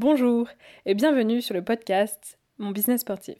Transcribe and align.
Bonjour 0.00 0.46
et 0.86 0.94
bienvenue 0.94 1.42
sur 1.42 1.54
le 1.54 1.64
podcast 1.64 2.38
Mon 2.58 2.70
business 2.70 3.00
sportif. 3.00 3.34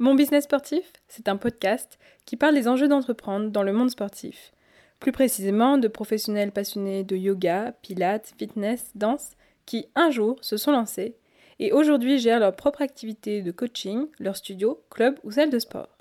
Mon 0.00 0.16
business 0.16 0.42
sportif, 0.42 0.92
c'est 1.06 1.28
un 1.28 1.36
podcast 1.36 2.00
qui 2.26 2.36
parle 2.36 2.56
des 2.56 2.66
enjeux 2.66 2.88
d'entreprendre 2.88 3.50
dans 3.50 3.62
le 3.62 3.72
monde 3.72 3.90
sportif. 3.90 4.50
Plus 4.98 5.12
précisément 5.12 5.78
de 5.78 5.86
professionnels 5.86 6.50
passionnés 6.50 7.04
de 7.04 7.14
yoga, 7.14 7.76
pilates, 7.80 8.34
fitness, 8.36 8.90
danse, 8.96 9.36
qui 9.66 9.86
un 9.94 10.10
jour 10.10 10.36
se 10.40 10.56
sont 10.56 10.72
lancés 10.72 11.14
et 11.58 11.72
aujourd'hui 11.72 12.18
gèrent 12.18 12.40
leur 12.40 12.56
propre 12.56 12.82
activité 12.82 13.42
de 13.42 13.50
coaching, 13.50 14.06
leur 14.18 14.36
studio, 14.36 14.82
club 14.90 15.18
ou 15.24 15.30
salle 15.30 15.50
de 15.50 15.58
sport. 15.58 15.96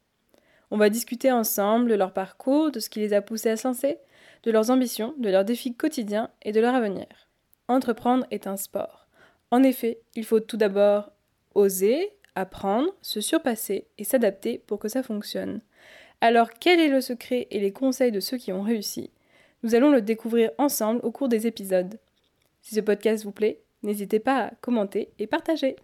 On 0.72 0.78
va 0.78 0.90
discuter 0.90 1.32
ensemble 1.32 1.90
de 1.90 1.96
leur 1.96 2.14
parcours, 2.14 2.72
de 2.72 2.80
ce 2.80 2.90
qui 2.90 3.00
les 3.00 3.14
a 3.14 3.22
poussés 3.22 3.50
à 3.50 3.58
se 3.58 3.96
de 4.44 4.52
leurs 4.52 4.72
ambitions, 4.72 5.14
de 5.18 5.30
leurs 5.30 5.46
défis 5.46 5.76
quotidiens 5.76 6.30
et 6.42 6.52
de 6.52 6.60
leur 6.60 6.76
avenir. 6.76 7.08
Entreprendre 7.68 8.26
est 8.32 8.48
un 8.48 8.58
sport. 8.58 9.08
En 9.52 9.64
effet, 9.64 10.00
il 10.16 10.26
faut 10.26 10.40
tout 10.40 10.58
d'abord 10.58 11.12
oser, 11.54 12.12
apprendre, 12.36 12.90
se 13.02 13.22
surpasser 13.22 13.88
et 13.98 14.04
s'adapter 14.04 14.58
pour 14.58 14.80
que 14.80 14.90
ça 14.90 15.04
fonctionne. 15.04 15.62
Alors 16.22 16.50
quel 16.60 16.80
est 16.80 16.90
le 16.90 17.02
secret 17.02 17.48
et 17.52 17.60
les 17.60 17.72
conseils 17.72 18.12
de 18.12 18.20
ceux 18.20 18.38
qui 18.38 18.52
ont 18.52 18.64
réussi? 18.64 19.12
Nous 19.62 19.76
allons 19.76 19.92
le 19.92 20.02
découvrir 20.02 20.52
ensemble 20.58 21.00
au 21.04 21.12
cours 21.12 21.30
des 21.30 21.48
épisodes. 21.48 22.00
Si 22.62 22.76
ce 22.76 22.82
podcast 22.82 23.24
vous 23.24 23.32
plaît, 23.32 23.63
n'hésitez 23.84 24.20
pas 24.20 24.46
à 24.46 24.52
commenter 24.62 25.14
et 25.20 25.28
partager. 25.28 25.76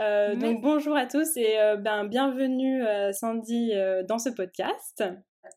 Euh, 0.00 0.34
donc 0.34 0.60
bonjour 0.62 0.96
à 0.96 1.06
tous 1.06 1.36
et 1.36 1.60
euh, 1.60 1.76
ben, 1.76 2.04
bienvenue 2.04 2.84
euh, 2.84 3.12
Sandy 3.12 3.72
dans 4.08 4.18
ce 4.18 4.30
podcast. 4.30 5.04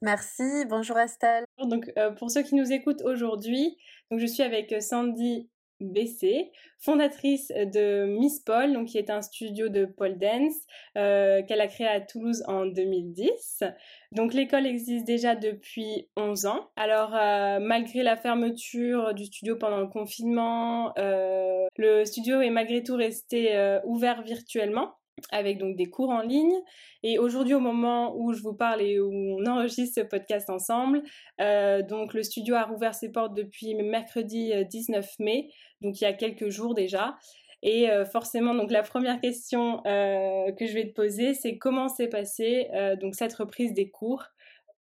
Merci, 0.01 0.65
bonjour 0.69 0.99
Estelle. 0.99 1.45
Donc 1.63 1.91
pour 2.17 2.29
ceux 2.29 2.43
qui 2.43 2.55
nous 2.55 2.71
écoutent 2.71 3.01
aujourd'hui, 3.03 3.77
donc 4.11 4.19
je 4.19 4.25
suis 4.25 4.43
avec 4.43 4.75
Sandy 4.81 5.49
BC, 5.81 6.51
fondatrice 6.79 7.49
de 7.49 8.05
Miss 8.05 8.39
Paul, 8.39 8.73
donc 8.73 8.87
qui 8.87 8.97
est 8.97 9.09
un 9.09 9.21
studio 9.21 9.69
de 9.69 9.85
pole 9.85 10.17
dance 10.17 10.55
euh, 10.97 11.41
qu'elle 11.43 11.61
a 11.61 11.67
créé 11.67 11.87
à 11.87 11.99
Toulouse 12.01 12.43
en 12.47 12.65
2010. 12.65 13.63
Donc 14.11 14.33
l'école 14.33 14.65
existe 14.65 15.05
déjà 15.05 15.35
depuis 15.35 16.09
11 16.15 16.45
ans. 16.45 16.69
Alors 16.75 17.13
euh, 17.13 17.59
malgré 17.59 18.03
la 18.03 18.15
fermeture 18.15 19.13
du 19.13 19.25
studio 19.25 19.55
pendant 19.57 19.79
le 19.79 19.87
confinement, 19.87 20.93
euh, 20.97 21.65
le 21.77 22.05
studio 22.05 22.41
est 22.41 22.49
malgré 22.49 22.83
tout 22.83 22.95
resté 22.95 23.79
ouvert 23.85 24.21
virtuellement 24.23 24.93
avec 25.31 25.57
donc 25.57 25.75
des 25.75 25.85
cours 25.85 26.09
en 26.09 26.21
ligne. 26.21 26.55
Et 27.03 27.19
aujourd'hui, 27.19 27.53
au 27.53 27.59
moment 27.59 28.15
où 28.17 28.33
je 28.33 28.41
vous 28.41 28.53
parle 28.53 28.81
et 28.81 28.99
où 28.99 29.11
on 29.11 29.45
enregistre 29.45 30.01
ce 30.01 30.05
podcast 30.05 30.49
ensemble, 30.49 31.03
euh, 31.41 31.81
donc 31.81 32.13
le 32.13 32.23
studio 32.23 32.55
a 32.55 32.63
rouvert 32.63 32.93
ses 32.93 33.11
portes 33.11 33.35
depuis 33.35 33.75
mercredi 33.75 34.53
19 34.69 35.05
euh, 35.05 35.23
mai, 35.23 35.49
donc 35.81 35.99
il 36.01 36.03
y 36.03 36.07
a 36.07 36.13
quelques 36.13 36.49
jours 36.49 36.73
déjà. 36.73 37.15
Et 37.63 37.89
euh, 37.89 38.05
forcément, 38.05 38.53
donc 38.53 38.71
la 38.71 38.83
première 38.83 39.19
question 39.19 39.81
que 39.83 40.65
je 40.65 40.73
vais 40.73 40.87
te 40.87 40.93
poser, 40.93 41.33
c'est 41.33 41.57
comment 41.57 41.87
s'est 41.89 42.09
passée 42.09 42.69
donc 43.01 43.15
cette 43.15 43.33
reprise 43.33 43.73
des 43.73 43.89
cours 43.89 44.23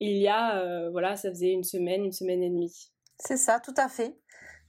il 0.01 0.19
y 0.19 0.29
a, 0.29 0.91
voilà, 0.91 1.17
ça 1.17 1.31
faisait 1.31 1.53
une 1.53 1.63
semaine, 1.63 2.05
une 2.05 2.13
semaine 2.13 2.43
et 2.43 2.51
demie. 2.51 2.91
C'est 3.19 3.37
ça, 3.37 3.61
tout 3.61 3.75
à 3.77 3.89
fait. 3.89 4.17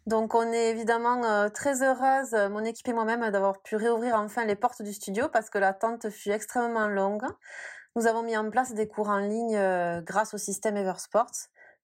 Donc 0.06 0.36
on 0.36 0.52
est 0.54 0.70
évidemment 0.70 1.24
euh, 1.24 1.50
très 1.50 1.82
heureuse, 1.82 2.36
euh, 2.36 2.48
mon 2.48 2.64
équipe 2.64 2.88
et 2.88 2.94
moi-même, 2.94 3.28
d'avoir 3.32 3.60
pu 3.64 3.76
réouvrir 3.76 4.16
enfin 4.16 4.46
les 4.46 4.56
portes 4.56 4.84
du 4.84 4.94
studio 4.94 5.30
parce 5.34 5.50
que 5.50 5.58
l'attente 5.58 6.12
fut 6.12 6.30
extrêmement 6.30 6.88
longue. 6.88 7.24
Nous 7.96 8.06
avons 8.06 8.22
mis 8.22 8.38
en 8.38 8.48
place 8.52 8.74
des 8.76 8.88
cours 8.88 9.10
en 9.10 9.18
ligne 9.18 9.58
euh, 9.58 10.02
grâce 10.02 10.36
au 10.36 10.38
système 10.38 10.78
Eversport, 10.78 11.32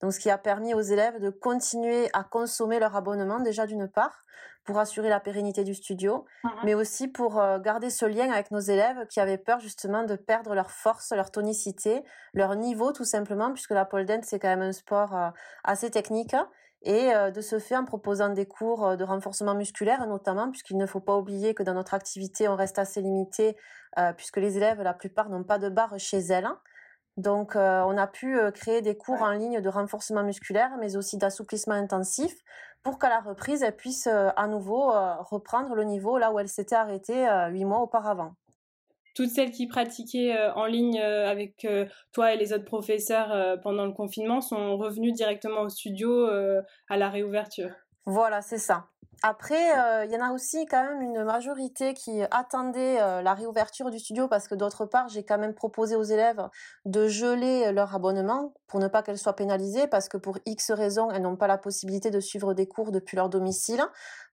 donc 0.02 0.14
ce 0.14 0.20
qui 0.20 0.30
a 0.30 0.38
permis 0.38 0.76
aux 0.76 0.82
élèves 0.82 1.20
de 1.20 1.32
continuer 1.32 2.10
à 2.14 2.24
consommer 2.24 2.80
leur 2.80 2.96
abonnement 2.96 3.40
déjà 3.40 3.66
d'une 3.66 3.88
part 3.88 4.22
pour 4.66 4.78
assurer 4.78 5.10
la 5.10 5.20
pérennité 5.20 5.64
du 5.64 5.74
studio, 5.74 6.24
mais 6.64 6.76
aussi 6.76 7.08
pour 7.08 7.42
garder 7.64 7.90
ce 7.90 8.06
lien 8.06 8.32
avec 8.32 8.52
nos 8.52 8.60
élèves 8.60 9.08
qui 9.08 9.20
avaient 9.20 9.40
peur 9.40 9.60
justement 9.60 10.04
de 10.04 10.16
perdre 10.16 10.54
leur 10.54 10.70
force, 10.70 11.12
leur 11.14 11.32
tonicité, 11.32 12.04
leur 12.36 12.56
niveau 12.56 12.92
tout 12.92 13.04
simplement, 13.04 13.52
puisque 13.52 13.72
la 13.72 13.86
pole 13.86 14.06
dance 14.06 14.26
c'est 14.28 14.38
quand 14.38 14.50
même 14.50 14.62
un 14.62 14.72
sport 14.72 15.18
assez 15.64 15.90
technique 15.90 16.36
et 16.84 17.14
euh, 17.14 17.30
de 17.32 17.42
ce 17.42 17.60
fait 17.60 17.76
en 17.76 17.86
proposant 17.86 18.30
des 18.30 18.46
cours 18.46 18.88
euh, 18.88 18.96
de 18.96 19.04
renforcement 19.04 19.54
musculaire 19.54 20.06
notamment, 20.08 20.50
puisqu'il 20.50 20.78
ne 20.78 20.86
faut 20.86 21.00
pas 21.00 21.16
oublier 21.16 21.54
que 21.54 21.64
dans 21.64 21.74
notre 21.74 21.94
activité, 21.94 22.48
on 22.48 22.56
reste 22.56 22.80
assez 22.80 23.02
limité, 23.02 23.56
euh, 24.00 24.14
puisque 24.14 24.38
les 24.38 24.58
élèves, 24.58 24.82
la 24.82 24.94
plupart, 24.94 25.30
n'ont 25.30 25.44
pas 25.44 25.60
de 25.60 25.70
barre 25.70 26.00
chez 26.00 26.20
elles. 26.20 26.50
Donc, 27.18 27.56
on 27.56 27.98
a 27.98 28.08
pu 28.08 28.40
créer 28.54 28.82
des 28.82 28.96
cours 28.96 29.22
en 29.22 29.32
ligne 29.32 29.60
de 29.60 29.70
renforcement 29.70 30.24
musculaire, 30.24 30.72
mais 30.80 30.96
aussi 30.96 31.18
d'assouplissement 31.18 31.76
intensif, 31.76 32.34
pour 32.84 33.00
qu'à 33.00 33.10
la 33.10 33.20
reprise, 33.20 33.64
elles 33.64 33.76
puissent 33.76 34.08
à 34.08 34.48
nouveau 34.48 34.94
reprendre 35.20 35.76
le 35.76 35.84
niveau 35.84 36.18
là 36.18 36.32
où 36.32 36.40
elles 36.40 36.48
s'étaient 36.48 36.74
arrêtées 36.74 37.28
huit 37.50 37.66
mois 37.66 37.82
auparavant 37.82 38.34
toutes 39.14 39.30
celles 39.30 39.52
qui 39.52 39.68
pratiquaient 39.68 40.36
euh, 40.36 40.54
en 40.54 40.66
ligne 40.66 41.00
euh, 41.00 41.30
avec 41.30 41.66
euh, 41.66 41.86
toi 42.14 42.34
et 42.34 42.38
les 42.38 42.54
autres 42.54 42.66
professeurs 42.66 43.60
pendant 43.62 43.86
le 43.86 43.92
confinement 43.92 44.42
sont 44.42 44.78
revenues 44.78 45.12
directement 45.12 45.62
au 45.62 45.70
studio 45.70 46.28
à 46.90 46.98
la 46.98 47.10
réouverture. 47.10 47.72
Voilà, 48.06 48.42
c'est 48.42 48.58
ça. 48.58 48.88
Après, 49.24 49.78
euh, 49.78 50.06
il 50.06 50.12
y 50.12 50.18
en 50.18 50.26
a 50.26 50.32
aussi 50.32 50.66
quand 50.66 50.84
même 50.84 51.00
une 51.04 51.24
majorité 51.24 51.94
qui 51.94 52.24
attendait 52.32 53.00
euh, 53.00 53.22
la 53.22 53.36
réouverture 53.36 53.92
du 53.92 54.00
studio 54.00 54.28
parce 54.28 54.48
que 54.48 54.56
d'autre 54.56 54.88
part, 54.88 55.10
j'ai 55.10 55.24
quand 55.24 55.38
même 55.38 55.54
proposé 55.54 55.96
aux 55.96 56.02
élèves 56.02 56.42
de 56.86 57.08
geler 57.08 57.72
leur 57.72 57.94
abonnement 57.94 58.56
pour 58.66 58.80
ne 58.80 58.88
pas 58.88 59.04
qu'elles 59.04 59.20
soient 59.20 59.36
pénalisées 59.36 59.86
parce 59.86 60.10
que 60.10 60.18
pour 60.18 60.40
X 60.48 60.72
raisons, 60.72 61.12
elles 61.12 61.22
n'ont 61.22 61.36
pas 61.36 61.46
la 61.46 61.60
possibilité 61.60 62.10
de 62.10 62.20
suivre 62.20 62.56
des 62.56 62.68
cours 62.68 62.92
depuis 62.92 63.16
leur 63.16 63.30
domicile 63.30 63.84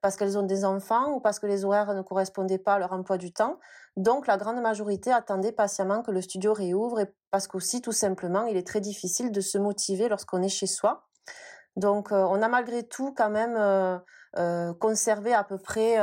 parce 0.01 0.17
qu'elles 0.17 0.39
ont 0.39 0.43
des 0.43 0.65
enfants 0.65 1.13
ou 1.13 1.21
parce 1.21 1.39
que 1.39 1.47
les 1.47 1.67
horaires 1.67 1.93
ne 1.93 2.01
correspondaient 2.01 2.57
pas 2.57 2.75
à 2.75 2.79
leur 2.79 2.95
emploi 2.95 3.19
du 3.19 3.31
temps. 3.31 3.59
Donc, 3.99 4.27
la 4.27 4.39
grande 4.39 4.63
majorité 4.63 5.13
attendait 5.13 5.53
patiemment 5.53 6.03
que 6.03 6.13
le 6.13 6.23
studio 6.23 6.55
réouvre 6.55 7.01
et 7.01 7.15
parce 7.31 7.47
qu'aussi, 7.47 7.83
tout 7.83 7.93
simplement, 7.93 8.47
il 8.47 8.57
est 8.57 8.67
très 8.67 8.81
difficile 8.81 9.33
de 9.33 9.43
se 9.43 9.59
motiver 9.59 10.09
lorsqu'on 10.09 10.41
est 10.41 10.49
chez 10.49 10.67
soi. 10.67 11.05
Donc, 11.77 12.11
euh, 12.11 12.25
on 12.31 12.41
a 12.41 12.49
malgré 12.49 12.85
tout 12.85 13.13
quand 13.15 13.31
même 13.31 14.01
euh, 14.39 14.71
euh, 14.71 14.75
conservé 14.75 15.35
à 15.35 15.45
peu 15.45 15.59
près, 15.59 15.99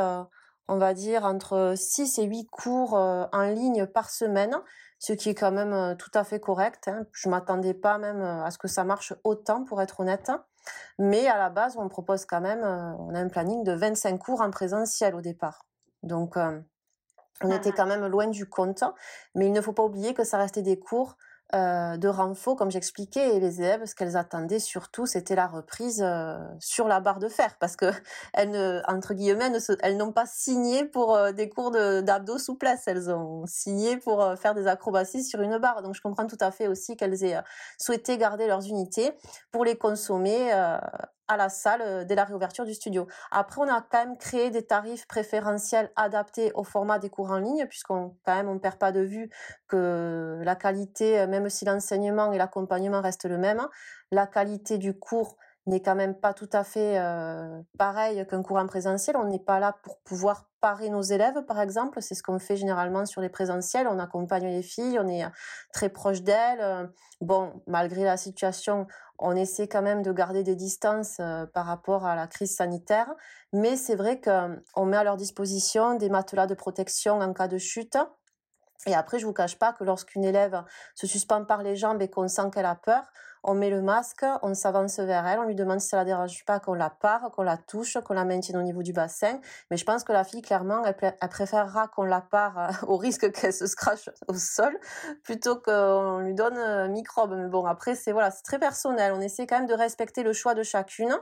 on 0.68 0.78
va 0.78 0.94
dire, 0.94 1.26
entre 1.26 1.74
6 1.76 2.20
et 2.20 2.24
8 2.24 2.48
cours 2.48 2.94
en 2.94 3.44
ligne 3.44 3.86
par 3.86 4.10
semaine, 4.10 4.56
ce 5.00 5.14
qui 5.14 5.30
est 5.30 5.36
quand 5.36 5.52
même 5.52 5.96
tout 5.98 6.12
à 6.14 6.24
fait 6.24 6.40
correct. 6.40 6.88
Hein. 6.88 7.06
Je 7.14 7.30
m'attendais 7.30 7.74
pas 7.74 7.98
même 7.98 8.22
à 8.22 8.50
ce 8.52 8.58
que 8.58 8.68
ça 8.68 8.84
marche 8.84 9.14
autant, 9.24 9.64
pour 9.64 9.82
être 9.82 10.00
honnête. 10.00 10.32
Mais 10.98 11.28
à 11.28 11.38
la 11.38 11.50
base, 11.50 11.78
on 11.78 11.88
propose 11.88 12.26
quand 12.26 12.42
même, 12.42 12.64
on 12.64 13.14
a 13.14 13.20
un 13.20 13.28
planning 13.30 13.64
de 13.64 13.74
25 13.74 14.18
cours 14.18 14.42
en 14.42 14.52
présentiel 14.52 15.16
au 15.16 15.22
départ. 15.22 15.66
Donc, 16.04 16.36
on 17.42 17.52
était 17.52 17.72
quand 17.72 17.86
même 17.86 18.06
loin 18.08 18.28
du 18.28 18.48
compte. 18.48 18.84
Mais 19.36 19.48
il 19.48 19.54
ne 19.54 19.62
faut 19.62 19.74
pas 19.74 19.84
oublier 19.84 20.14
que 20.14 20.24
ça 20.24 20.38
restait 20.38 20.62
des 20.62 20.80
cours 20.80 21.18
euh, 21.56 21.96
de 21.96 22.08
renfort, 22.10 22.58
comme 22.58 22.70
j'expliquais, 22.70 23.38
et 23.38 23.40
les 23.40 23.62
élèves, 23.62 23.86
ce 23.86 23.96
qu'elles 23.96 24.18
attendaient 24.18 24.60
surtout, 24.60 25.06
c'était 25.06 25.36
la 25.36 25.48
reprise 25.48 26.02
euh, 26.04 26.38
sur 26.60 26.88
la 26.88 27.00
barre 27.00 27.20
de 27.20 27.30
fer, 27.30 27.56
parce 27.60 27.78
que 27.78 27.86
elles 28.34 28.52
ne, 28.52 28.82
entre 28.88 29.14
guillemets, 29.14 29.50
elles 29.80 29.96
n'ont 29.96 30.12
pas 30.12 30.26
signé 30.26 30.84
pour 30.86 31.16
euh, 31.16 31.32
des 31.32 31.48
cours 31.48 31.72
d'abdos 31.72 32.40
souplesse, 32.40 32.84
elles 32.88 33.10
ont 33.10 33.46
signé 33.48 33.96
pour 33.98 34.38
faire 34.38 34.54
des 34.54 34.68
acrobaties 34.68 35.24
sur 35.24 35.42
une 35.42 35.58
barre. 35.58 35.82
Donc 35.82 35.96
je 35.96 36.02
comprends 36.02 36.28
tout 36.28 36.38
à 36.42 36.52
fait 36.52 36.68
aussi 36.68 36.98
qu'elles 36.98 37.24
aient 37.24 37.40
souhaité 37.80 38.18
garder 38.18 38.48
leurs 38.48 38.68
unités 38.68 39.14
pour 39.52 39.64
les 39.64 39.78
consommer 39.78 40.52
à 41.28 41.38
la 41.38 41.50
salle 41.50 41.82
euh, 41.82 42.04
dès 42.06 42.16
la 42.16 42.24
réouverture 42.24 42.66
du 42.66 42.74
studio. 42.74 43.08
Après, 43.32 43.62
on 43.62 43.68
a 43.68 43.82
quand 43.82 44.06
même 44.06 44.18
créé 44.18 44.50
des 44.52 44.66
tarifs 44.66 45.08
préférentiels 45.08 45.92
adaptés 45.96 46.52
au 46.54 46.64
format 46.64 47.00
des 47.00 47.10
cours 47.10 47.32
en 47.32 47.38
ligne, 47.38 47.66
puisqu'on 47.68 48.16
quand 48.26 48.36
même 48.36 48.50
on 48.50 48.60
perd 48.60 48.78
pas 48.78 48.92
de 48.92 49.02
vue 49.02 49.30
que 49.68 50.42
la 50.44 50.56
qualité, 50.56 51.20
euh, 51.20 51.28
même 51.28 51.50
si 51.50 51.66
l'enseignement 51.66 52.32
et 52.32 52.38
l'accompagnement 52.38 53.02
restent 53.02 53.26
le 53.26 53.38
même, 53.38 53.68
la 54.12 54.28
qualité 54.28 54.78
du 54.78 54.98
cours 54.98 55.38
n'est 55.66 55.82
quand 55.82 55.96
même 55.96 56.16
pas 56.16 56.34
tout 56.34 56.50
à 56.54 56.64
fait 56.64 56.98
euh, 57.00 57.62
pareil 57.78 58.26
qu'un 58.28 58.44
cours 58.44 58.58
en 58.58 58.68
présentiel. 58.68 59.18
On 59.18 59.26
n'est 59.26 59.40
pas 59.40 59.60
là 59.60 59.76
pour 59.84 60.00
pouvoir 60.02 60.50
parer 60.62 60.90
nos 60.90 61.02
élèves, 61.02 61.44
par 61.46 61.60
exemple. 61.60 62.02
C'est 62.02 62.16
ce 62.16 62.24
qu'on 62.24 62.40
fait 62.40 62.56
généralement 62.56 63.06
sur 63.06 63.22
les 63.22 63.30
présentiels. 63.30 63.88
On 63.88 64.00
accompagne 64.00 64.48
les 64.48 64.62
filles, 64.62 65.00
on 65.00 65.08
est 65.08 65.26
très 65.74 65.90
proche 65.90 66.22
d'elles. 66.22 66.90
Bon, 67.22 67.62
malgré 67.66 68.04
la 68.04 68.18
situation, 68.18 68.88
on 69.18 69.36
essaie 69.36 69.68
quand 69.68 69.82
même 69.82 70.02
de 70.02 70.12
garder 70.12 70.44
des 70.44 70.56
distances 70.56 71.18
euh, 71.20 71.46
par 71.46 71.66
rapport 71.66 72.06
à 72.06 72.16
la 72.16 72.28
crise 72.28 72.56
sanitaire. 72.56 73.14
Mais 73.54 73.78
c'est 73.78 73.96
vrai 73.96 74.20
qu'on 74.20 74.86
met 74.86 74.98
à 74.98 75.04
leur 75.04 75.18
disposition 75.18 75.96
des 75.96 76.10
matelas 76.10 76.48
de 76.48 76.54
protection 76.54 77.20
en 77.20 77.34
cas 77.34 77.48
de 77.48 77.58
chute. 77.58 77.98
Et 78.88 78.94
après, 78.94 79.18
je 79.18 79.26
vous 79.26 79.34
cache 79.34 79.58
pas 79.58 79.74
que 79.74 79.84
lorsqu'une 79.84 80.26
élève 80.26 80.64
se 80.94 81.08
suspend 81.08 81.44
par 81.46 81.64
les 81.64 81.76
jambes 81.76 82.02
et 82.02 82.10
qu'on 82.10 82.28
sent 82.28 82.52
qu'elle 82.54 82.66
a 82.66 82.76
peur, 82.76 83.04
on 83.48 83.54
met 83.54 83.70
le 83.70 83.82
masque, 83.82 84.26
on 84.42 84.56
s'avance 84.56 85.00
vers 85.00 85.26
elle, 85.28 85.40
on 85.40 85.44
lui 85.44 85.54
demande 85.54 85.80
si 85.80 85.88
ça 85.90 85.98
la 85.98 86.06
dérange 86.06 86.44
pas 86.46 86.60
qu'on 86.60 86.74
la 86.74 86.90
pare, 86.90 87.30
qu'on 87.32 87.44
la 87.44 87.58
touche, 87.58 87.98
qu'on 88.04 88.16
la 88.16 88.26
maintienne 88.26 88.58
au 88.58 88.64
niveau 88.64 88.82
du 88.82 88.92
bassin. 88.92 89.40
Mais 89.70 89.78
je 89.78 89.86
pense 89.86 90.04
que 90.04 90.12
la 90.12 90.24
fille, 90.24 90.42
clairement, 90.42 90.84
elle, 90.84 91.30
préférera 91.30 91.88
qu'on 91.88 92.04
la 92.04 92.22
pare 92.22 92.58
euh, 92.58 92.88
au 92.88 92.98
risque 92.98 93.32
qu'elle 93.32 93.54
se 93.54 93.68
scratche 93.68 94.10
au 94.28 94.34
sol 94.34 94.76
plutôt 95.24 95.56
qu'on 95.58 96.20
lui 96.20 96.34
donne 96.34 96.58
un 96.58 96.88
microbe. 96.88 97.36
Mais 97.38 97.48
bon, 97.48 97.66
après, 97.66 97.96
c'est 97.96 98.12
voilà, 98.12 98.32
c'est 98.32 98.44
très 98.44 98.58
personnel. 98.58 99.14
On 99.16 99.22
essaie 99.22 99.46
quand 99.46 99.60
même 99.60 99.68
de 99.68 99.76
respecter 99.76 100.24
le 100.24 100.34
choix 100.34 100.56
de 100.56 100.64
chacune. 100.64 101.16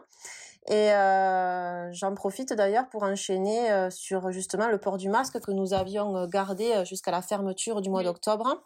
Et 0.68 0.94
euh, 0.94 1.92
j'en 1.92 2.16
profite 2.16 2.54
d'ailleurs 2.54 2.88
pour 2.88 3.04
enchaîner 3.04 3.70
euh, 3.70 3.90
sur 3.90 4.32
justement 4.32 4.70
le 4.70 4.78
port 4.78 4.96
du 4.96 5.10
masque 5.10 5.42
que 5.42 5.52
nous 5.52 5.74
avions 5.74 6.26
gardé 6.28 6.86
jusqu'à 6.86 7.12
la 7.12 7.22
fermeture 7.22 7.82
du 7.82 7.90
mois 7.90 8.04
d'octobre 8.04 8.64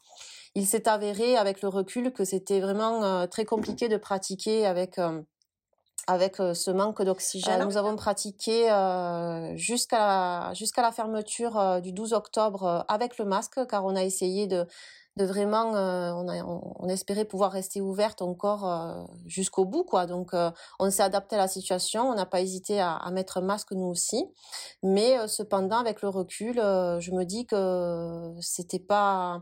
il 0.57 0.65
s'est 0.65 0.89
avéré 0.89 1.37
avec 1.37 1.61
le 1.61 1.67
recul 1.67 2.11
que 2.11 2.25
c'était 2.25 2.59
vraiment 2.59 3.03
euh, 3.03 3.27
très 3.27 3.45
compliqué 3.45 3.89
de 3.89 3.97
pratiquer 3.97 4.65
avec 4.65 4.97
euh, 4.97 5.21
avec 6.07 6.39
euh, 6.39 6.55
ce 6.55 6.71
manque 6.71 7.03
d'oxygène. 7.03 7.63
nous 7.63 7.77
avons 7.77 7.95
pratiqué 7.95 8.63
jusqu'à 9.55 9.99
la, 9.99 10.53
jusqu'à 10.55 10.81
la 10.81 10.91
fermeture 10.91 11.79
du 11.81 11.91
12 11.91 12.13
octobre 12.13 12.85
avec 12.87 13.19
le 13.19 13.25
masque 13.25 13.67
car 13.67 13.85
on 13.85 13.95
a 13.95 14.03
essayé 14.03 14.47
de 14.47 14.65
de 15.17 15.25
vraiment 15.25 15.71
on, 15.71 16.27
a, 16.27 16.43
on, 16.43 16.87
espérait 16.89 17.25
pouvoir 17.25 17.51
rester 17.51 17.81
ouverte 17.81 18.21
encore 18.21 19.07
jusqu'au 19.25 19.65
bout 19.65 19.83
quoi. 19.83 20.05
Donc 20.05 20.31
on 20.79 20.91
s'est 20.91 21.01
adapté 21.01 21.35
à 21.35 21.39
la 21.39 21.47
situation. 21.47 22.07
On 22.09 22.13
n'a 22.13 22.27
pas 22.27 22.41
hésité 22.41 22.79
à, 22.79 22.95
à, 22.95 23.09
mettre 23.09 23.37
un 23.37 23.41
masque 23.41 23.71
nous 23.71 23.87
aussi. 23.87 24.23
Mais 24.83 25.27
cependant 25.27 25.79
avec 25.79 26.03
le 26.03 26.09
recul 26.09 26.55
je 26.55 27.11
me 27.11 27.23
dis 27.25 27.47
que 27.47 28.31
c'était 28.41 28.79
pas 28.79 29.41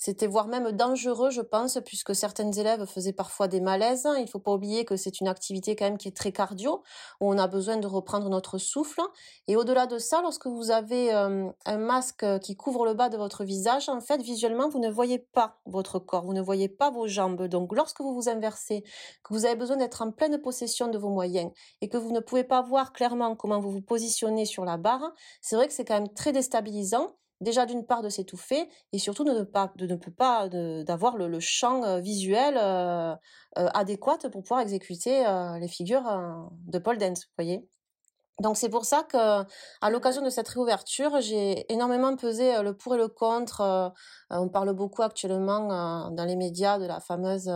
c'était 0.00 0.26
voire 0.26 0.48
même 0.48 0.72
dangereux, 0.72 1.28
je 1.28 1.42
pense, 1.42 1.78
puisque 1.84 2.14
certaines 2.14 2.58
élèves 2.58 2.86
faisaient 2.86 3.12
parfois 3.12 3.48
des 3.48 3.60
malaises. 3.60 4.08
Il 4.18 4.26
faut 4.28 4.38
pas 4.38 4.52
oublier 4.52 4.86
que 4.86 4.96
c'est 4.96 5.20
une 5.20 5.28
activité 5.28 5.76
quand 5.76 5.84
même 5.84 5.98
qui 5.98 6.08
est 6.08 6.16
très 6.16 6.32
cardio, 6.32 6.82
où 7.20 7.30
on 7.30 7.36
a 7.36 7.46
besoin 7.46 7.76
de 7.76 7.86
reprendre 7.86 8.30
notre 8.30 8.56
souffle. 8.56 9.02
Et 9.46 9.56
au-delà 9.56 9.86
de 9.86 9.98
ça, 9.98 10.22
lorsque 10.22 10.46
vous 10.46 10.70
avez 10.70 11.12
euh, 11.12 11.50
un 11.66 11.76
masque 11.76 12.24
qui 12.40 12.56
couvre 12.56 12.86
le 12.86 12.94
bas 12.94 13.10
de 13.10 13.18
votre 13.18 13.44
visage, 13.44 13.90
en 13.90 14.00
fait, 14.00 14.22
visuellement, 14.22 14.70
vous 14.70 14.78
ne 14.78 14.88
voyez 14.88 15.18
pas 15.18 15.60
votre 15.66 15.98
corps, 15.98 16.24
vous 16.24 16.32
ne 16.32 16.40
voyez 16.40 16.70
pas 16.70 16.90
vos 16.90 17.06
jambes. 17.06 17.46
Donc, 17.46 17.76
lorsque 17.76 18.00
vous 18.00 18.14
vous 18.14 18.30
inversez, 18.30 18.82
que 19.22 19.34
vous 19.34 19.44
avez 19.44 19.54
besoin 19.54 19.76
d'être 19.76 20.00
en 20.00 20.12
pleine 20.12 20.40
possession 20.40 20.88
de 20.88 20.96
vos 20.96 21.10
moyens 21.10 21.52
et 21.82 21.90
que 21.90 21.98
vous 21.98 22.12
ne 22.12 22.20
pouvez 22.20 22.44
pas 22.44 22.62
voir 22.62 22.94
clairement 22.94 23.36
comment 23.36 23.60
vous 23.60 23.70
vous 23.70 23.82
positionnez 23.82 24.46
sur 24.46 24.64
la 24.64 24.78
barre, 24.78 25.12
c'est 25.42 25.56
vrai 25.56 25.68
que 25.68 25.74
c'est 25.74 25.84
quand 25.84 26.00
même 26.00 26.14
très 26.14 26.32
déstabilisant 26.32 27.16
déjà 27.40 27.66
d'une 27.66 27.84
part 27.84 28.02
de 28.02 28.08
s'étouffer 28.08 28.68
et 28.92 28.98
surtout 28.98 29.24
de 29.24 29.32
ne 29.32 29.42
pas 29.42 29.72
de 29.76 29.86
ne 29.86 29.96
peut 29.96 30.12
pas 30.12 30.48
d'avoir 30.48 31.16
le, 31.16 31.40
champ 31.40 31.84
euh, 31.84 32.00
visuel 32.00 32.56
euh, 32.58 33.14
euh, 33.58 33.68
adéquat 33.74 34.18
pour 34.30 34.42
pouvoir 34.42 34.60
exécuter 34.60 35.24
les 35.60 35.68
figures 35.68 36.04
de 36.66 36.78
Paul 36.78 36.98
Dance, 36.98 37.24
vous 37.24 37.32
voyez. 37.36 37.66
Donc 38.40 38.56
c'est 38.56 38.70
pour 38.70 38.86
ça 38.86 39.02
que 39.02 39.16
à 39.16 39.90
l'occasion 39.90 40.22
de 40.22 40.30
cette 40.30 40.48
réouverture, 40.48 41.20
j'ai 41.20 41.70
énormément 41.70 42.16
pesé 42.16 42.62
le 42.62 42.74
pour 42.74 42.94
et 42.94 42.98
le 42.98 43.08
contre. 43.08 43.92
on 44.30 44.48
parle 44.48 44.72
beaucoup 44.72 45.02
actuellement 45.02 46.10
dans 46.10 46.24
les 46.24 46.36
médias 46.36 46.78
de 46.78 46.86
la 46.86 47.00
fameuse 47.00 47.50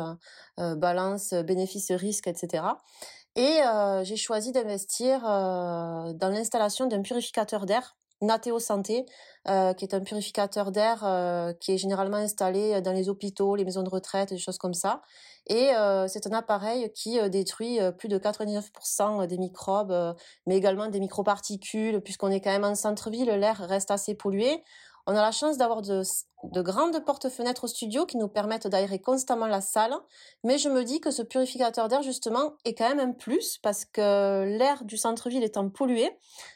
balance 0.59 1.33
bénéfice-risque, 1.33 2.27
etc. 2.27 2.65
Et 3.35 3.61
j'ai 4.03 4.17
choisi 4.17 4.53
d'investir 4.53 5.23
dans 5.23 6.31
l'installation 6.31 6.87
d'un 6.87 7.01
purificateur 7.01 7.65
d'air 7.65 7.97
Nateo 8.25 8.59
Santé, 8.59 9.07
euh, 9.49 9.73
qui 9.75 9.85
est 9.85 9.95
un 9.95 10.01
purificateur 10.01 10.73
d'air 10.73 11.03
euh, 11.05 11.53
qui 11.53 11.73
est 11.73 11.79
généralement 11.79 12.17
installé 12.17 12.81
dans 12.81 12.93
les 12.93 13.09
hôpitaux, 13.09 13.57
les 13.57 13.65
maisons 13.65 13.83
de 13.83 13.91
retraite, 13.91 14.31
des 14.31 14.39
choses 14.39 14.59
comme 14.59 14.75
ça. 14.75 15.03
Et 15.47 15.75
euh, 15.75 16.09
c'est 16.09 16.27
un 16.27 16.33
appareil 16.33 16.91
qui 16.95 17.19
détruit 17.31 17.79
plus 17.99 18.09
de 18.09 18.19
99% 18.19 19.27
des 19.27 19.39
microbes, 19.39 20.15
mais 20.47 20.57
également 20.57 20.89
des 20.89 21.01
microparticules, 21.01 22.01
puisqu'on 22.01 22.31
est 22.31 22.41
quand 22.41 22.53
même 22.53 22.65
en 22.65 22.75
centre-ville, 22.75 23.29
l'air 23.29 23.59
reste 23.59 23.91
assez 23.91 24.15
pollué. 24.15 24.63
On 25.07 25.13
a 25.13 25.21
la 25.21 25.33
chance 25.33 25.59
d'avoir 25.59 25.83
de, 25.83 26.03
grandes 26.63 27.05
portes-fenêtres 27.05 27.65
au 27.65 27.67
studio 27.67 28.07
qui 28.07 28.17
nous 28.17 28.29
permettent 28.29 28.67
d'aérer 28.67 28.99
constamment 28.99 29.47
la 29.47 29.61
salle, 29.61 29.95
mais 30.43 30.59
je 30.59 30.69
me 30.69 30.85
dis 30.85 31.01
que 31.01 31.11
ce 31.11 31.23
purificateur 31.23 31.89
d'air, 31.89 32.03
justement, 32.03 32.55
est 32.65 32.75
quand 32.75 32.89
même 32.89 33.01
un 33.01 33.13
plus 33.13 33.59
parce 33.59 33.85
que 33.85 34.45
l'air 34.45 34.85
du 34.85 34.97
centre-ville 34.97 35.45
étant 35.45 35.69
pollué, 35.69 36.11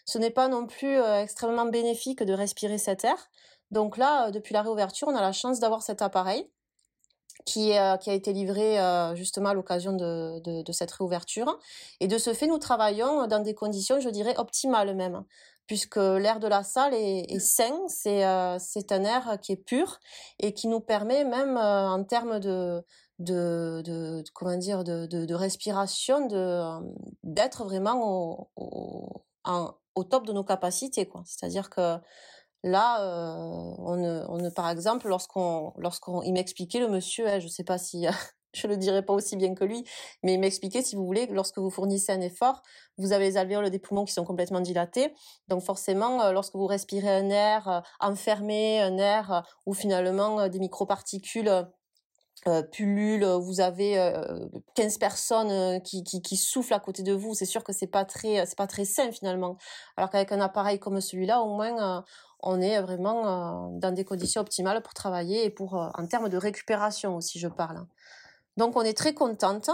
ce 0.05 0.19
n'est 0.19 0.31
pas 0.31 0.49
non 0.49 0.67
plus 0.67 0.99
euh, 0.99 1.23
extrêmement 1.23 1.67
bénéfique 1.67 2.23
de 2.23 2.33
respirer 2.33 2.79
cet 2.79 3.05
air. 3.05 3.31
Donc 3.71 3.97
là, 3.97 4.29
euh, 4.29 4.31
depuis 4.31 4.55
la 4.55 4.63
réouverture, 4.63 5.09
on 5.09 5.17
a 5.17 5.21
la 5.21 5.33
chance 5.33 5.61
d'avoir 5.61 5.83
cet 5.83 6.03
appareil 6.03 6.51
qui, 7.45 7.73
euh, 7.73 7.97
a 7.97 8.13
été 8.13 8.33
livré 8.33 8.79
justement 9.15 9.51
à 9.51 9.55
l'occasion 9.55 9.93
de, 9.93 10.41
de, 10.63 10.73
cette 10.73 10.91
réouverture. 10.91 11.59
Et 12.01 12.09
de 12.09 12.19
ce 12.19 12.35
fait, 12.35 12.47
nous 12.47 12.59
travaillons 12.59 13.27
dans 13.27 13.39
des 13.41 13.55
conditions, 13.55 14.01
je 14.01 14.09
dirais, 14.11 14.35
optimales 14.37 14.95
même 14.95 15.25
puisque 15.69 15.97
l'air 15.97 16.41
de 16.41 16.49
la 16.49 16.65
salle 16.65 16.95
est, 16.95 17.31
est 17.31 17.39
sain, 17.39 17.87
c'est 17.87 18.25
euh, 18.27 18.59
c'est 18.59 18.91
un 18.91 19.05
air 19.05 19.39
qui 19.41 19.53
est 19.53 19.57
pur 19.57 20.01
et 20.41 20.53
qui 20.53 20.67
nous 20.67 20.81
permet 20.81 21.25
même 21.25 21.57
euh, 21.57 21.89
en 21.89 22.03
termes 22.03 22.41
de, 22.41 22.83
de, 23.21 23.83
de, 23.85 24.25
comment 24.35 24.57
dire 24.57 24.83
de, 24.83 25.07
de, 25.07 25.27
de 25.27 25.35
respiration 25.35 26.27
de 26.27 26.37
euh, 26.37 26.81
d'être 27.23 27.65
vraiment 27.65 28.01
au, 28.03 28.51
au, 28.57 29.23
au, 29.95 30.05
top 30.05 30.27
de 30.27 30.33
nos 30.33 30.45
capacités 30.45 31.07
quoi. 31.07 31.23
C'est-à-dire 31.27 31.71
que 31.71 31.99
Là, 32.65 33.03
euh, 33.03 33.75
on, 33.79 34.45
on, 34.45 34.51
par 34.51 34.69
exemple, 34.69 35.07
lorsqu'on, 35.09 35.73
lorsqu'on, 35.79 36.23
il 36.23 36.33
m'expliquait 36.33 36.81
le 36.81 36.89
monsieur, 36.89 37.29
hein, 37.29 37.39
je 37.39 37.47
sais 37.47 37.63
pas 37.63 37.79
si 37.79 38.05
je 38.53 38.67
le 38.67 38.77
dirai 38.77 39.05
pas 39.05 39.13
aussi 39.13 39.37
bien 39.37 39.55
que 39.55 39.65
lui, 39.65 39.85
mais 40.23 40.37
m'expliquer 40.37 40.83
si 40.83 40.97
vous 40.97 41.05
voulez, 41.05 41.27
lorsque 41.27 41.59
vous 41.59 41.71
fournissez 41.71 42.13
un 42.13 42.21
effort, 42.21 42.63
vous 42.97 43.13
avez 43.13 43.27
les 43.27 43.37
alvéoles 43.37 43.71
des 43.71 43.79
poumons 43.79 44.05
qui 44.05 44.13
sont 44.13 44.25
complètement 44.25 44.61
dilatés. 44.61 45.15
Donc 45.49 45.63
forcément, 45.63 46.23
euh, 46.23 46.33
lorsque 46.33 46.55
vous 46.55 46.67
respirez 46.67 47.11
un 47.11 47.31
air 47.31 47.69
euh, 47.69 47.81
enfermé, 48.01 48.81
un 48.81 48.97
air 48.99 49.33
euh, 49.33 49.41
où 49.67 49.75
finalement 49.75 50.49
des 50.49 50.59
microparticules 50.59 51.67
pullulent, 52.71 53.27
vous 53.41 53.61
avez 53.61 54.15
15 54.77 54.99
personnes 54.99 55.83
qui, 55.83 56.05
qui, 56.05 56.23
qui, 56.23 56.37
soufflent 56.37 56.73
à 56.73 56.79
côté 56.79 57.03
de 57.03 57.13
vous, 57.13 57.35
c'est 57.35 57.45
sûr 57.45 57.65
que 57.65 57.73
c'est 57.73 57.89
pas 57.89 58.05
très 58.05 58.47
c'est 58.47 58.57
pas 58.57 58.69
très 58.69 58.85
sain 58.85 59.11
finalement. 59.11 59.59
Alors 59.97 60.09
qu'avec 60.09 60.31
un 60.31 60.41
appareil 60.41 60.79
comme 60.79 61.01
celui-là, 61.01 61.41
au 61.41 61.57
moins 61.57 62.05
on 62.41 62.61
est 62.61 62.81
vraiment 62.81 63.71
dans 63.73 63.93
des 63.93 64.05
conditions 64.05 64.41
optimales 64.41 64.83
pour 64.83 64.95
travailler 64.95 65.45
et 65.45 65.51
pour 65.51 65.75
en 65.75 66.07
termes 66.07 66.29
de 66.29 66.37
récupération 66.37 67.17
aussi 67.17 67.41
je 67.41 67.49
parle. 67.49 67.85
Donc 68.59 68.77
on 68.77 68.83
est 68.83 68.97
très 68.97 69.15
contente. 69.15 69.71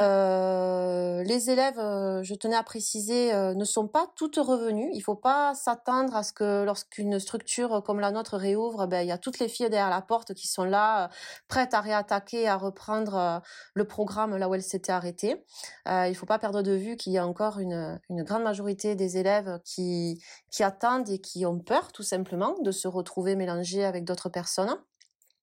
Euh, 0.00 1.22
les 1.24 1.50
élèves, 1.50 1.78
euh, 1.78 2.22
je 2.22 2.34
tenais 2.34 2.54
à 2.54 2.62
préciser, 2.62 3.34
euh, 3.34 3.54
ne 3.54 3.64
sont 3.64 3.88
pas 3.88 4.06
toutes 4.14 4.36
revenues. 4.36 4.88
Il 4.92 4.98
ne 4.98 5.02
faut 5.02 5.16
pas 5.16 5.52
s'attendre 5.56 6.14
à 6.14 6.22
ce 6.22 6.32
que 6.32 6.64
lorsqu'une 6.64 7.18
structure 7.18 7.82
comme 7.84 7.98
la 7.98 8.12
nôtre 8.12 8.36
réouvre, 8.36 8.86
ben, 8.86 9.02
il 9.02 9.08
y 9.08 9.12
a 9.12 9.18
toutes 9.18 9.40
les 9.40 9.48
filles 9.48 9.68
derrière 9.68 9.90
la 9.90 10.00
porte 10.00 10.32
qui 10.32 10.46
sont 10.46 10.62
là, 10.62 11.10
prêtes 11.48 11.74
à 11.74 11.80
réattaquer, 11.80 12.48
à 12.48 12.56
reprendre 12.56 13.42
le 13.74 13.84
programme 13.84 14.36
là 14.36 14.48
où 14.48 14.54
elles 14.54 14.62
s'étaient 14.62 14.92
arrêtées. 14.92 15.44
il 15.86 16.08
ne 16.08 16.14
faut 16.14 16.24
pas 16.24 16.38
perdre 16.38 16.62
de 16.62 16.72
vue 16.72 16.96
qu'il 16.96 17.12
y 17.12 17.18
a 17.18 17.26
encore 17.26 17.58
une, 17.58 18.00
une, 18.08 18.22
grande 18.22 18.44
majorité 18.44 18.94
des 18.94 19.18
élèves 19.18 19.58
qui, 19.64 20.22
qui 20.52 20.62
attendent 20.62 21.10
et 21.10 21.20
qui 21.20 21.44
ont 21.46 21.58
peur 21.58 21.92
tout 21.92 22.04
simplement 22.04 22.54
de 22.62 22.70
se 22.70 22.86
retrouver 22.88 23.34
mélangés 23.34 23.84
avec 23.84 24.04
d'autres 24.04 24.30
personnes. 24.30 24.78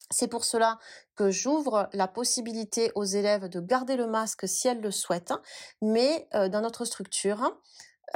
C'est 0.09 0.27
pour 0.27 0.45
cela 0.45 0.79
que 1.15 1.31
j'ouvre 1.31 1.89
la 1.91 2.07
possibilité 2.07 2.91
aux 2.95 3.03
élèves 3.03 3.49
de 3.49 3.59
garder 3.59 3.97
le 3.97 4.07
masque 4.07 4.47
si 4.47 4.67
elles 4.67 4.79
le 4.79 4.91
souhaitent, 4.91 5.33
mais 5.81 6.29
euh, 6.33 6.47
dans 6.47 6.61
notre 6.61 6.85
structure, 6.85 7.59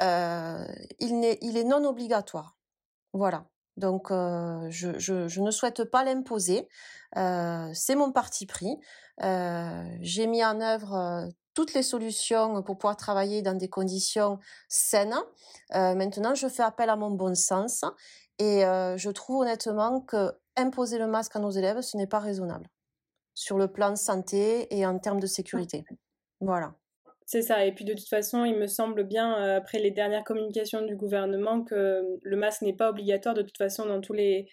euh, 0.01 0.65
il, 0.99 1.23
est, 1.25 1.37
il, 1.41 1.57
est, 1.57 1.65
non 1.65 1.83
obligatoire. 1.83 2.55
Voilà. 3.11 3.45
Donc, 3.75 4.09
euh, 4.09 4.67
je, 4.69 4.97
je, 4.99 5.27
je, 5.27 5.41
ne 5.41 5.51
souhaite 5.51 5.83
pas 5.83 6.03
l'imposer. 6.03 6.67
C'est 7.13 7.95
mon 7.95 8.11
parti 8.13 8.45
pris. 8.45 8.77
J'ai 9.19 10.27
mis 10.27 10.45
en 10.45 10.61
œuvre 10.61 11.27
toutes 11.53 11.73
les 11.73 11.83
solutions 11.83 12.63
pour 12.63 12.77
pouvoir 12.77 12.95
travailler 12.95 13.41
dans 13.41 13.57
des 13.57 13.69
conditions 13.69 14.39
saines. 14.69 15.19
maintenant, 15.73 16.35
je 16.35 16.47
fais 16.47 16.63
appel 16.63 16.89
à 16.89 16.95
mon 16.95 17.11
bon 17.11 17.35
sens 17.35 17.83
et 18.39 18.61
je 18.61 19.09
trouve 19.09 19.41
honnêtement 19.41 19.99
que 20.01 20.31
imposer 20.57 20.97
le 20.97 21.07
masque 21.07 21.35
à 21.35 21.39
nos 21.39 21.51
élèves, 21.51 21.81
ce 21.81 21.97
n'est 21.97 22.07
pas 22.07 22.19
raisonnable 22.19 22.67
sur 23.33 23.57
le 23.57 23.67
plan 23.67 23.91
de 23.91 23.97
santé 23.97 24.67
et 24.75 24.85
en 24.85 24.99
termes 24.99 25.19
de 25.19 25.27
sécurité. 25.27 25.83
Voilà. 26.39 26.73
C'est 27.25 27.41
ça. 27.41 27.65
Et 27.65 27.73
puis 27.73 27.85
de 27.85 27.93
toute 27.93 28.09
façon, 28.09 28.43
il 28.43 28.55
me 28.55 28.67
semble 28.67 29.03
bien, 29.03 29.41
euh, 29.41 29.57
après 29.57 29.79
les 29.79 29.91
dernières 29.91 30.23
communications 30.23 30.85
du 30.85 30.95
gouvernement, 30.95 31.63
que 31.63 32.19
le 32.21 32.35
masque 32.35 32.61
n'est 32.61 32.75
pas 32.75 32.89
obligatoire 32.89 33.35
de 33.35 33.41
toute 33.41 33.57
façon 33.57 33.85
dans 33.85 34.01
tous 34.01 34.13
les, 34.13 34.49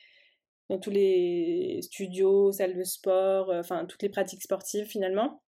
dans 0.69 0.79
tous 0.79 0.91
les 0.91 1.81
studios, 1.83 2.53
salles 2.53 2.77
de 2.77 2.85
sport, 2.85 3.51
euh, 3.51 3.61
enfin 3.61 3.85
toutes 3.87 4.03
les 4.03 4.09
pratiques 4.09 4.43
sportives 4.43 4.87
finalement. 4.87 5.43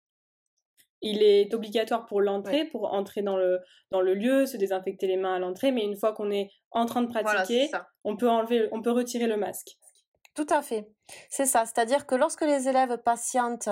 Il 1.00 1.22
est 1.22 1.52
obligatoire 1.54 2.06
pour 2.06 2.20
l'entrée, 2.20 2.64
pour 2.64 2.92
entrer 2.92 3.22
dans 3.22 3.36
le, 3.36 3.60
dans 3.90 4.00
le 4.00 4.14
lieu, 4.14 4.46
se 4.46 4.56
désinfecter 4.56 5.06
les 5.06 5.16
mains 5.16 5.34
à 5.34 5.38
l'entrée, 5.38 5.70
mais 5.70 5.84
une 5.84 5.96
fois 5.96 6.12
qu'on 6.12 6.30
est 6.30 6.50
en 6.72 6.86
train 6.86 7.02
de 7.02 7.08
pratiquer, 7.08 7.70
on 8.02 8.16
peut 8.16 8.28
enlever, 8.28 8.68
on 8.72 8.82
peut 8.82 8.90
retirer 8.90 9.28
le 9.28 9.36
masque. 9.36 9.78
Tout 10.38 10.46
à 10.50 10.62
fait. 10.62 10.88
C'est 11.30 11.46
ça. 11.46 11.64
C'est-à-dire 11.66 12.06
que 12.06 12.14
lorsque 12.14 12.42
les 12.42 12.68
élèves 12.68 12.96
patientent 12.98 13.68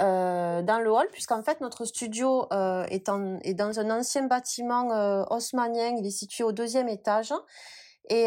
dans 0.00 0.82
le 0.82 0.90
hall, 0.90 1.06
puisqu'en 1.12 1.44
fait 1.44 1.60
notre 1.60 1.84
studio 1.84 2.48
est, 2.50 3.08
est, 3.44 3.54
dans 3.54 3.78
un 3.78 3.90
ancien 3.96 4.24
bâtiment 4.26 4.88
haussmannien, 5.30 5.94
il 5.96 6.04
est 6.04 6.10
situé 6.10 6.42
au 6.42 6.50
deuxième 6.50 6.88
étage. 6.88 7.32
Et 8.10 8.26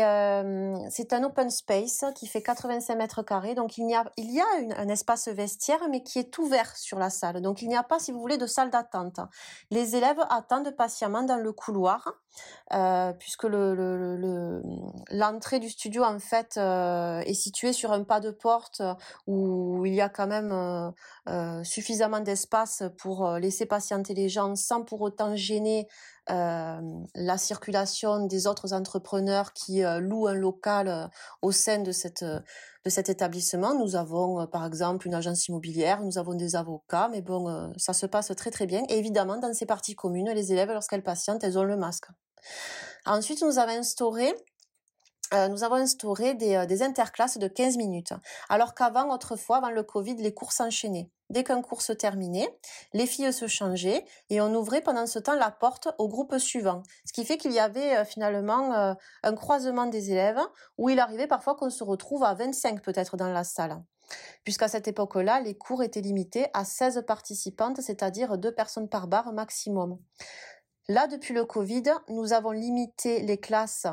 c'est 0.89 1.13
un 1.13 1.23
open 1.23 1.51
space 1.51 2.03
qui 2.15 2.25
fait 2.27 2.41
85 2.41 2.95
mètres 2.95 3.21
carrés. 3.21 3.53
Donc 3.53 3.77
il 3.77 3.89
y 3.89 3.93
a, 3.93 4.05
il 4.17 4.31
y 4.31 4.41
a 4.41 4.45
un 4.77 4.89
espace 4.89 5.27
vestiaire, 5.27 5.79
mais 5.89 6.01
qui 6.01 6.17
est 6.19 6.37
ouvert 6.39 6.75
sur 6.75 6.97
la 6.97 7.09
salle. 7.09 7.41
Donc 7.41 7.61
il 7.61 7.67
n'y 7.67 7.75
a 7.75 7.83
pas, 7.83 7.99
si 7.99 8.11
vous 8.11 8.19
voulez, 8.19 8.37
de 8.37 8.47
salle 8.47 8.71
d'attente. 8.71 9.19
Les 9.69 9.95
élèves 9.95 10.19
attendent 10.29 10.75
patiemment 10.75 11.21
dans 11.21 11.37
le 11.37 11.51
couloir, 11.51 12.15
euh, 12.73 13.13
puisque 13.13 13.43
le, 13.43 14.63
l'entrée 15.11 15.59
du 15.59 15.69
studio 15.69 16.03
en 16.03 16.19
fait 16.19 16.57
est 16.57 17.33
située 17.35 17.73
sur 17.73 17.91
un 17.91 18.03
pas 18.03 18.19
de 18.19 18.31
porte 18.31 18.81
où 19.27 19.85
il 19.85 19.93
y 19.93 20.01
a 20.01 20.09
quand 20.09 20.27
même 20.27 20.93
suffisamment 21.63 22.19
d'espace 22.19 22.83
pour 22.97 23.29
laisser 23.33 23.67
patienter 23.67 24.15
les 24.15 24.29
gens 24.29 24.55
sans 24.55 24.83
pour 24.83 25.01
autant 25.01 25.35
gêner 25.35 25.77
euh, 25.77 25.91
la 26.29 27.37
circulation 27.37 28.25
des 28.25 28.47
autres 28.47 28.73
entrepreneurs 28.73 29.53
qui 29.53 29.83
euh, 29.83 29.99
louent 29.99 30.27
un 30.27 30.33
local 30.33 30.87
euh, 30.87 31.07
au 31.41 31.51
sein 31.51 31.79
de, 31.79 31.91
cette, 31.91 32.23
de 32.23 32.89
cet 32.89 33.09
établissement. 33.09 33.73
Nous 33.73 33.95
avons 33.95 34.47
par 34.47 34.65
exemple 34.65 35.07
une 35.07 35.13
agence 35.13 35.47
immobilière, 35.47 36.01
nous 36.01 36.17
avons 36.17 36.35
des 36.35 36.55
avocats, 36.55 37.09
mais 37.11 37.21
bon, 37.21 37.73
ça 37.77 37.93
se 37.93 38.05
passe 38.05 38.31
très 38.35 38.51
très 38.51 38.65
bien. 38.65 38.83
Et 38.89 38.97
évidemment, 38.97 39.37
dans 39.37 39.53
ces 39.53 39.65
parties 39.65 39.95
communes, 39.95 40.29
les 40.29 40.51
élèves, 40.51 40.71
lorsqu'elles 40.71 41.03
patientent, 41.03 41.43
elles 41.43 41.57
ont 41.57 41.63
le 41.63 41.77
masque. 41.77 42.07
Ensuite, 43.05 43.41
nous 43.41 43.57
avons 43.57 43.77
instauré 43.79 44.33
euh, 45.33 45.47
nous 45.49 45.63
avons 45.63 45.75
instauré 45.75 46.33
des, 46.35 46.55
euh, 46.55 46.65
des, 46.65 46.83
interclasses 46.83 47.37
de 47.37 47.47
15 47.47 47.77
minutes. 47.77 48.13
Alors 48.49 48.73
qu'avant, 48.73 49.13
autrefois, 49.13 49.57
avant 49.57 49.69
le 49.69 49.83
Covid, 49.83 50.15
les 50.15 50.33
cours 50.33 50.53
s'enchaînaient. 50.53 51.09
Dès 51.29 51.43
qu'un 51.43 51.61
cours 51.61 51.81
se 51.81 51.91
terminait, 51.91 52.47
les 52.93 53.05
filles 53.05 53.33
se 53.33 53.47
changeaient 53.47 54.05
et 54.29 54.39
on 54.39 54.53
ouvrait 54.53 54.81
pendant 54.81 55.05
ce 55.05 55.19
temps 55.19 55.35
la 55.35 55.51
porte 55.51 55.89
au 55.97 56.07
groupe 56.07 56.37
suivant. 56.37 56.83
Ce 57.05 57.11
qui 57.11 57.25
fait 57.25 57.37
qu'il 57.37 57.51
y 57.51 57.59
avait 57.59 57.97
euh, 57.97 58.05
finalement 58.05 58.95
un 59.23 59.35
croisement 59.35 59.87
des 59.87 60.11
élèves 60.11 60.39
où 60.77 60.89
il 60.89 60.99
arrivait 60.99 61.27
parfois 61.27 61.55
qu'on 61.55 61.69
se 61.69 61.83
retrouve 61.83 62.23
à 62.23 62.33
25 62.33 62.81
peut-être 62.81 63.17
dans 63.17 63.29
la 63.29 63.43
salle. 63.43 63.83
Puisqu'à 64.45 64.69
cette 64.69 64.87
époque-là, 64.87 65.41
les 65.41 65.57
cours 65.57 65.83
étaient 65.83 65.99
limités 65.99 66.47
à 66.53 66.63
16 66.63 67.03
participantes, 67.05 67.81
c'est-à-dire 67.81 68.37
deux 68.37 68.53
personnes 68.53 68.87
par 68.87 69.07
barre 69.07 69.33
maximum. 69.33 69.99
Là, 70.87 71.07
depuis 71.07 71.33
le 71.33 71.43
Covid, 71.43 71.83
nous 72.07 72.31
avons 72.31 72.51
limité 72.51 73.19
les 73.19 73.37
classes 73.37 73.87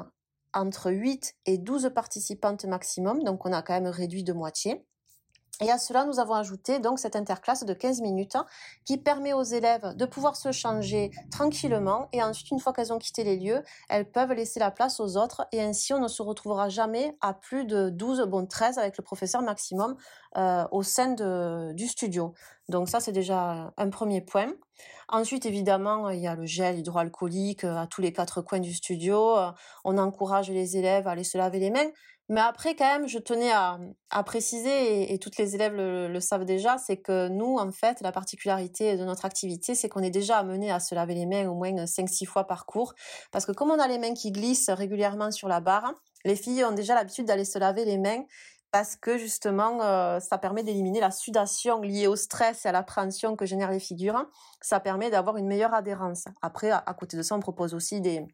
entre 0.54 0.90
8 0.90 1.34
et 1.46 1.58
12 1.58 1.90
participantes 1.94 2.64
maximum, 2.64 3.22
donc 3.24 3.44
on 3.46 3.52
a 3.52 3.62
quand 3.62 3.74
même 3.74 3.86
réduit 3.86 4.24
de 4.24 4.32
moitié. 4.32 4.84
Et 5.60 5.70
à 5.70 5.78
cela, 5.78 6.04
nous 6.04 6.18
avons 6.18 6.34
ajouté 6.34 6.80
donc 6.80 6.98
cette 6.98 7.14
interclasse 7.14 7.64
de 7.64 7.74
15 7.74 8.00
minutes 8.00 8.36
qui 8.84 8.98
permet 8.98 9.32
aux 9.32 9.42
élèves 9.42 9.94
de 9.94 10.04
pouvoir 10.04 10.36
se 10.36 10.50
changer 10.50 11.10
tranquillement 11.30 12.08
et 12.12 12.22
ensuite, 12.22 12.50
une 12.50 12.58
fois 12.58 12.72
qu'elles 12.72 12.92
ont 12.92 12.98
quitté 12.98 13.22
les 13.22 13.36
lieux, 13.36 13.62
elles 13.88 14.10
peuvent 14.10 14.32
laisser 14.32 14.58
la 14.58 14.70
place 14.70 14.98
aux 14.98 15.16
autres 15.16 15.46
et 15.52 15.62
ainsi 15.62 15.92
on 15.92 16.00
ne 16.00 16.08
se 16.08 16.22
retrouvera 16.22 16.68
jamais 16.68 17.16
à 17.20 17.34
plus 17.34 17.64
de 17.66 17.88
12, 17.88 18.22
bon 18.26 18.46
13 18.46 18.78
avec 18.78 18.98
le 18.98 19.04
professeur 19.04 19.42
maximum 19.42 19.96
euh, 20.36 20.64
au 20.72 20.82
sein 20.82 21.12
de, 21.12 21.72
du 21.72 21.86
studio. 21.86 22.34
Donc 22.68 22.88
ça, 22.88 22.98
c'est 22.98 23.12
déjà 23.12 23.72
un 23.76 23.90
premier 23.90 24.22
point. 24.22 24.52
Ensuite, 25.08 25.46
évidemment, 25.46 26.08
il 26.08 26.20
y 26.20 26.26
a 26.26 26.34
le 26.34 26.46
gel 26.46 26.78
hydroalcoolique 26.78 27.64
euh, 27.64 27.76
à 27.76 27.86
tous 27.86 28.00
les 28.00 28.12
quatre 28.12 28.40
coins 28.42 28.58
du 28.58 28.72
studio. 28.72 29.36
On 29.84 29.98
encourage 29.98 30.50
les 30.50 30.76
élèves 30.76 31.06
à 31.06 31.12
aller 31.12 31.24
se 31.24 31.38
laver 31.38 31.58
les 31.58 31.70
mains. 31.70 31.90
Mais 32.30 32.40
après, 32.40 32.74
quand 32.74 32.86
même, 32.86 33.06
je 33.06 33.18
tenais 33.18 33.52
à, 33.52 33.78
préciser, 34.24 35.12
et, 35.12 35.18
toutes 35.18 35.36
les 35.36 35.54
élèves 35.54 35.74
le, 35.76 36.20
savent 36.20 36.46
déjà, 36.46 36.78
c'est 36.78 36.96
que 36.96 37.28
nous, 37.28 37.58
en 37.58 37.70
fait, 37.70 38.00
la 38.00 38.12
particularité 38.12 38.96
de 38.96 39.04
notre 39.04 39.26
activité, 39.26 39.74
c'est 39.74 39.90
qu'on 39.90 40.02
est 40.02 40.10
déjà 40.10 40.38
amené 40.38 40.70
à 40.70 40.80
se 40.80 40.94
laver 40.94 41.14
les 41.14 41.26
mains 41.26 41.46
au 41.48 41.54
moins 41.54 41.72
5-6 41.72 42.24
fois 42.24 42.46
par 42.46 42.64
cours. 42.64 42.94
Parce 43.30 43.44
que 43.44 43.52
comme 43.52 43.70
on 43.70 43.78
a 43.78 43.86
les 43.88 43.98
mains 43.98 44.14
qui 44.14 44.32
glissent 44.32 44.70
régulièrement 44.70 45.30
sur 45.30 45.48
la 45.48 45.60
barre, 45.60 45.92
les 46.24 46.36
filles 46.36 46.64
ont 46.64 46.72
déjà 46.72 46.94
l'habitude 46.94 47.26
d'aller 47.26 47.44
se 47.44 47.58
laver 47.58 47.84
les 47.84 47.98
mains 47.98 48.24
parce 48.72 48.96
que 48.96 49.18
justement, 49.18 49.82
euh, 49.82 50.18
ça 50.18 50.36
permet 50.36 50.64
d'éliminer 50.64 50.98
la 50.98 51.12
sudation 51.12 51.80
liée 51.80 52.08
au 52.08 52.16
stress 52.16 52.64
et 52.64 52.68
à 52.68 52.72
l'appréhension 52.72 53.36
que 53.36 53.46
génèrent 53.46 53.70
les 53.70 53.78
figures. 53.78 54.26
Ça 54.60 54.80
permet 54.80 55.10
d'avoir 55.10 55.36
une 55.36 55.46
meilleure 55.46 55.74
adhérence. 55.74 56.24
Après, 56.42 56.70
à 56.72 56.94
côté 56.98 57.16
de 57.16 57.22
ça, 57.22 57.36
on 57.36 57.40
propose 57.40 57.72
aussi 57.72 58.00
des, 58.00 58.26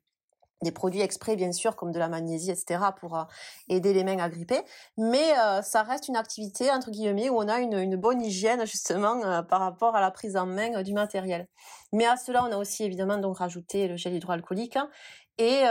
des 0.62 0.72
produits 0.72 1.00
exprès 1.00 1.36
bien 1.36 1.52
sûr 1.52 1.76
comme 1.76 1.90
de 1.90 1.98
la 1.98 2.08
magnésie 2.08 2.50
etc 2.50 2.80
pour 2.98 3.16
euh, 3.16 3.24
aider 3.68 3.92
les 3.92 4.04
mains 4.04 4.18
à 4.18 4.28
gripper. 4.28 4.60
Mais 4.96 5.32
euh, 5.38 5.62
ça 5.62 5.82
reste 5.82 6.08
une 6.08 6.16
activité 6.16 6.70
entre 6.70 6.90
guillemets 6.90 7.30
où 7.30 7.38
on 7.38 7.48
a 7.48 7.60
une, 7.60 7.96
bonne 7.96 8.22
hygiène 8.22 8.66
justement 8.66 9.22
euh, 9.24 9.42
par 9.42 9.60
rapport 9.60 9.96
à 9.96 10.00
la 10.00 10.10
prise 10.10 10.36
en 10.36 10.46
main 10.46 10.82
du 10.82 10.92
matériel. 10.92 11.46
Mais 11.92 12.06
à 12.06 12.16
cela 12.16 12.44
on 12.44 12.52
a 12.52 12.56
aussi 12.56 12.84
évidemment 12.84 13.18
donc 13.18 13.38
rajouté 13.38 13.88
le 13.88 13.96
gel 13.96 14.14
hydroalcoolique 14.14 14.78
et 15.38 15.62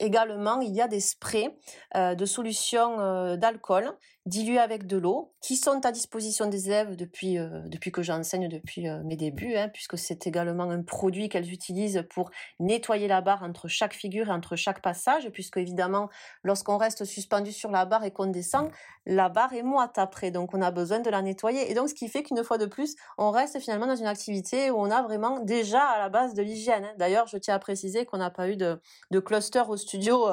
également 0.00 0.60
il 0.60 0.74
y 0.74 0.80
a 0.80 0.88
des 0.88 0.98
sprays 0.98 1.56
de 1.94 2.24
solutions 2.24 3.36
d'alcool 3.36 3.96
dilués 4.26 4.58
avec 4.58 4.86
de 4.86 4.96
l'eau, 4.96 5.32
qui 5.40 5.56
sont 5.56 5.84
à 5.84 5.90
disposition 5.90 6.46
des 6.46 6.68
élèves 6.68 6.94
depuis, 6.94 7.38
euh, 7.38 7.62
depuis 7.66 7.90
que 7.90 8.02
j'enseigne, 8.02 8.48
depuis 8.48 8.88
euh, 8.88 9.02
mes 9.02 9.16
débuts, 9.16 9.56
hein, 9.56 9.68
puisque 9.68 9.98
c'est 9.98 10.26
également 10.28 10.70
un 10.70 10.82
produit 10.82 11.28
qu'elles 11.28 11.52
utilisent 11.52 12.04
pour 12.10 12.30
nettoyer 12.60 13.08
la 13.08 13.20
barre 13.20 13.42
entre 13.42 13.66
chaque 13.66 13.94
figure 13.94 14.28
et 14.28 14.30
entre 14.30 14.54
chaque 14.54 14.80
passage, 14.80 15.28
puisque 15.30 15.56
évidemment, 15.56 16.08
lorsqu'on 16.44 16.76
reste 16.76 17.04
suspendu 17.04 17.50
sur 17.50 17.72
la 17.72 17.84
barre 17.84 18.04
et 18.04 18.12
qu'on 18.12 18.26
descend, 18.26 18.70
la 19.06 19.28
barre 19.28 19.52
est 19.54 19.64
moite 19.64 19.98
après, 19.98 20.30
donc 20.30 20.54
on 20.54 20.62
a 20.62 20.70
besoin 20.70 21.00
de 21.00 21.10
la 21.10 21.20
nettoyer. 21.22 21.68
Et 21.70 21.74
donc, 21.74 21.88
ce 21.88 21.94
qui 21.94 22.08
fait 22.08 22.22
qu'une 22.22 22.44
fois 22.44 22.58
de 22.58 22.66
plus, 22.66 22.94
on 23.18 23.32
reste 23.32 23.58
finalement 23.58 23.86
dans 23.88 23.96
une 23.96 24.06
activité 24.06 24.70
où 24.70 24.76
on 24.76 24.90
a 24.92 25.02
vraiment 25.02 25.40
déjà 25.40 25.82
à 25.82 25.98
la 25.98 26.08
base 26.08 26.34
de 26.34 26.42
l'hygiène. 26.42 26.84
Hein. 26.84 26.94
D'ailleurs, 26.98 27.26
je 27.26 27.38
tiens 27.38 27.56
à 27.56 27.58
préciser 27.58 28.06
qu'on 28.06 28.18
n'a 28.18 28.30
pas 28.30 28.48
eu 28.48 28.56
de, 28.56 28.80
de 29.10 29.18
cluster 29.18 29.62
au 29.68 29.76
studio 29.76 30.28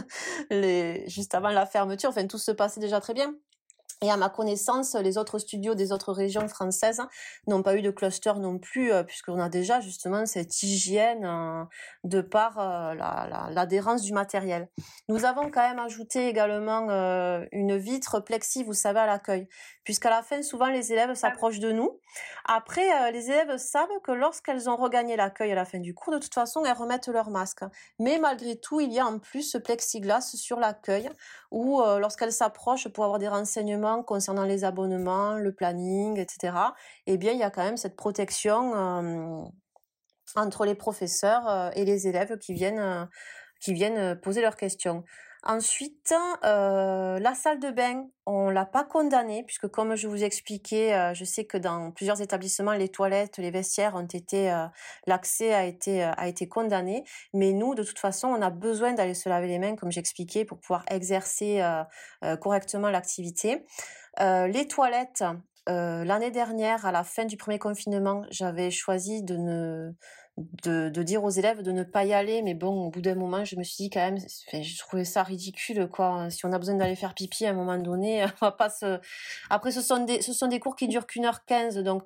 les, 0.50 1.08
juste 1.08 1.34
avant 1.34 1.48
la 1.48 1.64
fermeture, 1.64 2.10
enfin, 2.10 2.26
tout 2.26 2.38
se 2.38 2.52
passait 2.52 2.80
déjà 2.80 3.00
très 3.00 3.14
bien. 3.14 3.29
Et 4.02 4.10
à 4.10 4.16
ma 4.16 4.30
connaissance, 4.30 4.94
les 4.94 5.18
autres 5.18 5.38
studios 5.38 5.74
des 5.74 5.92
autres 5.92 6.14
régions 6.14 6.48
françaises 6.48 7.02
n'ont 7.46 7.62
pas 7.62 7.76
eu 7.76 7.82
de 7.82 7.90
cluster 7.90 8.32
non 8.38 8.58
plus, 8.58 8.90
euh, 8.92 9.02
puisqu'on 9.02 9.38
a 9.38 9.50
déjà 9.50 9.80
justement 9.80 10.24
cette 10.24 10.62
hygiène 10.62 11.26
euh, 11.26 11.64
de 12.04 12.22
par 12.22 12.58
euh, 12.58 12.94
l'adhérence 12.94 14.00
du 14.00 14.14
matériel. 14.14 14.70
Nous 15.10 15.26
avons 15.26 15.50
quand 15.50 15.68
même 15.68 15.78
ajouté 15.78 16.28
également 16.28 16.88
une 17.52 17.76
vitre 17.76 18.20
plexi, 18.20 18.64
vous 18.64 18.72
savez, 18.72 19.00
à 19.00 19.06
l'accueil, 19.06 19.48
puisqu'à 19.84 20.08
la 20.08 20.22
fin, 20.22 20.40
souvent 20.42 20.68
les 20.68 20.92
élèves 20.92 21.12
s'approchent 21.14 21.58
de 21.58 21.72
nous. 21.72 22.00
Après, 22.46 23.12
les 23.12 23.30
élèves 23.30 23.58
savent 23.58 23.88
que 24.02 24.12
lorsqu'elles 24.12 24.70
ont 24.70 24.76
regagné 24.76 25.16
l'accueil 25.16 25.52
à 25.52 25.54
la 25.54 25.66
fin 25.66 25.78
du 25.78 25.94
cours, 25.94 26.14
de 26.14 26.18
toute 26.18 26.34
façon, 26.34 26.64
elles 26.64 26.72
remettent 26.72 27.08
leur 27.08 27.28
masque. 27.28 27.64
Mais 27.98 28.18
malgré 28.18 28.58
tout, 28.58 28.80
il 28.80 28.92
y 28.92 28.98
a 28.98 29.06
en 29.06 29.18
plus 29.18 29.42
ce 29.42 29.58
plexiglas 29.58 30.32
sur 30.34 30.58
l'accueil, 30.58 31.10
où 31.50 31.82
lorsqu'elles 31.98 32.32
s'approchent 32.32 32.88
pour 32.88 33.04
avoir 33.04 33.18
des 33.18 33.28
renseignements, 33.28 34.02
concernant 34.02 34.44
les 34.44 34.64
abonnements, 34.64 35.34
le 35.34 35.52
planning, 35.52 36.18
etc., 36.18 36.52
eh 37.06 37.16
bien, 37.16 37.32
il 37.32 37.38
y 37.38 37.42
a 37.42 37.50
quand 37.50 37.64
même 37.64 37.76
cette 37.76 37.96
protection 37.96 38.74
euh, 38.74 39.44
entre 40.36 40.64
les 40.64 40.74
professeurs 40.74 41.48
euh, 41.48 41.70
et 41.74 41.84
les 41.84 42.06
élèves 42.06 42.38
qui 42.38 42.52
viennent, 42.52 42.78
euh, 42.78 43.04
qui 43.60 43.72
viennent 43.72 44.18
poser 44.20 44.42
leurs 44.42 44.56
questions. 44.56 45.04
Ensuite, 45.42 46.14
la 46.42 47.34
salle 47.34 47.60
de 47.60 47.70
bain, 47.70 48.06
on 48.26 48.50
l'a 48.50 48.66
pas 48.66 48.84
condamnée 48.84 49.42
puisque 49.44 49.68
comme 49.68 49.96
je 49.96 50.06
vous 50.06 50.22
expliquais, 50.22 51.14
je 51.14 51.24
sais 51.24 51.44
que 51.46 51.56
dans 51.56 51.92
plusieurs 51.92 52.20
établissements, 52.20 52.72
les 52.72 52.90
toilettes, 52.90 53.38
les 53.38 53.50
vestiaires 53.50 53.94
ont 53.94 54.06
été, 54.06 54.54
l'accès 55.06 55.54
a 55.54 55.64
été 55.64 56.02
a 56.02 56.28
été 56.28 56.46
condamné. 56.46 57.04
Mais 57.32 57.52
nous, 57.52 57.74
de 57.74 57.82
toute 57.82 57.98
façon, 57.98 58.28
on 58.28 58.42
a 58.42 58.50
besoin 58.50 58.92
d'aller 58.92 59.14
se 59.14 59.28
laver 59.30 59.48
les 59.48 59.58
mains, 59.58 59.76
comme 59.76 59.90
j'expliquais, 59.90 60.44
pour 60.44 60.58
pouvoir 60.58 60.84
exercer 60.88 61.62
correctement 62.40 62.90
l'activité. 62.90 63.64
les 64.18 64.68
toilettes, 64.68 65.24
l'année 65.66 66.30
dernière, 66.30 66.84
à 66.84 66.92
la 66.92 67.02
fin 67.02 67.24
du 67.24 67.38
premier 67.38 67.58
confinement, 67.58 68.24
j'avais 68.30 68.70
choisi 68.70 69.22
de 69.22 69.36
ne 69.36 69.92
de, 70.62 71.02
dire 71.02 71.24
aux 71.24 71.30
élèves 71.30 71.62
de 71.62 71.72
ne 71.72 71.82
pas 71.82 72.04
y 72.04 72.12
aller, 72.12 72.42
mais 72.42 72.54
bon, 72.54 72.86
au 72.86 72.90
bout 72.90 73.00
d'un 73.00 73.14
moment, 73.14 73.44
je 73.44 73.56
me 73.56 73.62
suis 73.62 73.84
dit 73.84 73.90
quand 73.90 74.00
même, 74.00 74.18
je 74.18 74.78
trouvais 74.78 75.04
ça 75.04 75.22
ridicule, 75.22 75.88
quoi. 75.88 76.30
Si 76.30 76.44
on 76.46 76.52
a 76.52 76.58
besoin 76.58 76.76
d'aller 76.76 76.96
faire 76.96 77.14
pipi 77.14 77.46
à 77.46 77.50
un 77.50 77.54
moment 77.54 77.78
donné, 77.78 78.24
on 78.40 78.46
va 78.46 78.52
pas 78.52 78.70
se. 78.70 79.00
Après, 79.50 79.70
ce 79.70 79.82
sont 79.82 80.04
des, 80.04 80.22
ce 80.22 80.32
sont 80.32 80.48
des 80.48 80.60
cours 80.60 80.76
qui 80.76 80.88
durent 80.88 81.06
qu'une 81.06 81.26
heure 81.26 81.44
quinze, 81.44 81.76
donc 81.78 82.02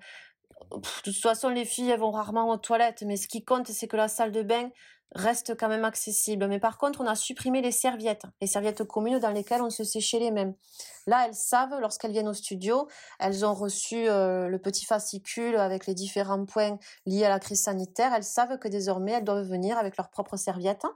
de 0.71 0.81
toute 1.03 1.17
façon, 1.17 1.49
les 1.49 1.65
filles, 1.65 1.91
elles 1.91 2.01
vont 2.01 2.11
rarement 2.11 2.49
aux 2.51 2.57
toilettes, 2.57 3.03
mais 3.07 3.17
ce 3.17 3.29
qui 3.29 3.45
compte, 3.45 3.69
c'est 3.69 3.87
que 3.87 3.97
la 3.97 4.09
salle 4.09 4.33
de 4.33 4.43
bain, 4.43 4.71
reste 5.15 5.57
quand 5.59 5.69
même 5.69 5.85
accessible. 5.85 6.47
Mais 6.49 6.59
par 6.59 6.79
contre, 6.79 7.01
on 7.01 7.07
a 7.07 7.15
supprimé 7.15 7.61
les 7.63 7.73
serviettes, 7.73 8.25
les 8.41 8.47
serviettes 8.47 8.85
communes 8.85 9.19
dans 9.19 9.31
lesquelles 9.31 9.63
on 9.63 9.71
se 9.71 9.85
séchait 9.85 10.19
les 10.19 10.31
mains. 10.31 10.55
Là, 11.07 11.27
elles 11.27 11.35
savent, 11.35 11.79
lorsqu'elles 11.81 12.13
viennent 12.13 12.29
au 12.29 12.35
studio, 12.35 12.89
elles 13.19 13.45
ont 13.45 13.55
reçu 13.55 14.09
euh, 14.09 14.49
le 14.49 14.59
petit 14.59 14.85
fascicule 14.85 15.57
avec 15.57 15.87
les 15.87 15.95
différents 15.95 16.45
points 16.45 16.79
liés 17.07 17.25
à 17.25 17.29
la 17.29 17.39
crise 17.39 17.63
sanitaire. 17.63 18.13
Elles 18.15 18.25
savent 18.25 18.59
que 18.59 18.69
désormais, 18.69 19.13
elles 19.13 19.25
doivent 19.25 19.49
venir 19.49 19.79
avec 19.79 19.97
leurs 19.97 20.11
propres 20.11 20.37
serviettes 20.37 20.87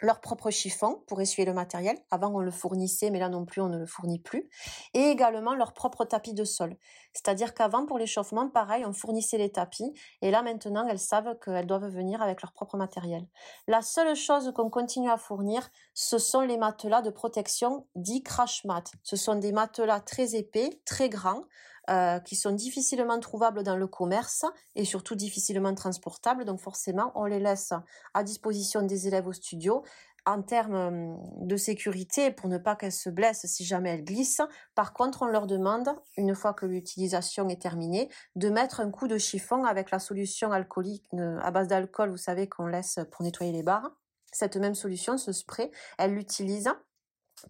leur 0.00 0.20
propre 0.20 0.50
chiffon 0.50 1.02
pour 1.06 1.20
essuyer 1.20 1.46
le 1.46 1.54
matériel. 1.54 1.98
Avant, 2.10 2.30
on 2.34 2.40
le 2.40 2.50
fournissait, 2.50 3.10
mais 3.10 3.18
là 3.18 3.28
non 3.28 3.44
plus, 3.44 3.60
on 3.60 3.68
ne 3.68 3.78
le 3.78 3.86
fournit 3.86 4.18
plus. 4.18 4.48
Et 4.94 5.10
également 5.10 5.54
leur 5.54 5.72
propre 5.72 6.04
tapis 6.04 6.34
de 6.34 6.44
sol. 6.44 6.76
C'est-à-dire 7.12 7.54
qu'avant, 7.54 7.86
pour 7.86 7.98
l'échauffement, 7.98 8.48
pareil, 8.48 8.84
on 8.84 8.92
fournissait 8.92 9.38
les 9.38 9.50
tapis. 9.50 9.94
Et 10.22 10.30
là, 10.30 10.42
maintenant, 10.42 10.86
elles 10.86 10.98
savent 10.98 11.38
qu'elles 11.38 11.66
doivent 11.66 11.88
venir 11.88 12.20
avec 12.22 12.42
leur 12.42 12.52
propre 12.52 12.76
matériel. 12.76 13.26
La 13.66 13.82
seule 13.82 14.14
chose 14.14 14.52
qu'on 14.54 14.70
continue 14.70 15.10
à 15.10 15.16
fournir, 15.16 15.68
ce 15.94 16.18
sont 16.18 16.40
les 16.40 16.58
matelas 16.58 17.02
de 17.02 17.10
protection 17.10 17.86
dits 17.94 18.22
crash 18.22 18.64
mat. 18.64 18.92
Ce 19.02 19.16
sont 19.16 19.36
des 19.36 19.52
matelas 19.52 20.00
très 20.00 20.34
épais, 20.34 20.80
très 20.84 21.08
grands, 21.08 21.44
euh, 21.90 22.18
qui 22.20 22.36
sont 22.36 22.52
difficilement 22.52 23.20
trouvables 23.20 23.62
dans 23.62 23.76
le 23.76 23.86
commerce 23.86 24.44
et 24.74 24.84
surtout 24.84 25.14
difficilement 25.14 25.74
transportables. 25.74 26.44
Donc 26.44 26.60
forcément, 26.60 27.12
on 27.14 27.24
les 27.24 27.38
laisse 27.38 27.72
à 28.14 28.24
disposition 28.24 28.82
des 28.82 29.06
élèves 29.06 29.26
au 29.26 29.32
studio 29.32 29.84
en 30.26 30.42
termes 30.42 30.74
hum, 30.74 31.46
de 31.46 31.56
sécurité 31.56 32.32
pour 32.32 32.48
ne 32.48 32.58
pas 32.58 32.76
qu'elles 32.76 32.92
se 32.92 33.08
blessent 33.08 33.46
si 33.46 33.64
jamais 33.64 33.90
elles 33.90 34.04
glissent. 34.04 34.42
Par 34.74 34.92
contre, 34.92 35.22
on 35.22 35.26
leur 35.26 35.46
demande, 35.46 35.88
une 36.16 36.34
fois 36.34 36.52
que 36.52 36.66
l'utilisation 36.66 37.48
est 37.48 37.62
terminée, 37.62 38.10
de 38.34 38.50
mettre 38.50 38.80
un 38.80 38.90
coup 38.90 39.06
de 39.06 39.18
chiffon 39.18 39.64
avec 39.64 39.90
la 39.90 40.00
solution 40.00 40.52
alcoolique 40.52 41.06
euh, 41.14 41.38
à 41.40 41.50
base 41.50 41.68
d'alcool, 41.68 42.10
vous 42.10 42.16
savez, 42.16 42.48
qu'on 42.48 42.66
laisse 42.66 42.98
pour 43.12 43.22
nettoyer 43.22 43.52
les 43.52 43.62
barres. 43.62 43.92
Cette 44.32 44.56
même 44.56 44.74
solution, 44.74 45.16
ce 45.16 45.32
spray, 45.32 45.70
elle 45.98 46.12
l'utilise 46.12 46.68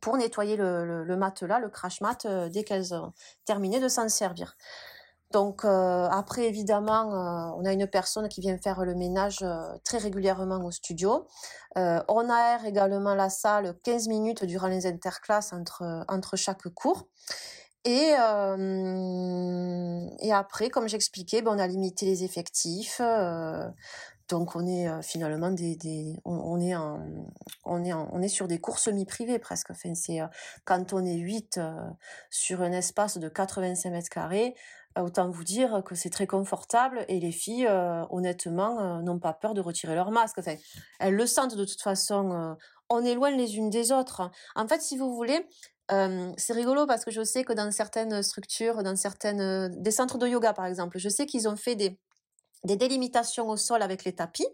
pour 0.01 0.17
nettoyer 0.17 0.57
le, 0.57 1.17
matelas, 1.17 1.59
le 1.59 1.69
crash 1.69 2.01
mat, 2.01 2.25
euh, 2.25 2.49
dès 2.49 2.65
qu'elles 2.65 2.95
ont 2.95 3.13
terminé 3.45 3.81
de 3.81 3.89
s'en 3.89 4.09
servir. 4.09 4.57
Donc 5.33 5.65
euh, 5.65 6.09
après, 6.11 6.47
évidemment, 6.47 7.13
euh, 7.13 7.51
on 7.57 7.65
a 7.65 7.73
une 7.73 7.87
personne 7.87 8.29
qui 8.29 8.41
vient 8.41 8.57
faire 8.59 8.85
le 8.85 8.95
ménage 8.95 9.45
très 9.85 9.99
régulièrement 9.99 10.65
au 10.65 10.71
studio. 10.71 11.27
on 11.75 12.31
aère 12.31 12.65
également 12.65 13.15
la 13.15 13.29
salle 13.29 13.77
15 13.83 14.09
minutes 14.09 14.45
durant 14.45 14.69
les 14.69 14.87
interclasses 14.87 15.53
entre, 15.53 16.37
chaque 16.37 16.69
cours. 16.69 17.09
Et, 17.85 18.15
et 20.21 20.33
après, 20.33 20.71
comme 20.71 20.89
j'expliquais, 20.89 21.43
ben, 21.43 21.53
on 21.55 21.59
a 21.59 21.67
limité 21.67 22.07
les 22.07 22.25
effectifs. 22.25 23.01
Donc 24.29 24.57
on 24.57 24.67
est 24.67 25.03
finalement 25.03 25.51
des, 25.51 25.77
des 25.77 26.17
on, 26.25 26.61
est 26.61 26.75
en, 26.75 27.01
on 27.65 27.85
est 27.85 27.93
on 27.93 28.21
est 28.21 28.29
sur 28.29 28.49
des 28.49 28.59
cours 28.59 28.79
semi-privés 28.79 29.39
presque. 29.39 29.71
Enfin 29.71 29.95
c'est 29.95 30.19
quand 30.65 30.93
on 30.93 31.05
est 31.05 31.15
8 31.17 31.61
sur 32.31 32.63
un 32.63 32.73
espace 32.73 33.19
de 33.19 33.29
85 33.29 33.91
mètres 33.91 34.09
carrés, 34.09 34.57
autant 34.99 35.31
vous 35.31 35.45
dire 35.45 35.83
que 35.85 35.95
c'est 35.95 36.11
très 36.11 36.27
confortable 36.27 37.05
et 37.09 37.21
les 37.21 37.31
filles 37.31 37.69
honnêtement 38.11 39.01
n'ont 39.01 39.21
pas 39.21 39.33
peur 39.33 39.55
de 39.55 39.61
retirer 39.61 39.95
leur 39.95 40.11
masque. 40.11 40.39
Enfin 40.39 40.57
elles 40.99 41.15
le 41.15 41.27
sentent 41.27 41.57
de 41.57 41.65
toute 41.65 41.83
façon. 41.83 42.57
on 42.91 43.05
est 43.05 43.15
loin 43.15 43.31
les 43.31 43.57
unes 43.57 43.71
des 43.71 43.93
autres. 43.93 44.29
En 44.57 44.67
fait 44.67 44.83
si 44.83 44.97
vous 44.97 45.15
voulez 45.15 45.47
c'est 45.89 46.53
rigolo 46.53 46.85
parce 46.87 47.05
que 47.05 47.13
je 47.13 47.23
sais 47.23 47.45
que 47.45 47.53
dans 47.53 47.71
certaines 47.71 48.25
structures, 48.25 48.83
dans 48.83 48.97
certaines 48.97 49.81
des 49.81 49.93
centres 49.93 50.19
de 50.19 50.27
yoga 50.27 50.53
par 50.53 50.67
exemple, 50.67 50.99
je 50.99 51.09
sais 51.09 51.27
qu'ils 51.27 51.49
ont 51.49 51.57
fait 51.57 51.77
des 51.77 52.01
des 52.67 52.77
délimitations 52.77 53.49
au 53.49 53.57
sol 53.57 53.81
avec 53.83 54.05
les 54.05 54.15
tapis 54.15 54.47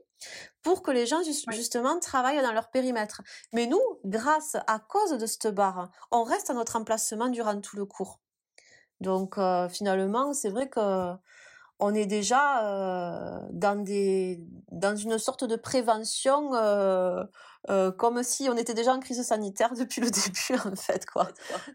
pour 0.63 0.83
que 0.83 0.91
les 0.93 1.07
gens 1.07 1.23
justement 1.51 1.99
travaillent 1.99 2.43
dans 2.43 2.53
leur 2.53 2.71
périmètre. 2.71 3.23
Mais 3.53 3.67
nous, 3.67 3.83
grâce 4.05 4.57
à 4.67 4.79
cause 4.79 5.19
de 5.19 5.27
cette 5.27 5.49
barre, 5.49 5.91
on 6.13 6.23
reste 6.23 6.51
à 6.51 6.55
notre 6.55 6.77
emplacement 6.77 7.29
durant 7.29 7.61
tout 7.61 7.77
le 7.77 7.87
cours. 7.87 8.21
Donc 9.01 9.37
euh, 9.39 9.69
finalement, 9.69 10.33
c'est 10.33 10.51
vrai 10.51 10.69
que 10.69 11.13
on 11.81 11.93
est 11.95 12.07
déjà 12.07 12.65
euh, 12.65 13.41
dans 13.51 13.83
des 13.83 14.41
dans 14.71 14.95
une 14.95 15.19
sorte 15.19 15.43
de 15.43 15.57
prévention 15.57 16.55
euh, 16.55 17.25
euh, 17.71 17.93
comme 17.93 18.23
si 18.23 18.49
on 18.51 18.57
était 18.57 18.75
déjà 18.75 18.93
en 18.93 19.01
crise 19.01 19.23
sanitaire 19.23 19.73
depuis 19.79 20.01
le 20.01 20.11
début 20.11 20.61
en 20.65 20.77
fait 20.77 21.07
quoi. 21.07 21.29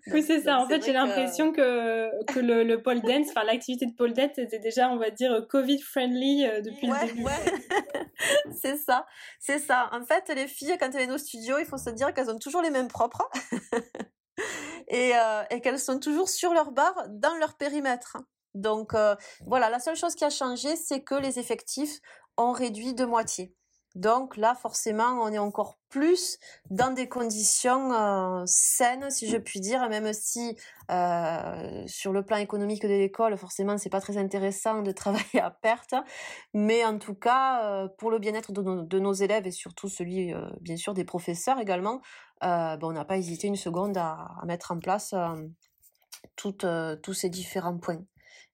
Oui 0.07 0.23
c'est 0.23 0.41
ça. 0.41 0.59
en 0.59 0.67
fait 0.67 0.83
j'ai 0.83 0.93
l'impression 0.93 1.51
que 1.51 2.09
que 2.33 2.39
le, 2.39 2.63
le 2.63 2.81
pole 2.81 3.01
dance, 3.01 3.27
enfin 3.29 3.43
l'activité 3.43 3.85
de 3.85 3.93
pole 3.95 4.13
dance 4.13 4.37
était 4.37 4.59
déjà 4.59 4.89
on 4.89 4.97
va 4.97 5.09
dire 5.09 5.45
Covid 5.49 5.81
friendly 5.81 6.45
depuis 6.63 6.87
le 6.87 7.07
début. 7.07 7.23
Ouais. 7.23 8.05
c'est 8.61 8.77
ça, 8.77 9.05
c'est 9.39 9.59
ça. 9.59 9.89
En 9.91 10.03
fait 10.05 10.29
les 10.33 10.47
filles 10.47 10.75
quand 10.79 10.87
elles 10.87 10.97
viennent 10.97 11.11
au 11.11 11.17
studio 11.17 11.57
il 11.59 11.65
faut 11.65 11.77
se 11.77 11.89
dire 11.89 12.13
qu'elles 12.13 12.29
ont 12.29 12.39
toujours 12.39 12.61
les 12.61 12.71
mêmes 12.71 12.89
propres. 12.89 13.29
et, 14.89 15.13
et 15.49 15.61
qu'elles 15.61 15.79
sont 15.79 15.99
toujours 15.99 16.29
sur 16.29 16.53
leur 16.53 16.71
barre 16.71 17.07
dans 17.09 17.35
leur 17.35 17.55
périmètre. 17.57 18.17
Donc 18.57 18.93
euh, 18.93 19.15
voilà, 19.45 19.69
la 19.69 19.79
seule 19.79 19.95
chose 19.95 20.15
qui 20.15 20.25
a 20.25 20.29
changé, 20.29 20.75
c'est 20.75 21.01
que 21.01 21.15
les 21.15 21.39
effectifs 21.39 21.99
ont 22.37 22.51
réduit 22.51 22.93
de 22.93 23.05
moitié. 23.05 23.53
Donc 23.95 24.37
là, 24.37 24.53
forcément, 24.53 25.21
on 25.21 25.31
est 25.31 25.37
encore 25.37 25.77
plus 25.89 26.37
dans 26.69 26.93
des 26.93 27.07
conditions 27.07 27.91
euh, 27.93 28.43
saines, 28.45 29.09
si 29.09 29.27
je 29.27 29.37
puis 29.37 29.59
dire, 29.59 29.89
même 29.89 30.13
si 30.13 30.55
euh, 30.91 31.83
sur 31.87 32.13
le 32.13 32.23
plan 32.23 32.37
économique 32.37 32.83
de 32.83 32.89
l'école, 32.89 33.37
forcément, 33.37 33.77
c'est 33.77 33.89
pas 33.89 34.01
très 34.01 34.17
intéressant 34.17 34.81
de 34.81 34.91
travailler 34.93 35.39
à 35.41 35.49
perte. 35.49 35.95
Mais 36.53 36.85
en 36.85 36.99
tout 36.99 37.15
cas, 37.15 37.87
pour 37.97 38.11
le 38.11 38.19
bien-être 38.19 38.51
de, 38.51 38.99
nos 38.99 39.13
élèves 39.13 39.47
et 39.47 39.51
surtout 39.51 39.89
celui, 39.89 40.33
bien 40.61 40.77
sûr, 40.77 40.93
des 40.93 41.05
professeurs 41.05 41.59
également, 41.59 42.01
ben, 42.41 42.77
on 42.81 42.91
n'a 42.91 43.05
pas 43.05 43.17
hésité 43.17 43.47
une 43.47 43.55
seconde 43.55 43.97
à, 43.97 44.27
mettre 44.45 44.71
en 44.71 44.79
place 44.79 45.15
tous 46.35 47.13
ces 47.13 47.29
différents 47.29 47.77
points. 47.77 48.03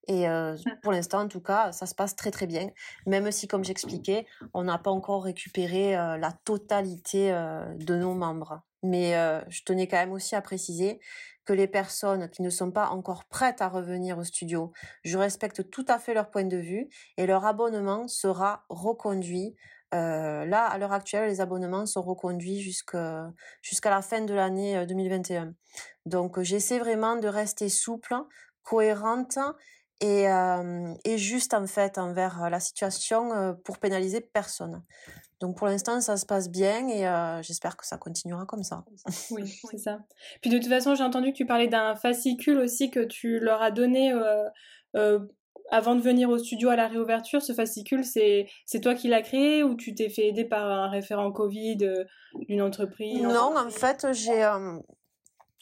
Et 0.08 0.28
mmh. 0.28 0.58
pour 0.82 0.92
l'instant, 0.92 1.22
en 1.22 1.28
tout 1.28 1.42
cas, 1.42 1.72
ça 1.72 1.86
se 1.86 1.96
passe 1.96 2.16
très 2.16 2.32
très 2.32 2.48
bien. 2.48 2.68
Même 3.06 3.32
si, 3.32 3.48
comme 3.48 3.64
j'expliquais, 3.64 4.26
on 4.54 4.64
n'a 4.64 4.78
pas 4.78 4.92
encore 4.92 5.24
récupéré 5.24 5.94
la 5.94 6.32
totalité 6.44 7.32
de 7.78 7.96
nos 7.96 8.14
membres. 8.14 8.62
Mais 8.84 9.14
je 9.48 9.64
tenais 9.64 9.88
quand 9.88 9.98
même 9.98 10.12
aussi 10.12 10.36
à 10.36 10.42
préciser 10.42 11.00
que 11.46 11.54
les 11.54 11.68
personnes 11.68 12.30
qui 12.30 12.42
ne 12.42 12.50
sont 12.50 12.72
pas 12.72 12.90
encore 12.90 13.26
prêtes 13.26 13.62
à 13.62 13.68
revenir 13.68 14.18
au 14.18 14.24
studio, 14.24 14.72
je 15.04 15.18
respecte 15.18 15.70
tout 15.70 15.86
à 15.88 16.00
fait 16.00 16.14
leur 16.14 16.30
point 16.30 16.46
de 16.46 16.58
vue 16.58 16.90
et 17.18 17.26
leur 17.26 17.46
abonnement 17.46 18.08
sera 18.08 18.66
reconduit. 18.70 19.56
là, 19.92 20.66
à 20.66 20.78
l'heure 20.78 20.94
actuelle, 20.94 21.30
les 21.30 21.40
abonnements 21.40 21.86
sont 21.86 22.02
reconduits 22.02 22.60
jusqu'à 22.60 23.90
la 23.90 24.02
fin 24.02 24.22
de 24.22 24.34
l'année 24.34 24.86
2021. 24.86 25.54
Donc, 26.06 26.42
j'essaie 26.42 26.80
vraiment 26.80 27.16
de 27.16 27.28
rester 27.28 27.70
souple, 27.70 28.16
cohérente 28.64 29.38
et, 30.02 30.26
et, 31.06 31.18
juste 31.18 31.54
en 31.54 31.66
fait 31.68 31.98
envers 31.98 32.50
la 32.50 32.60
situation 32.60 33.56
pour 33.64 33.78
pénaliser 33.78 34.22
personne. 34.22 34.82
Donc 35.40 35.58
pour 35.58 35.68
l'instant 35.68 36.00
ça 36.02 36.18
se 36.18 36.26
passe 36.26 36.50
bien 36.50 36.88
et 36.88 37.42
j'espère 37.44 37.78
que 37.78 37.86
ça 37.86 37.98
continuera 37.98 38.46
comme 38.46 38.64
ça. 38.64 38.84
Oui, 39.32 39.44
c'est 39.72 39.78
ça. 39.78 40.00
Puis 40.42 40.50
de 40.50 40.58
toute 40.58 40.70
façon 40.70 40.96
j'ai 40.96 41.04
entendu 41.04 41.32
que 41.32 41.38
tu 41.38 41.46
parlais 41.46 41.68
d'un 41.68 41.96
fascicule 41.96 42.60
aussi 42.60 42.90
que 42.90 43.02
tu 43.02 43.40
leur 43.40 43.62
as 43.62 43.72
donné 43.72 44.14
avant 45.72 45.96
de 45.96 46.02
venir 46.02 46.30
au 46.30 46.38
studio 46.38 46.70
à 46.70 46.76
la 46.76 46.88
réouverture. 46.88 47.42
Ce 47.42 47.54
fascicule 47.54 48.04
c'est 48.04 48.48
c'est 48.66 48.82
toi 48.82 48.96
qui 48.96 49.08
l'as 49.08 49.22
créé 49.22 49.64
ou 49.64 49.76
tu 49.76 49.96
t'es 49.96 50.10
fait 50.10 50.28
aider 50.28 50.46
par 50.46 50.66
un 50.66 50.90
référent 50.90 51.32
Covid 51.32 51.78
d'une 52.48 52.62
entreprise? 52.62 53.22
Non, 53.22 53.56
en 53.58 53.70
fait 53.70 54.06
j'ai 54.14 54.44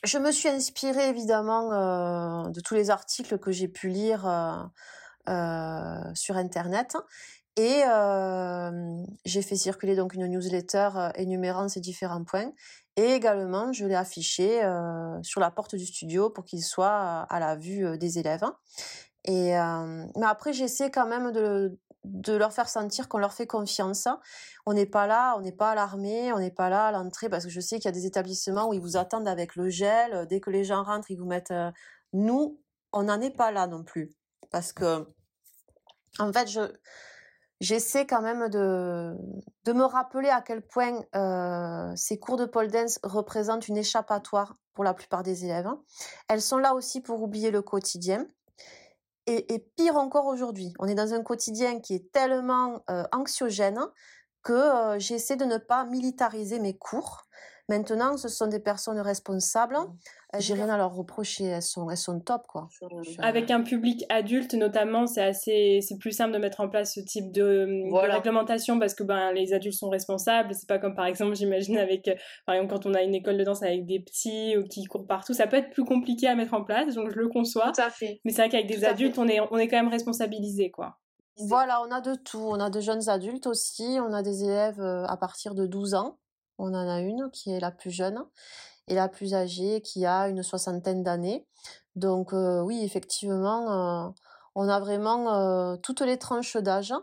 je 0.03 0.17
me 0.17 0.31
suis 0.31 0.49
inspirée 0.49 1.09
évidemment 1.09 1.71
euh, 1.71 2.49
de 2.49 2.59
tous 2.59 2.73
les 2.73 2.89
articles 2.89 3.37
que 3.37 3.51
j'ai 3.51 3.67
pu 3.67 3.89
lire 3.89 4.27
euh, 4.27 4.63
euh, 5.29 6.15
sur 6.15 6.37
internet 6.37 6.97
et 7.57 7.83
j'ai 9.25 9.41
fait 9.41 9.57
circuler 9.57 9.95
donc 9.95 10.13
une 10.13 10.25
newsletter 10.25 11.11
énumérant 11.15 11.67
ces 11.67 11.81
différents 11.81 12.23
points 12.23 12.51
et 12.95 13.13
également 13.13 13.73
je 13.73 13.85
l'ai 13.85 13.95
affiché 13.95 14.61
sur 15.21 15.41
la 15.41 15.51
porte 15.51 15.75
du 15.75 15.85
studio 15.85 16.29
pour 16.29 16.45
qu'il 16.45 16.63
soit 16.63 17.27
à 17.29 17.39
la 17.39 17.57
vue 17.57 17.97
des 17.97 18.19
élèves. 18.19 18.45
Et 19.25 19.51
mais 19.51 20.25
après 20.25 20.53
j'essaie 20.53 20.91
quand 20.91 21.05
même 21.05 21.33
de, 21.33 21.77
de 22.03 22.33
leur 22.33 22.51
faire 22.51 22.69
sentir 22.69 23.07
qu'on 23.07 23.19
leur 23.19 23.33
fait 23.33 23.47
confiance. 23.47 24.07
On 24.65 24.73
n'est 24.73 24.85
pas 24.85 25.07
là, 25.07 25.35
on 25.37 25.41
n'est 25.41 25.51
pas 25.51 25.71
à 25.71 25.75
l'armée, 25.75 26.33
on 26.33 26.39
n'est 26.39 26.51
pas 26.51 26.69
là 26.69 26.87
à 26.87 26.91
l'entrée 26.91 27.29
parce 27.29 27.45
que 27.45 27.49
je 27.51 27.59
sais 27.59 27.77
qu'il 27.77 27.85
y 27.85 27.89
a 27.89 27.91
des 27.91 28.05
établissements 28.05 28.69
où 28.69 28.73
ils 28.73 28.81
vous 28.81 28.97
attendent 28.97 29.27
avec 29.27 29.55
le 29.55 29.69
gel. 29.69 30.25
Dès 30.27 30.39
que 30.39 30.49
les 30.49 30.63
gens 30.63 30.83
rentrent, 30.83 31.11
ils 31.11 31.17
vous 31.17 31.25
mettent. 31.25 31.51
Euh, 31.51 31.71
nous, 32.13 32.59
on 32.91 33.03
n'en 33.03 33.21
est 33.21 33.35
pas 33.35 33.51
là 33.51 33.67
non 33.67 33.83
plus 33.83 34.11
parce 34.51 34.73
que, 34.73 35.07
en 36.19 36.33
fait, 36.33 36.47
je 36.47 36.61
j'essaie 37.59 38.07
quand 38.07 38.21
même 38.23 38.49
de 38.49 39.15
de 39.65 39.73
me 39.73 39.83
rappeler 39.83 40.29
à 40.29 40.41
quel 40.41 40.65
point 40.65 40.99
euh, 41.15 41.93
ces 41.95 42.19
cours 42.19 42.37
de 42.37 42.45
pole 42.45 42.71
dance 42.71 42.99
représentent 43.03 43.67
une 43.67 43.77
échappatoire 43.77 44.57
pour 44.73 44.83
la 44.83 44.93
plupart 44.93 45.23
des 45.23 45.45
élèves. 45.45 45.69
Elles 46.27 46.41
sont 46.41 46.57
là 46.57 46.73
aussi 46.73 47.01
pour 47.01 47.21
oublier 47.21 47.51
le 47.51 47.61
quotidien 47.61 48.25
et, 49.31 49.59
pire 49.75 49.97
encore 49.97 50.25
aujourd'hui. 50.25 50.73
On 50.79 50.87
est 50.87 50.95
dans 50.95 51.13
un 51.13 51.23
quotidien 51.23 51.79
qui 51.79 51.95
est 51.95 52.11
tellement 52.11 52.83
euh, 52.89 53.03
anxiogène 53.11 53.79
que 54.43 54.53
euh, 54.53 54.99
j'essaie 54.99 55.35
de 55.35 55.45
ne 55.45 55.57
pas 55.57 55.85
militariser 55.85 56.59
mes 56.59 56.77
cours, 56.77 57.23
Maintenant, 57.71 58.17
ce 58.17 58.27
sont 58.27 58.47
des 58.47 58.59
personnes 58.59 58.99
responsables. 58.99 59.77
Mmh. 59.77 60.39
J'ai 60.39 60.55
rien 60.55 60.67
à 60.67 60.75
leur 60.75 60.93
reprocher, 60.93 61.45
elles 61.45 61.61
sont, 61.61 61.89
elles 61.89 61.95
sont 61.95 62.19
top, 62.19 62.45
quoi. 62.45 62.67
Avec 63.19 63.49
un 63.49 63.61
public 63.61 64.03
adulte, 64.09 64.53
notamment, 64.55 65.07
c'est 65.07 65.23
assez, 65.23 65.79
c'est 65.81 65.97
plus 65.97 66.11
simple 66.11 66.33
de 66.33 66.37
mettre 66.37 66.59
en 66.59 66.67
place 66.67 66.95
ce 66.95 66.99
type 66.99 67.31
de, 67.31 67.89
réglementation 68.11 68.77
parce 68.77 68.93
que 68.93 69.03
ben, 69.03 69.31
les 69.31 69.53
adultes 69.53 69.77
sont 69.77 69.89
responsables. 69.89 70.53
C'est 70.53 70.67
pas 70.67 70.79
comme, 70.79 70.95
par 70.95 71.05
exemple, 71.05 71.33
j'imagine, 71.33 71.77
avec, 71.77 72.09
euh, 72.09 72.15
par 72.45 72.55
exemple, 72.55 72.73
quand 72.73 72.85
on 72.85 72.93
a 72.93 73.03
une 73.03 73.15
école 73.15 73.37
de 73.37 73.45
danse 73.45 73.63
avec 73.63 73.85
des 73.85 74.01
petits 74.01 74.57
ou 74.57 74.65
qui 74.65 74.83
courent 74.83 75.07
partout, 75.07 75.33
ça 75.33 75.47
peut 75.47 75.55
être 75.55 75.69
plus 75.69 75.85
compliqué 75.85 76.27
à 76.27 76.35
mettre 76.35 76.53
en 76.53 76.65
place, 76.65 76.95
donc 76.95 77.09
je 77.09 77.17
le 77.17 77.29
conçois. 77.29 77.71
Tout 77.73 77.81
à 77.81 77.89
fait. 77.89 78.19
Mais 78.25 78.33
c'est 78.33 78.41
vrai 78.41 78.49
qu'avec 78.49 78.67
des 78.67 78.83
adultes, 78.83 79.17
on 79.17 79.29
est, 79.29 79.39
on 79.39 79.57
est 79.57 79.69
quand 79.69 79.77
même 79.77 79.87
responsabilisé, 79.87 80.71
quoi. 80.71 80.97
Voilà, 81.37 81.81
on 81.81 81.91
a 81.91 82.01
de 82.01 82.15
tout. 82.15 82.37
On 82.37 82.59
a 82.59 82.69
de 82.69 82.81
jeunes 82.81 83.07
adultes 83.07 83.47
aussi. 83.47 83.97
On 84.01 84.11
a 84.11 84.21
des 84.21 84.43
élèves 84.43 84.81
euh, 84.81 85.05
à 85.05 85.15
partir 85.15 85.55
de 85.55 85.65
12 85.65 85.93
ans. 85.93 86.17
On 86.61 86.75
en 86.75 86.87
a 86.87 86.99
une 86.99 87.31
qui 87.31 87.51
est 87.51 87.59
la 87.59 87.71
plus 87.71 87.89
jeune 87.89 88.23
et 88.87 88.93
la 88.93 89.09
plus 89.09 89.33
âgée 89.33 89.81
qui 89.81 90.05
a 90.05 90.27
une 90.27 90.43
soixantaine 90.43 91.01
d'années. 91.01 91.47
Donc 91.95 92.33
euh, 92.33 92.61
oui, 92.61 92.83
effectivement, 92.83 94.05
euh, 94.05 94.09
on 94.53 94.69
a 94.69 94.79
vraiment 94.79 95.75
toutes 95.77 96.01
les 96.01 96.17
tranches 96.17 96.57
d'âge. 96.57 96.93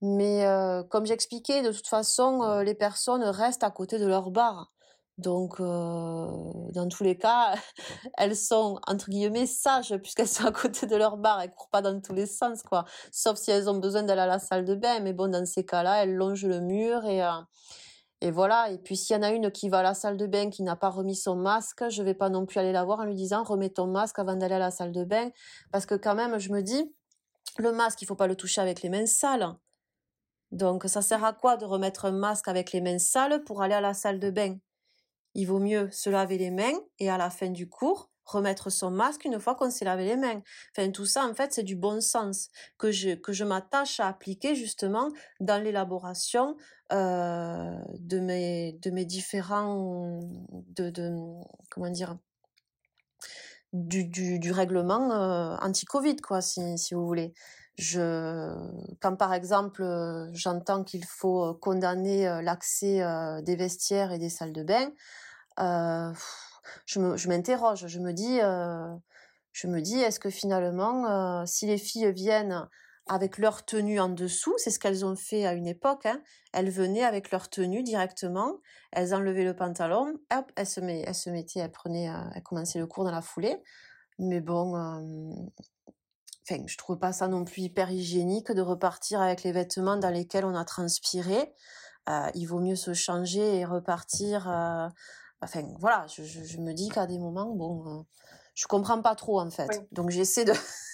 Mais 0.00 0.46
comme 0.90 1.06
j'expliquais, 1.06 1.62
de 1.62 1.72
toute 1.72 1.86
façon, 1.86 2.60
les 2.60 2.74
personnes 2.74 3.24
restent 3.24 3.64
à 3.64 3.70
côté 3.70 3.98
de 3.98 4.06
leur 4.06 4.30
bar. 4.30 4.70
Donc, 5.18 5.60
dans 5.60 6.88
tous 6.90 7.04
les 7.04 7.18
cas, 7.18 7.54
elles 8.18 8.36
sont, 8.36 8.80
entre 8.86 9.10
guillemets, 9.10 9.46
sages, 9.46 9.94
puisqu'elles 9.98 10.28
sont 10.28 10.46
à 10.46 10.52
côté 10.52 10.86
de 10.86 10.96
leur 10.96 11.16
bar. 11.18 11.40
Elles 11.42 11.50
courent 11.50 11.68
pas 11.68 11.82
dans 11.82 12.00
tous 12.00 12.14
les 12.14 12.26
sens, 12.26 12.62
quoi. 12.62 12.84
Sauf 13.12 13.36
si 13.38 13.50
elles 13.50 13.68
ont 13.68 13.78
besoin 13.78 14.02
d'aller 14.02 14.22
à 14.22 14.26
la 14.26 14.38
salle 14.38 14.64
de 14.64 14.74
bain. 14.74 15.00
Mais 15.00 15.12
bon, 15.12 15.30
dans 15.30 15.44
ces 15.44 15.64
cas-là, 15.66 16.02
elles 16.02 16.14
longent 16.14 16.46
le 16.46 16.60
mur 16.60 17.04
et, 17.04 17.22
et 18.20 18.30
voilà. 18.30 18.70
Et 18.70 18.78
puis, 18.78 18.96
s'il 18.96 19.16
y 19.16 19.18
en 19.18 19.22
a 19.22 19.30
une 19.30 19.50
qui 19.50 19.68
va 19.68 19.78
à 19.78 19.82
la 19.82 19.94
salle 19.94 20.16
de 20.16 20.26
bain, 20.26 20.50
qui 20.50 20.62
n'a 20.62 20.76
pas 20.76 20.90
remis 20.90 21.16
son 21.16 21.36
masque, 21.36 21.88
je 21.88 22.02
vais 22.02 22.14
pas 22.14 22.28
non 22.28 22.46
plus 22.46 22.58
aller 22.58 22.72
la 22.72 22.84
voir 22.84 23.00
en 23.00 23.04
lui 23.04 23.14
disant, 23.14 23.42
remets 23.42 23.70
ton 23.70 23.86
masque 23.86 24.18
avant 24.18 24.36
d'aller 24.36 24.56
à 24.56 24.58
la 24.58 24.70
salle 24.70 24.92
de 24.92 25.04
bain. 25.04 25.30
Parce 25.72 25.86
que 25.86 25.94
quand 25.94 26.14
même, 26.14 26.38
je 26.38 26.52
me 26.52 26.62
dis, 26.62 26.94
le 27.58 27.72
masque, 27.72 28.02
il 28.02 28.06
faut 28.06 28.16
pas 28.16 28.26
le 28.26 28.36
toucher 28.36 28.60
avec 28.60 28.82
les 28.82 28.90
mains 28.90 29.06
sales. 29.06 29.54
Donc, 30.50 30.84
ça 30.86 31.02
sert 31.02 31.24
à 31.24 31.32
quoi 31.32 31.56
de 31.56 31.64
remettre 31.64 32.04
un 32.06 32.12
masque 32.12 32.48
avec 32.48 32.72
les 32.72 32.80
mains 32.80 32.98
sales 32.98 33.44
pour 33.44 33.62
aller 33.62 33.74
à 33.74 33.80
la 33.80 33.94
salle 33.94 34.18
de 34.18 34.30
bain? 34.30 34.58
il 35.34 35.46
vaut 35.46 35.58
mieux 35.58 35.88
se 35.90 36.10
laver 36.10 36.38
les 36.38 36.50
mains 36.50 36.78
et 36.98 37.10
à 37.10 37.18
la 37.18 37.30
fin 37.30 37.50
du 37.50 37.68
cours, 37.68 38.09
remettre 38.24 38.70
son 38.70 38.90
masque 38.90 39.24
une 39.24 39.40
fois 39.40 39.54
qu'on 39.54 39.70
s'est 39.70 39.84
lavé 39.84 40.04
les 40.04 40.16
mains. 40.16 40.42
Enfin, 40.76 40.90
tout 40.90 41.06
ça, 41.06 41.26
en 41.26 41.34
fait, 41.34 41.52
c'est 41.52 41.62
du 41.62 41.76
bon 41.76 42.00
sens 42.00 42.50
que 42.78 42.90
je, 42.90 43.14
que 43.14 43.32
je 43.32 43.44
m'attache 43.44 44.00
à 44.00 44.08
appliquer 44.08 44.54
justement 44.54 45.10
dans 45.40 45.62
l'élaboration 45.62 46.56
euh, 46.92 47.74
de, 47.98 48.20
mes, 48.20 48.72
de 48.82 48.90
mes 48.90 49.04
différents... 49.04 50.20
De, 50.68 50.90
de, 50.90 51.10
comment 51.70 51.90
dire 51.90 52.16
du, 53.72 54.04
du, 54.04 54.50
règlement 54.50 55.12
euh, 55.12 55.56
anti-Covid, 55.60 56.16
quoi, 56.16 56.40
si, 56.40 56.76
si 56.76 56.94
vous 56.94 57.06
voulez. 57.06 57.32
Je, 57.78 58.52
quand 59.00 59.14
par 59.14 59.32
exemple 59.32 59.84
j'entends 60.32 60.82
qu'il 60.82 61.04
faut 61.04 61.54
condamner 61.54 62.24
l'accès 62.42 63.00
des 63.42 63.56
vestiaires 63.56 64.12
et 64.12 64.18
des 64.18 64.28
salles 64.28 64.52
de 64.52 64.64
bain, 64.64 64.90
euh, 65.60 66.12
je 66.86 67.28
m'interroge, 67.28 67.86
je 67.86 67.98
me 67.98 68.12
dis, 68.12 68.38
je 69.52 69.66
me 69.66 69.80
dis, 69.80 69.98
est-ce 69.98 70.20
que 70.20 70.30
finalement, 70.30 71.44
si 71.46 71.66
les 71.66 71.78
filles 71.78 72.12
viennent 72.12 72.68
avec 73.06 73.38
leur 73.38 73.64
tenue 73.64 73.98
en 73.98 74.08
dessous, 74.08 74.54
c'est 74.58 74.70
ce 74.70 74.78
qu'elles 74.78 75.04
ont 75.04 75.16
fait 75.16 75.44
à 75.44 75.54
une 75.54 75.66
époque, 75.66 76.06
hein, 76.06 76.22
elles 76.52 76.70
venaient 76.70 77.02
avec 77.02 77.32
leur 77.32 77.48
tenue 77.48 77.82
directement, 77.82 78.60
elles 78.92 79.14
enlevaient 79.14 79.44
le 79.44 79.56
pantalon, 79.56 80.14
hop, 80.32 80.52
elles 80.54 80.66
se, 80.66 80.80
met, 80.80 81.02
elles 81.06 81.14
se 81.14 81.30
mettaient, 81.30 81.60
elles 81.60 81.72
prenaient, 81.72 82.10
elles 82.34 82.42
commençaient 82.42 82.78
le 82.78 82.86
cours 82.86 83.04
dans 83.04 83.10
la 83.10 83.22
foulée. 83.22 83.60
Mais 84.20 84.40
bon, 84.40 84.76
enfin, 86.48 86.62
je 86.66 86.76
trouve 86.76 86.98
pas 86.98 87.12
ça 87.12 87.26
non 87.26 87.44
plus 87.44 87.62
hyper 87.62 87.90
hygiénique 87.90 88.52
de 88.52 88.60
repartir 88.60 89.20
avec 89.20 89.42
les 89.42 89.52
vêtements 89.52 89.96
dans 89.96 90.10
lesquels 90.10 90.44
on 90.44 90.54
a 90.54 90.64
transpiré. 90.64 91.52
Euh, 92.08 92.30
il 92.34 92.46
vaut 92.46 92.60
mieux 92.60 92.76
se 92.76 92.92
changer 92.92 93.58
et 93.58 93.64
repartir. 93.64 94.48
Euh, 94.48 94.88
enfin, 95.42 95.62
voilà, 95.78 96.06
je, 96.06 96.22
je, 96.22 96.58
me 96.58 96.72
dis 96.72 96.88
qu'à 96.88 97.06
des 97.06 97.18
moments, 97.18 97.52
bon, 97.54 97.84
euh, 97.86 98.02
je 98.54 98.66
comprends 98.66 99.00
pas 99.00 99.14
trop 99.14 99.40
en 99.40 99.50
fait. 99.50 99.86
Donc 99.92 100.10
j'essaie 100.10 100.44
de, 100.44 100.52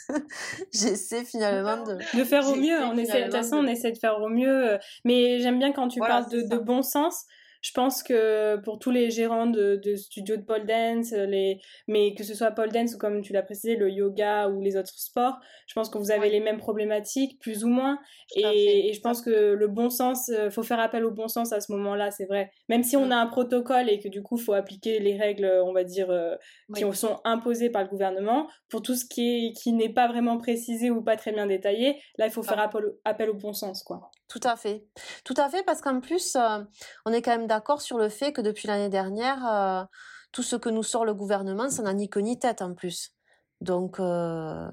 j'essaie 0.72 1.24
finalement 1.24 1.85
de, 1.85 1.94
de 2.16 2.24
faire 2.24 2.46
au 2.48 2.54
mieux. 2.54 2.80
On 2.82 2.96
essaie, 2.96 3.20
de 3.20 3.24
toute 3.24 3.35
façon, 3.35 3.56
on 3.56 3.66
essaie 3.66 3.92
de 3.92 3.98
faire 3.98 4.20
au 4.20 4.28
mieux. 4.28 4.78
Mais 5.04 5.40
j'aime 5.40 5.59
bien 5.59 5.72
quand 5.72 5.88
tu 5.88 6.00
parles 6.00 6.28
de, 6.30 6.42
de 6.42 6.59
bon 6.59 6.82
sens 6.82 7.24
je 7.66 7.72
pense 7.72 8.05
que 8.05 8.57
pour 8.59 8.79
tous 8.79 8.92
les 8.92 9.11
gérants 9.11 9.46
de, 9.46 9.74
de 9.83 9.96
studios 9.96 10.37
de 10.37 10.42
pole 10.42 10.66
dance, 10.66 11.11
les, 11.11 11.59
mais 11.88 12.14
que 12.14 12.22
ce 12.22 12.33
soit 12.33 12.52
pole 12.52 12.70
dance 12.70 12.94
ou 12.94 12.98
comme 12.98 13.22
tu 13.22 13.33
l'as 13.33 13.42
précisé, 13.42 13.74
le 13.74 13.90
yoga 13.90 14.48
ou 14.48 14.61
les 14.61 14.76
autres 14.76 14.96
sports, 14.96 15.40
je 15.66 15.74
pense 15.74 15.90
que 15.90 15.98
vous 15.98 16.12
avez 16.12 16.31
les 16.31 16.38
mêmes 16.38 16.59
problématiques, 16.59 17.40
plus 17.40 17.64
ou 17.64 17.68
moins. 17.68 17.98
Et, 18.37 18.88
et, 18.88 18.92
je 18.92 19.00
pense 19.00 19.20
que 19.20 19.55
le 19.55 19.66
bon 19.66 19.90
sens, 19.90 20.29
euh, 20.29 20.48
faut 20.48 20.62
faire 20.62 20.79
appel 20.79 21.05
au 21.05 21.11
bon 21.11 21.26
sens 21.26 21.52
à 21.52 21.61
ce 21.61 21.72
moment-là, 21.72 22.12
c'est 22.12 22.26
vrai. 22.26 22.52
Même 22.68 22.85
si 22.85 22.96
on 22.96 23.07
mm. 23.07 23.12
a 23.12 23.20
un 23.20 23.26
protocole 23.26 23.90
et 23.90 23.98
que 23.98 24.09
du 24.09 24.22
coup, 24.22 24.37
faut 24.37 24.52
appliquer 24.52 25.00
les 25.00 25.16
règles, 25.16 25.50
on 25.64 25.72
va 25.72 25.83
dire, 25.83 26.09
euh, 26.11 26.37
qui 26.72 26.85
sont 26.92 27.18
imposées 27.24 27.70
par 27.70 27.83
le 27.83 27.88
gouvernement, 27.88 28.46
pour 28.68 28.83
tout 28.83 28.94
ce 28.94 29.05
qui 29.05 29.48
est, 29.48 29.52
qui 29.55 29.72
n'est 29.72 29.92
pas 29.92 30.07
vraiment 30.07 30.38
précisé 30.38 30.88
ou 30.90 31.02
pas 31.02 31.16
très 31.16 31.33
bien 31.33 31.48
détaillé, 31.48 32.00
là, 32.16 32.26
il 32.26 32.31
faut 32.31 32.44
faire 32.44 32.61
appel, 32.61 32.85
appel 33.05 33.29
au 33.29 33.35
bon 33.35 33.52
sens, 33.52 33.83
quoi. 33.83 34.12
Tout 34.28 34.40
à 34.42 34.56
fait. 34.56 34.88
Tout 35.24 35.34
à 35.36 35.48
fait, 35.48 35.62
parce 35.62 35.80
qu'en 35.80 36.00
plus, 36.00 36.34
euh, 36.36 36.64
on 37.04 37.12
est 37.12 37.22
quand 37.22 37.30
même 37.30 37.46
d'accord 37.46 37.80
sur 37.80 37.96
le 37.96 38.08
fait 38.08 38.32
que 38.32 38.40
depuis 38.40 38.66
l'année 38.66 38.88
dernière, 38.88 39.46
euh, 39.46 39.84
tout 40.32 40.42
ce 40.42 40.56
que 40.56 40.68
nous 40.68 40.82
sort 40.82 41.04
le 41.04 41.14
gouvernement, 41.14 41.70
ça 41.70 41.82
n'a 41.82 41.94
ni 41.94 42.10
queue 42.10 42.20
ni 42.20 42.38
tête 42.38 42.60
en 42.60 42.74
plus. 42.74 43.12
Donc, 43.60 44.00
euh, 44.00 44.68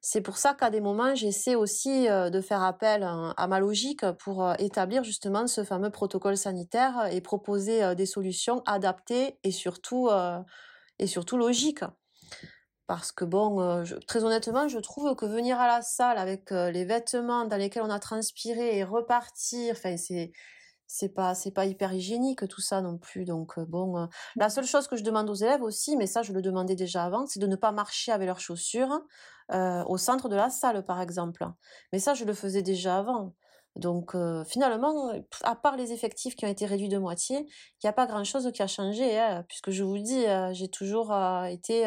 c'est 0.00 0.20
pour 0.20 0.36
ça 0.36 0.54
qu'à 0.54 0.68
des 0.70 0.80
moments, 0.80 1.14
j'essaie 1.14 1.54
aussi 1.54 2.06
de 2.08 2.40
faire 2.40 2.62
appel 2.62 3.04
à 3.04 3.46
ma 3.46 3.60
logique 3.60 4.04
pour 4.18 4.52
établir 4.58 5.04
justement 5.04 5.46
ce 5.46 5.62
fameux 5.64 5.90
protocole 5.90 6.36
sanitaire 6.36 7.08
et 7.12 7.20
proposer 7.20 7.94
des 7.94 8.06
solutions 8.06 8.62
adaptées 8.66 9.38
et 9.44 9.52
surtout, 9.52 10.10
et 10.98 11.06
surtout 11.06 11.36
logiques. 11.36 11.84
Parce 12.86 13.12
que 13.12 13.24
bon, 13.24 13.60
euh, 13.60 13.84
très 14.08 14.24
honnêtement, 14.24 14.68
je 14.68 14.78
trouve 14.78 15.14
que 15.14 15.24
venir 15.24 15.60
à 15.60 15.66
la 15.66 15.82
salle 15.82 16.18
avec 16.18 16.50
euh, 16.50 16.70
les 16.70 16.84
vêtements 16.84 17.44
dans 17.44 17.56
lesquels 17.56 17.84
on 17.84 17.90
a 17.90 18.00
transpiré 18.00 18.76
et 18.76 18.84
repartir, 18.84 19.74
enfin 19.76 19.96
c'est 19.96 20.32
c'est 20.88 21.08
pas 21.08 21.34
c'est 21.34 21.52
pas 21.52 21.64
hyper 21.64 21.92
hygiénique 21.94 22.46
tout 22.48 22.60
ça 22.60 22.82
non 22.82 22.98
plus. 22.98 23.24
Donc 23.24 23.56
euh, 23.56 23.64
bon, 23.66 24.08
la 24.36 24.50
seule 24.50 24.66
chose 24.66 24.88
que 24.88 24.96
je 24.96 25.04
demande 25.04 25.30
aux 25.30 25.34
élèves 25.34 25.62
aussi, 25.62 25.96
mais 25.96 26.06
ça 26.06 26.22
je 26.22 26.32
le 26.32 26.42
demandais 26.42 26.74
déjà 26.74 27.04
avant, 27.04 27.24
c'est 27.26 27.40
de 27.40 27.46
ne 27.46 27.56
pas 27.56 27.72
marcher 27.72 28.12
avec 28.12 28.26
leurs 28.26 28.40
chaussures 28.40 29.00
au 29.50 29.98
centre 29.98 30.28
de 30.28 30.36
la 30.36 30.50
salle 30.50 30.84
par 30.84 31.00
exemple. 31.00 31.46
Mais 31.92 31.98
ça 31.98 32.14
je 32.14 32.24
le 32.24 32.34
faisais 32.34 32.62
déjà 32.62 32.98
avant. 32.98 33.34
Donc 33.76 34.14
finalement, 34.46 35.12
à 35.44 35.56
part 35.56 35.76
les 35.76 35.92
effectifs 35.92 36.36
qui 36.36 36.44
ont 36.44 36.48
été 36.48 36.66
réduits 36.66 36.88
de 36.88 36.98
moitié, 36.98 37.38
il 37.38 37.84
n'y 37.84 37.88
a 37.88 37.92
pas 37.92 38.06
grand-chose 38.06 38.50
qui 38.52 38.62
a 38.62 38.66
changé, 38.66 39.18
hein, 39.18 39.44
puisque 39.48 39.70
je 39.70 39.82
vous 39.82 39.98
dis, 39.98 40.24
j'ai 40.52 40.68
toujours 40.68 41.14
été 41.46 41.86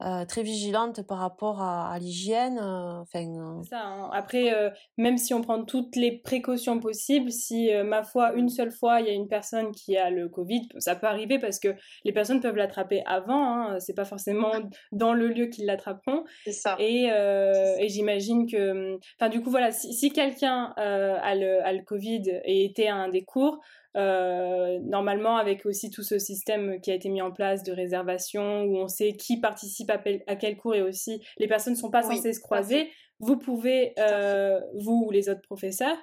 euh, 0.00 0.24
très 0.24 0.42
vigilante 0.42 1.02
par 1.02 1.18
rapport 1.18 1.60
à, 1.60 1.92
à 1.92 1.98
l'hygiène. 1.98 2.58
Euh, 2.58 3.00
enfin. 3.00 3.26
Euh. 3.26 3.62
Ça, 3.68 3.80
hein. 3.84 4.10
Après, 4.12 4.52
même 4.96 5.18
si 5.18 5.34
on 5.34 5.42
prend 5.42 5.64
toutes 5.64 5.96
les 5.96 6.12
précautions 6.12 6.78
possibles, 6.78 7.32
si 7.32 7.70
ma 7.84 8.02
foi 8.02 8.32
une 8.34 8.48
seule 8.48 8.70
fois 8.70 9.00
il 9.00 9.06
y 9.06 9.10
a 9.10 9.12
une 9.12 9.28
personne 9.28 9.72
qui 9.72 9.96
a 9.96 10.10
le 10.10 10.28
Covid, 10.28 10.68
ça 10.78 10.94
peut 10.94 11.06
arriver 11.06 11.38
parce 11.38 11.58
que 11.58 11.74
les 12.04 12.12
personnes 12.12 12.40
peuvent 12.40 12.56
l'attraper 12.56 13.02
avant. 13.06 13.44
Hein, 13.44 13.80
c'est 13.80 13.94
pas 13.94 14.04
forcément 14.04 14.52
dans 14.92 15.12
le 15.12 15.28
lieu 15.28 15.46
qu'ils 15.46 15.66
l'attraperont. 15.66 16.24
C'est 16.44 16.52
ça. 16.52 16.76
Et, 16.78 17.04
et 17.06 17.88
j'imagine 17.88 18.50
que, 18.50 18.96
enfin 19.20 19.28
du 19.28 19.42
coup 19.42 19.50
voilà, 19.50 19.72
si, 19.72 19.92
si 19.92 20.10
quelqu'un 20.10 20.74
a 20.76 21.34
le, 21.34 21.64
a 21.64 21.72
le 21.72 21.82
Covid 21.82 22.22
et 22.44 22.64
était 22.64 22.86
à 22.86 22.94
un 22.94 23.08
des 23.08 23.24
cours, 23.24 23.60
euh, 23.96 24.78
normalement, 24.82 25.36
avec 25.36 25.66
aussi 25.66 25.90
tout 25.90 26.02
ce 26.02 26.18
système 26.18 26.80
qui 26.80 26.90
a 26.90 26.94
été 26.94 27.08
mis 27.08 27.22
en 27.22 27.32
place 27.32 27.62
de 27.62 27.72
réservation, 27.72 28.64
où 28.64 28.76
on 28.76 28.88
sait 28.88 29.12
qui 29.14 29.40
participe 29.40 29.90
à, 29.90 30.36
quel 30.36 30.56
cours 30.56 30.74
et 30.74 30.82
aussi 30.82 31.22
les 31.38 31.48
personnes 31.48 31.74
ne 31.74 31.78
sont 31.78 31.90
pas 31.90 32.02
censées 32.02 32.32
se 32.32 32.40
croiser, 32.40 32.90
vous 33.20 33.38
pouvez, 33.38 33.94
euh, 33.98 34.60
vous 34.74 35.04
ou 35.06 35.10
les 35.10 35.28
autres 35.28 35.42
professeurs, 35.42 35.96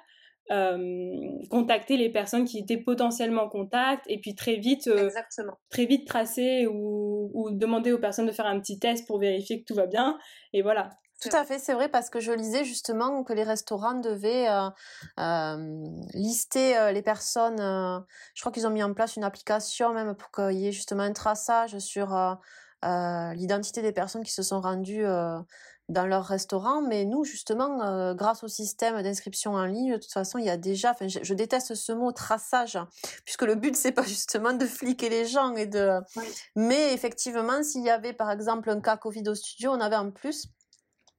euh, 0.52 1.38
contacter 1.50 1.96
les 1.96 2.10
personnes 2.10 2.44
qui 2.44 2.58
étaient 2.58 2.76
potentiellement 2.76 3.44
en 3.44 3.48
contact 3.48 4.04
et 4.08 4.20
puis 4.20 4.34
très 4.36 4.56
vite, 4.56 4.88
très 5.70 5.86
vite 5.86 6.06
tracer 6.06 6.66
ou, 6.66 7.30
ou, 7.34 7.50
demander 7.50 7.92
aux 7.92 7.98
personnes 7.98 8.26
de 8.26 8.32
faire 8.32 8.46
un 8.46 8.60
petit 8.60 8.78
test 8.78 9.06
pour 9.06 9.18
vérifier 9.18 9.60
que 9.60 9.64
tout 9.64 9.74
va 9.74 9.86
bien. 9.86 10.18
Et 10.52 10.62
voilà. 10.62 10.90
Tout 11.20 11.30
à 11.32 11.44
fait, 11.44 11.58
c'est 11.58 11.72
vrai 11.72 11.88
parce 11.88 12.10
que 12.10 12.20
je 12.20 12.30
lisais 12.30 12.64
justement 12.64 13.24
que 13.24 13.32
les 13.32 13.42
restaurants 13.42 13.94
devaient 13.94 14.48
euh, 14.48 14.68
euh, 15.18 15.86
lister 16.12 16.76
euh, 16.76 16.92
les 16.92 17.00
personnes. 17.00 17.58
je 18.34 18.40
crois 18.42 18.52
qu'ils 18.52 18.66
ont 18.66 18.70
mis 18.70 18.82
en 18.82 18.92
place 18.92 19.16
une 19.16 19.24
application 19.24 19.94
même 19.94 20.14
pour 20.14 20.30
qu'il 20.30 20.58
y 20.58 20.68
ait 20.68 20.72
justement 20.72 21.04
un 21.04 21.12
traçage 21.12 21.78
sur 21.78 22.38
l'identité 22.82 23.80
des 23.80 23.92
personnes 23.92 24.24
qui 24.24 24.32
se 24.32 24.42
sont 24.42 24.60
rendues 24.60 25.06
dans 25.88 26.06
leur 26.06 26.24
restaurant. 26.24 26.82
Mais 26.82 27.06
nous, 27.06 27.24
justement, 27.24 28.12
grâce 28.14 28.44
au 28.44 28.48
système 28.48 29.00
d'inscription 29.02 29.54
en 29.54 29.64
ligne, 29.64 29.94
de 29.94 29.98
toute 29.98 30.12
façon, 30.12 30.36
il 30.38 30.44
y 30.44 30.50
a 30.50 30.58
déjà, 30.58 30.90
enfin, 30.90 31.08
je, 31.08 31.34
déteste 31.34 31.74
ce 31.74 31.92
mot 31.92 32.12
traçage, 32.12 32.78
puisque 33.24 33.42
le 33.42 33.54
but, 33.54 33.74
c'est 33.74 33.92
pas 33.92 34.02
justement 34.02 34.52
de 34.52 34.66
fliquer 34.66 35.08
les 35.08 35.24
gens 35.24 35.56
et 35.56 35.66
de, 35.66 35.98
mais 36.54 36.92
effectivement, 36.92 37.62
s'il 37.62 37.84
y 37.84 37.90
avait, 37.90 38.12
par 38.12 38.30
exemple, 38.30 38.68
un 38.68 38.80
cas 38.80 38.98
Covid 38.98 39.28
au 39.28 39.34
studio, 39.34 39.72
on 39.72 39.80
avait 39.80 39.96
en 39.96 40.10
plus 40.10 40.48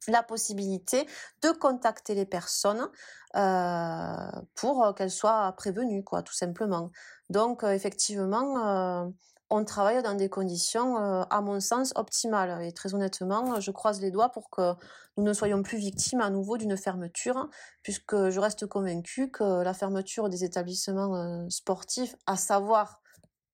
la 0.07 0.23
possibilité 0.23 1.05
de 1.41 1.51
contacter 1.51 2.15
les 2.15 2.25
personnes 2.25 2.89
euh, 3.35 4.41
pour 4.55 4.95
qu'elles 4.95 5.11
soient 5.11 5.51
prévenues, 5.57 6.03
quoi, 6.03 6.23
tout 6.23 6.33
simplement. 6.33 6.91
Donc, 7.29 7.63
euh, 7.63 7.71
effectivement, 7.71 8.65
euh, 8.67 9.09
on 9.49 9.63
travaille 9.63 10.01
dans 10.03 10.15
des 10.15 10.27
conditions, 10.27 10.97
à 10.97 11.41
mon 11.41 11.61
sens, 11.61 11.93
optimales. 11.95 12.63
Et 12.63 12.73
très 12.73 12.93
honnêtement, 12.93 13.61
je 13.61 13.71
croise 13.71 14.01
les 14.01 14.11
doigts 14.11 14.27
pour 14.27 14.49
que 14.49 14.73
nous 15.15 15.23
ne 15.23 15.31
soyons 15.31 15.63
plus 15.63 15.77
victimes 15.77 16.19
à 16.19 16.29
nouveau 16.29 16.57
d'une 16.57 16.75
fermeture, 16.75 17.49
puisque 17.81 18.29
je 18.29 18.39
reste 18.41 18.67
convaincue 18.67 19.31
que 19.31 19.63
la 19.63 19.73
fermeture 19.73 20.27
des 20.27 20.43
établissements 20.43 21.49
sportifs, 21.49 22.17
à 22.25 22.35
savoir 22.35 22.99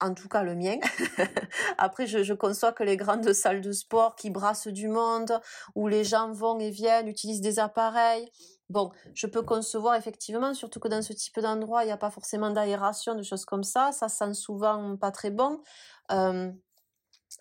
en 0.03 0.13
tout 0.13 0.27
cas 0.27 0.43
le 0.43 0.55
mien. 0.55 0.77
Après, 1.77 2.05
je, 2.07 2.33
conçois 2.33 2.73
que 2.73 2.83
les 2.83 2.97
grandes 2.97 3.31
salles 3.33 3.61
de 3.61 3.71
sport 3.71 4.15
qui 4.15 4.29
brassent 4.29 4.67
du 4.67 4.87
monde, 4.87 5.39
où 5.75 5.87
les 5.87 6.03
gens 6.03 6.31
vont 6.31 6.59
et 6.59 6.69
viennent, 6.69 7.07
utilisent 7.07 7.41
des 7.41 7.59
appareils. 7.59 8.29
Bon, 8.69 8.91
je 9.13 9.27
peux 9.27 9.41
concevoir 9.41 9.95
effectivement, 9.95 10.53
surtout 10.53 10.79
que 10.79 10.87
dans 10.87 11.01
ce 11.01 11.13
type 11.13 11.39
d'endroit, 11.39 11.83
il 11.83 11.87
n'y 11.87 11.93
a 11.93 11.97
pas 11.97 12.09
forcément 12.09 12.49
d'aération, 12.49 13.15
de 13.15 13.23
choses 13.23 13.45
comme 13.45 13.63
ça. 13.63 13.91
Ça 13.91 14.09
sent 14.09 14.33
souvent 14.33 14.97
pas 14.97 15.11
très 15.11 15.31
bon. 15.31 15.61
Euh, 16.11 16.51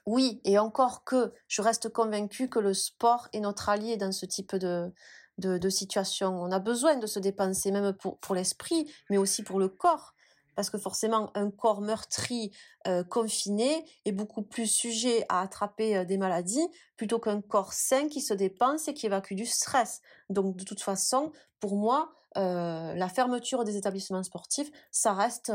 oui, 0.07 0.41
et 0.45 0.59
encore 0.59 1.05
que 1.05 1.33
je 1.49 1.63
reste 1.63 1.89
convaincue 1.89 2.49
que 2.49 2.59
le 2.59 2.75
sport 2.75 3.29
est 3.33 3.41
notre 3.41 3.69
allié 3.69 3.97
dans 3.97 4.13
ce 4.13 4.27
type 4.27 4.57
de, 4.57 4.93
de, 5.39 5.69
situation. 5.69 6.29
On 6.41 6.51
a 6.51 6.59
besoin 6.59 6.97
de 6.97 7.07
se 7.07 7.19
dépenser, 7.19 7.73
même 7.73 7.93
pour, 7.93 8.19
pour 8.19 8.35
l'esprit, 8.35 8.91
mais 9.11 9.19
aussi 9.19 9.43
pour 9.43 9.59
le 9.59 9.69
corps 9.69 10.15
parce 10.55 10.71
que 10.71 10.79
forcément 10.79 11.31
un 11.35 11.51
corps 11.51 11.81
meurtri, 11.81 12.53
euh, 12.87 13.05
confiné, 13.05 13.85
est 14.05 14.13
beaucoup 14.13 14.43
plus 14.43 14.67
sujet 14.67 15.25
à 15.29 15.41
attraper 15.41 15.97
euh, 15.97 16.05
des 16.05 16.19
maladies 16.19 16.67
plutôt 16.97 17.19
qu'un 17.19 17.41
corps 17.41 17.73
sain 17.73 18.09
qui 18.09 18.21
se 18.21 18.35
dépense 18.35 18.89
et 18.89 18.95
qui 18.95 19.07
évacue 19.07 19.35
du 19.35 19.47
stress. 19.47 20.01
Donc 20.31 20.57
de 20.57 20.65
toute 20.65 20.81
façon, 20.81 21.33
pour 21.61 21.77
moi, 21.77 22.13
euh, 22.37 22.95
la 22.95 23.09
fermeture 23.09 23.65
des 23.65 23.77
établissements 23.77 24.23
sportifs, 24.23 24.71
ça 24.91 25.13
reste 25.13 25.51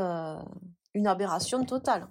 une 0.93 1.07
aberration 1.07 1.63
totale. 1.65 2.07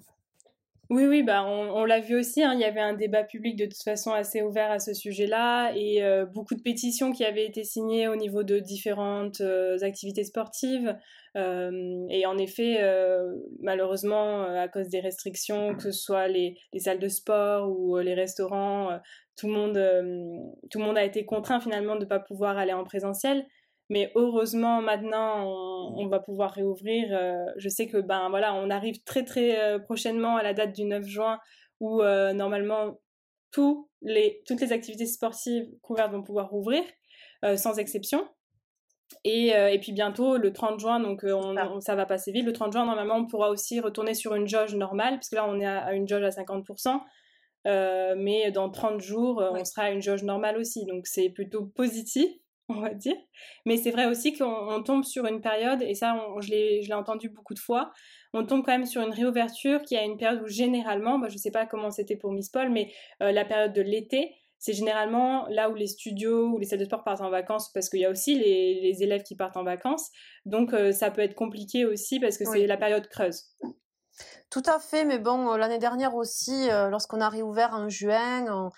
Oui, 0.88 1.04
oui, 1.04 1.24
bah 1.24 1.44
on, 1.44 1.84
l'a 1.84 1.98
vu 1.98 2.16
aussi. 2.16 2.44
Hein, 2.44 2.54
il 2.54 2.60
y 2.60 2.64
avait 2.64 2.80
un 2.80 2.92
débat 2.92 3.24
public 3.24 3.56
de 3.56 3.64
toute 3.64 3.82
façon 3.82 4.12
assez 4.12 4.42
ouvert 4.42 4.70
à 4.70 4.78
ce 4.78 4.94
sujet-là 4.94 5.72
et 5.74 6.04
euh, 6.04 6.26
beaucoup 6.26 6.54
de 6.54 6.62
pétitions 6.62 7.10
qui 7.10 7.24
avaient 7.24 7.44
été 7.44 7.64
signées 7.64 8.06
au 8.06 8.14
niveau 8.14 8.44
de 8.44 8.60
différentes 8.60 9.40
euh, 9.40 9.78
activités 9.82 10.22
sportives. 10.22 10.96
Euh, 11.36 12.06
et 12.08 12.24
en 12.26 12.38
effet, 12.38 12.80
malheureusement, 13.60 14.44
à 14.44 14.68
cause 14.68 14.88
des 14.88 15.00
restrictions, 15.00 15.74
que 15.74 15.82
ce 15.82 15.92
soit 15.92 16.28
les, 16.28 16.56
les 16.72 16.80
salles 16.80 17.00
de 17.00 17.08
sport 17.08 17.68
ou 17.68 17.98
les 17.98 18.14
restaurants, 18.14 19.00
tout 19.36 19.48
le 19.48 19.52
monde, 19.52 20.52
tout 20.70 20.78
le 20.78 20.84
monde 20.84 20.96
a 20.96 21.04
été 21.04 21.26
contraint 21.26 21.60
finalement 21.60 21.96
de 21.96 22.04
ne 22.04 22.08
pas 22.08 22.20
pouvoir 22.20 22.58
aller 22.58 22.72
en 22.72 22.84
présentiel. 22.84 23.44
Mais 23.88 24.10
heureusement, 24.16 24.82
maintenant, 24.82 25.46
on, 25.96 26.08
va 26.08 26.18
pouvoir 26.18 26.52
réouvrir. 26.52 27.08
Euh, 27.12 27.44
je 27.56 27.68
sais 27.68 27.86
que 27.86 27.98
ben 27.98 28.28
voilà, 28.30 28.54
on 28.54 28.68
arrive 28.68 29.02
très 29.04 29.24
très 29.24 29.60
euh, 29.60 29.78
prochainement 29.78 30.36
à 30.36 30.42
la 30.42 30.54
date 30.54 30.74
du 30.74 30.84
9 30.84 31.04
juin 31.04 31.38
où 31.78 32.02
euh, 32.02 32.32
normalement 32.32 32.98
tous 33.52 33.88
les, 34.02 34.42
toutes 34.46 34.60
les 34.60 34.72
activités 34.72 35.06
sportives 35.06 35.68
couvertes 35.82 36.12
vont 36.12 36.22
pouvoir 36.22 36.50
rouvrir, 36.50 36.82
sans 37.56 37.78
exception. 37.78 38.28
Et, 39.24 39.50
et, 39.50 39.78
puis 39.80 39.92
bientôt, 39.92 40.36
le 40.36 40.52
30 40.52 40.80
juin, 40.80 41.00
donc 41.00 41.24
on, 41.24 41.80
ça 41.80 41.94
va 41.94 42.06
passer 42.06 42.32
vite. 42.32 42.44
Le 42.44 42.52
30 42.52 42.72
juin, 42.72 42.84
normalement, 42.84 43.14
on 43.16 43.26
pourra 43.26 43.50
aussi 43.50 43.80
retourner 43.80 44.14
sur 44.14 44.34
une 44.34 44.48
jauge 44.48 44.74
normale, 44.74 45.18
puisque 45.18 45.32
là, 45.34 45.46
on 45.48 45.58
est 45.60 45.66
à, 45.66 45.94
une 45.94 46.08
jauge 46.08 46.24
à 46.24 46.30
50%. 46.30 47.00
mais 48.16 48.50
dans 48.50 48.68
30 48.68 49.00
jours, 49.00 49.42
on 49.52 49.64
sera 49.64 49.82
à 49.84 49.90
une 49.90 50.02
jauge 50.02 50.24
normale 50.24 50.58
aussi. 50.58 50.84
Donc 50.84 51.06
c'est 51.06 51.30
plutôt 51.30 51.66
positif. 51.66 52.28
on 52.68 52.80
va 52.80 52.94
dire. 52.94 53.16
Mais 53.64 53.76
c'est 53.76 53.90
vrai 53.90 54.06
aussi 54.06 54.36
qu'on 54.36 54.82
tombe 54.82 55.04
sur 55.04 55.26
une 55.26 55.40
période, 55.40 55.82
et 55.82 55.94
ça, 55.94 56.16
je 56.40 56.50
l'ai 56.50 56.94
entendu 56.94 57.28
beaucoup 57.28 57.54
de 57.54 57.58
fois, 57.58 57.92
on 58.32 58.44
tombe 58.44 58.64
quand 58.64 58.72
même 58.72 58.86
sur 58.86 59.02
une 59.02 59.12
réouverture 59.12 59.82
qui 59.82 59.96
a 59.96 60.02
une 60.02 60.16
période 60.16 60.42
où 60.42 60.48
généralement, 60.48 61.18
bah, 61.18 61.28
je 61.28 61.34
ne 61.34 61.38
sais 61.38 61.50
pas 61.50 61.66
comment 61.66 61.90
c'était 61.90 62.16
pour 62.16 62.32
Miss 62.32 62.50
Paul, 62.50 62.70
mais 62.70 62.92
euh, 63.22 63.32
la 63.32 63.44
période 63.44 63.72
de 63.72 63.82
l'été, 63.82 64.34
c'est 64.58 64.72
généralement 64.72 65.46
là 65.48 65.70
où 65.70 65.74
les 65.74 65.86
studios 65.86 66.48
ou 66.48 66.58
les 66.58 66.66
salles 66.66 66.80
de 66.80 66.84
sport 66.84 67.04
partent 67.04 67.20
en 67.20 67.30
vacances, 67.30 67.70
parce 67.72 67.88
qu'il 67.88 68.00
y 68.00 68.04
a 68.04 68.10
aussi 68.10 68.34
les, 68.34 69.02
élèves 69.02 69.22
qui 69.22 69.36
partent 69.36 69.56
en 69.56 69.64
vacances. 69.64 70.10
Donc 70.44 70.72
euh, 70.72 70.92
ça 70.92 71.10
peut 71.10 71.22
être 71.22 71.34
compliqué 71.34 71.84
aussi 71.84 72.18
parce 72.20 72.36
que 72.36 72.44
c'est 72.44 72.66
la 72.66 72.76
période 72.76 73.06
creuse. 73.08 73.44
Tout 74.50 74.62
à 74.66 74.78
fait, 74.78 75.04
mais 75.04 75.18
bon, 75.18 75.52
euh, 75.52 75.56
l'année 75.56 75.78
dernière 75.78 76.14
aussi, 76.14 76.68
lorsqu'on 76.90 77.20
a 77.20 77.28
réouvert 77.28 77.74
en 77.74 77.88
juin, 77.88 78.70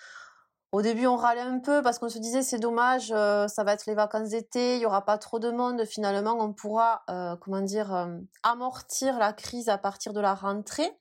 au 0.71 0.83
début, 0.83 1.07
on 1.07 1.15
râlait 1.15 1.41
un 1.41 1.59
peu 1.59 1.81
parce 1.81 1.97
qu'on 1.97 2.09
se 2.09 2.19
disait 2.19 2.43
c'est 2.43 2.59
dommage, 2.59 3.11
euh, 3.11 3.47
ça 3.47 3.63
va 3.63 3.73
être 3.73 3.87
les 3.87 3.95
vacances 3.95 4.29
d'été, 4.29 4.75
il 4.75 4.81
y 4.81 4.85
aura 4.85 5.03
pas 5.03 5.17
trop 5.17 5.39
de 5.39 5.49
monde. 5.49 5.83
Finalement, 5.85 6.37
on 6.39 6.53
pourra, 6.53 7.03
euh, 7.09 7.35
comment 7.37 7.61
dire, 7.61 7.93
euh, 7.93 8.19
amortir 8.43 9.17
la 9.17 9.33
crise 9.33 9.69
à 9.69 9.79
partir 9.79 10.13
de 10.13 10.19
la 10.19 10.35
rentrée. 10.35 10.91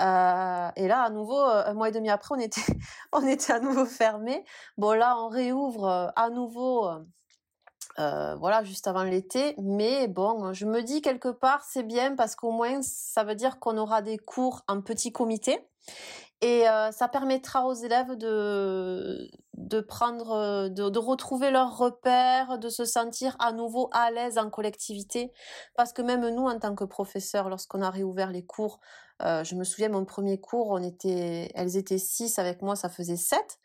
et 0.00 0.02
là, 0.88 1.02
à 1.02 1.10
nouveau, 1.10 1.38
un 1.38 1.72
mois 1.74 1.90
et 1.90 1.92
demi 1.92 2.10
après, 2.10 2.34
on 2.34 2.40
était, 2.40 2.60
on 3.12 3.24
était 3.26 3.52
à 3.52 3.60
nouveau 3.60 3.84
fermé. 3.86 4.44
Bon, 4.78 4.92
là, 4.92 5.16
on 5.18 5.28
réouvre 5.28 6.12
à 6.16 6.30
nouveau. 6.30 6.90
voilà, 7.96 8.64
juste 8.64 8.88
avant 8.88 9.04
l'été. 9.04 9.54
Mais 9.62 10.08
bon, 10.08 10.52
je 10.52 10.66
me 10.66 10.82
dis 10.82 11.02
quelque 11.02 11.28
part, 11.28 11.62
c'est 11.64 11.84
bien 11.84 12.16
parce 12.16 12.34
qu'au 12.34 12.50
moins, 12.50 12.82
ça 12.82 13.22
veut 13.22 13.36
dire 13.36 13.60
qu'on 13.60 13.78
aura 13.78 14.02
des 14.02 14.18
cours 14.18 14.62
en 14.66 14.80
petit 14.80 15.12
comité. 15.12 15.64
Et 16.40 16.68
euh, 16.68 16.90
ça 16.90 17.08
permettra 17.08 17.64
aux 17.66 17.74
élèves 17.74 18.16
de, 18.16 19.30
de 19.54 19.80
prendre, 19.80 20.32
euh, 20.32 20.68
de, 20.68 20.98
retrouver 20.98 21.50
leurs 21.50 21.76
repères, 21.76 22.58
de 22.58 22.68
se 22.68 22.84
sentir 22.84 23.36
à 23.38 23.52
nouveau 23.52 23.88
à 23.92 24.10
l'aise 24.10 24.36
en 24.36 24.50
collectivité. 24.50 25.32
Parce 25.74 25.92
que 25.92 26.02
même 26.02 26.28
nous, 26.28 26.46
en 26.46 26.58
tant 26.58 26.74
que 26.74 26.84
professeurs, 26.84 27.48
lorsqu'on 27.48 27.82
a 27.82 27.90
réouvert 27.90 28.30
les 28.30 28.44
cours, 28.44 28.80
euh, 29.22 29.44
je 29.44 29.54
me 29.54 29.64
souviens, 29.64 29.88
mon 29.88 30.04
premier 30.04 30.40
cours, 30.40 30.70
on 30.70 30.82
était, 30.82 31.50
elles 31.54 31.76
étaient 31.76 31.98
six, 31.98 32.38
avec 32.38 32.62
moi, 32.62 32.76
ça 32.76 32.88
faisait 32.88 33.16
sept. 33.16 33.58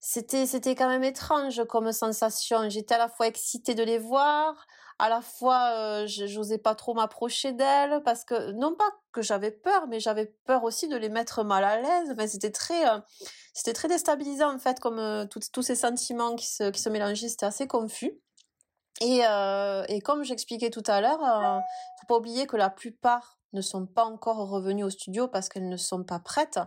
C'était, 0.00 0.46
c'était 0.46 0.74
quand 0.74 0.88
même 0.88 1.04
étrange 1.04 1.64
comme 1.64 1.90
sensation. 1.92 2.68
J'étais 2.68 2.96
à 2.96 2.98
la 2.98 3.08
fois 3.08 3.26
excitée 3.26 3.74
de 3.74 3.82
les 3.82 3.98
voir, 3.98 4.66
à 4.98 5.08
la 5.08 5.20
fois 5.20 5.70
euh, 5.72 6.06
j'osais 6.06 6.58
pas 6.58 6.74
trop 6.74 6.94
m'approcher 6.94 7.52
d'elles 7.52 8.00
parce 8.04 8.24
que 8.24 8.52
non 8.52 8.74
pas 8.74 8.88
que 9.12 9.22
j'avais 9.22 9.50
peur 9.50 9.86
mais 9.88 9.98
j'avais 9.98 10.26
peur 10.46 10.64
aussi 10.64 10.88
de 10.88 10.96
les 10.96 11.08
mettre 11.08 11.42
mal 11.42 11.64
à 11.64 11.80
l'aise 11.80 12.14
mais 12.16 12.28
c'était 12.28 12.52
très 12.52 12.88
euh, 12.88 13.00
c'était 13.52 13.72
très 13.72 13.88
déstabilisant 13.88 14.54
en 14.54 14.58
fait 14.58 14.78
comme 14.78 14.98
euh, 14.98 15.26
tous 15.26 15.62
ces 15.62 15.74
sentiments 15.74 16.36
qui 16.36 16.46
se 16.46 16.70
qui 16.70 16.80
se 16.80 16.88
mélangeaient 16.88 17.28
c'était 17.28 17.46
assez 17.46 17.66
confus 17.66 18.12
et 19.00 19.22
et 19.88 20.00
comme 20.00 20.22
j'expliquais 20.22 20.70
tout 20.70 20.84
à 20.86 21.00
l'heure 21.00 21.18
faut 22.00 22.06
pas 22.06 22.16
oublier 22.16 22.46
que 22.46 22.56
la 22.56 22.70
plupart 22.70 23.38
ne 23.52 23.60
sont 23.60 23.86
pas 23.86 24.04
encore 24.04 24.48
revenus 24.48 24.84
au 24.84 24.90
studio 24.90 25.26
parce 25.26 25.48
qu'elles 25.48 25.68
ne 25.68 25.76
sont 25.76 26.02
pas 26.02 26.18
prêtes. 26.18 26.58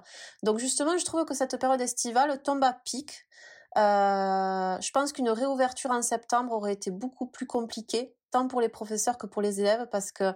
Donc 0.43 0.57
justement, 0.57 0.97
je 0.97 1.03
trouve 1.03 1.25
que 1.25 1.33
cette 1.33 1.57
période 1.57 1.81
estivale 1.81 2.41
tombe 2.43 2.63
à 2.63 2.73
pic. 2.73 3.27
je 3.75 4.91
pense 4.91 5.13
qu'une 5.13 5.29
réouverture 5.29 5.91
en 5.91 6.01
septembre 6.01 6.51
aurait 6.51 6.73
été 6.73 6.91
beaucoup 6.91 7.27
plus 7.27 7.47
compliquée 7.47 8.16
tant 8.31 8.47
pour 8.47 8.61
les 8.61 8.69
professeurs 8.69 9.17
que 9.17 9.27
pour 9.27 9.41
les 9.41 9.59
élèves, 9.59 9.87
parce 9.91 10.11
que 10.11 10.33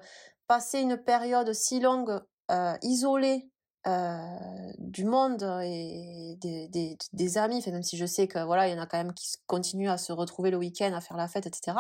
passer 0.48 0.80
une 0.80 0.98
période 0.98 1.54
si 1.54 1.80
longue 1.80 2.22
euh, 2.52 2.78
isolée 2.82 3.50
euh, 3.88 4.72
du 4.78 5.06
monde 5.06 5.44
et 5.64 6.38
des, 6.40 7.38
amis, 7.38 7.64
même 7.66 7.84
si 7.84 7.98
je 7.98 8.06
sais 8.06 8.28
que 8.28 8.44
voilà, 8.44 8.68
il 8.68 8.76
y 8.76 8.80
en 8.80 8.82
a 8.82 8.86
quand 8.86 8.98
même 8.98 9.14
qui 9.14 9.28
continuent 9.48 9.90
à 9.90 9.98
se 9.98 10.12
retrouver 10.12 10.52
le 10.52 10.58
week-end, 10.58 10.94
à 10.94 11.02
faire 11.02 11.18
la 11.18 11.28
fête, 11.28 11.48
etc 11.48 11.74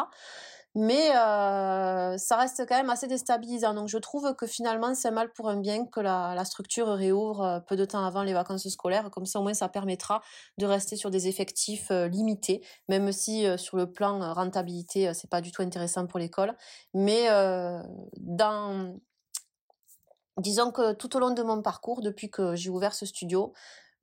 mais 0.74 1.12
euh, 1.16 2.18
ça 2.18 2.38
reste 2.38 2.66
quand 2.68 2.78
même 2.78 2.90
assez 2.90 3.08
déstabilisant. 3.08 3.74
Donc 3.74 3.90
je 3.90 3.98
trouve 3.98 4.34
que 4.36 4.48
finalement 4.48 4.96
c'est 4.96 5.12
mal 5.12 5.32
pour 5.34 5.50
un 5.50 5.58
bien 5.58 5.86
que 5.86 6.00
la, 6.00 6.44
structure 6.46 6.88
réouvre 6.88 7.42
euh, 7.42 7.60
peu 7.60 7.76
de 7.76 7.84
temps 7.86 8.06
avant 8.06 8.24
les 8.24 8.34
vacances 8.34 8.68
scolaires, 8.70 9.12
comme 9.12 9.26
ça 9.26 9.40
au 9.40 9.44
moins 9.44 9.54
ça 9.54 9.68
permettra 9.68 10.22
de 10.58 10.66
rester 10.66 10.96
sur 10.96 11.10
des 11.12 11.28
effectifs 11.28 11.92
euh, 11.92 12.08
limités, 12.08 12.66
même 12.88 13.12
si 13.12 13.46
sur 13.58 13.78
le 13.78 13.92
plan 13.92 14.34
rentabilité 14.34 15.14
c'est 15.14 15.30
pas 15.30 15.42
du 15.42 15.52
tout 15.52 15.62
intéressant 15.62 16.08
pour 16.08 16.20
l'école, 16.20 16.56
mais 16.94 17.28
dans 18.18 18.96
disons 20.38 20.72
que 20.72 20.94
tout 20.94 21.16
au 21.16 21.20
long 21.20 21.32
de 21.32 21.44
mon 21.44 21.62
parcours, 21.62 22.02
depuis 22.02 22.30
que 22.30 22.56
j'ai 22.56 22.70
ouvert 22.70 22.94
ce 22.94 23.06
studio, 23.06 23.54